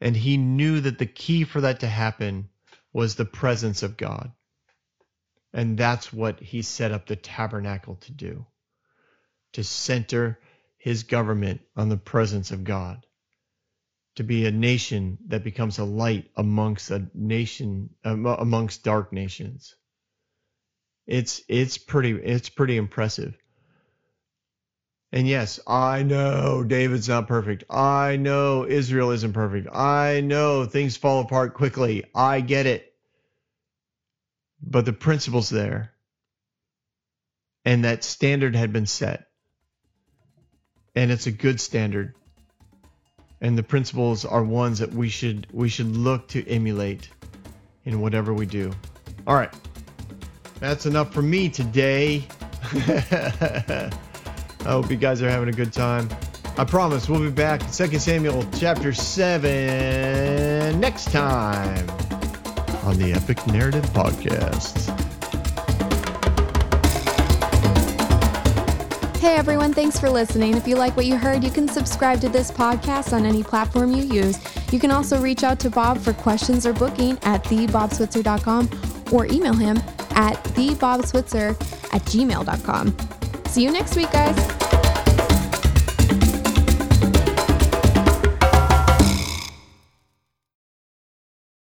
And 0.00 0.16
he 0.16 0.36
knew 0.36 0.80
that 0.80 0.98
the 0.98 1.06
key 1.06 1.44
for 1.44 1.60
that 1.60 1.80
to 1.80 1.86
happen 1.86 2.48
was 2.92 3.14
the 3.14 3.24
presence 3.24 3.82
of 3.82 3.96
God. 3.96 4.32
And 5.52 5.78
that's 5.78 6.12
what 6.12 6.40
he 6.40 6.62
set 6.62 6.90
up 6.90 7.06
the 7.06 7.16
tabernacle 7.16 7.96
to 7.96 8.12
do 8.12 8.46
to 9.52 9.62
center 9.62 10.38
his 10.78 11.04
government 11.04 11.60
on 11.76 11.88
the 11.88 11.96
presence 11.96 12.50
of 12.50 12.64
God, 12.64 13.06
to 14.16 14.24
be 14.24 14.46
a 14.46 14.50
nation 14.50 15.18
that 15.28 15.44
becomes 15.44 15.78
a 15.78 15.84
light 15.84 16.30
amongst 16.36 16.90
a 16.90 17.08
nation, 17.14 17.90
um, 18.04 18.26
amongst 18.26 18.82
dark 18.82 19.12
nations. 19.12 19.74
It's 21.06 21.42
it's 21.48 21.78
pretty 21.78 22.12
it's 22.12 22.48
pretty 22.48 22.76
impressive. 22.76 23.36
And 25.12 25.28
yes, 25.28 25.60
I 25.66 26.04
know 26.04 26.64
David's 26.64 27.08
not 27.08 27.28
perfect. 27.28 27.64
I 27.68 28.16
know 28.16 28.66
Israel 28.66 29.10
isn't 29.10 29.34
perfect. 29.34 29.68
I 29.72 30.22
know 30.22 30.64
things 30.64 30.96
fall 30.96 31.20
apart 31.20 31.52
quickly. 31.52 32.04
I 32.14 32.40
get 32.40 32.64
it. 32.64 32.94
But 34.62 34.86
the 34.86 34.94
principle's 34.94 35.50
there. 35.50 35.92
And 37.66 37.84
that 37.84 38.04
standard 38.04 38.56
had 38.56 38.72
been 38.72 38.86
set. 38.86 39.26
And 40.94 41.10
it's 41.10 41.26
a 41.26 41.32
good 41.32 41.60
standard. 41.60 42.14
And 43.40 43.58
the 43.58 43.62
principles 43.62 44.24
are 44.24 44.42
ones 44.42 44.78
that 44.78 44.94
we 44.94 45.10
should 45.10 45.46
we 45.52 45.68
should 45.68 45.94
look 45.94 46.28
to 46.28 46.48
emulate 46.48 47.10
in 47.84 48.00
whatever 48.00 48.32
we 48.32 48.46
do. 48.46 48.72
All 49.26 49.34
right. 49.34 49.52
That's 50.62 50.86
enough 50.86 51.12
for 51.12 51.22
me 51.22 51.48
today. 51.48 52.22
I 52.62 53.90
hope 54.64 54.92
you 54.92 54.96
guys 54.96 55.20
are 55.20 55.28
having 55.28 55.48
a 55.48 55.52
good 55.52 55.72
time. 55.72 56.08
I 56.56 56.64
promise 56.64 57.08
we'll 57.08 57.18
be 57.18 57.32
back 57.32 57.62
in 57.62 57.90
2 57.90 57.98
Samuel 57.98 58.46
chapter 58.56 58.92
7 58.92 60.78
next 60.78 61.10
time 61.10 61.90
on 62.84 62.96
the 62.96 63.12
Epic 63.12 63.44
Narrative 63.48 63.84
Podcast. 63.86 64.96
Hey 69.18 69.34
everyone, 69.34 69.74
thanks 69.74 69.98
for 69.98 70.08
listening. 70.08 70.56
If 70.56 70.68
you 70.68 70.76
like 70.76 70.96
what 70.96 71.06
you 71.06 71.16
heard, 71.16 71.42
you 71.42 71.50
can 71.50 71.66
subscribe 71.66 72.20
to 72.20 72.28
this 72.28 72.52
podcast 72.52 73.12
on 73.12 73.26
any 73.26 73.42
platform 73.42 73.90
you 73.90 74.04
use. 74.04 74.38
You 74.72 74.78
can 74.78 74.92
also 74.92 75.20
reach 75.20 75.42
out 75.42 75.58
to 75.58 75.70
Bob 75.70 75.98
for 75.98 76.12
questions 76.12 76.64
or 76.66 76.72
booking 76.72 77.18
at 77.24 77.42
thebobswitzer.com 77.42 78.70
or 79.10 79.26
email 79.26 79.54
him 79.54 79.82
at 80.14 80.42
thebobswitzer 80.54 81.50
at 81.92 82.02
gmail.com. 82.02 82.96
See 83.46 83.64
you 83.64 83.70
next 83.70 83.96
week, 83.96 84.10
guys. 84.10 84.51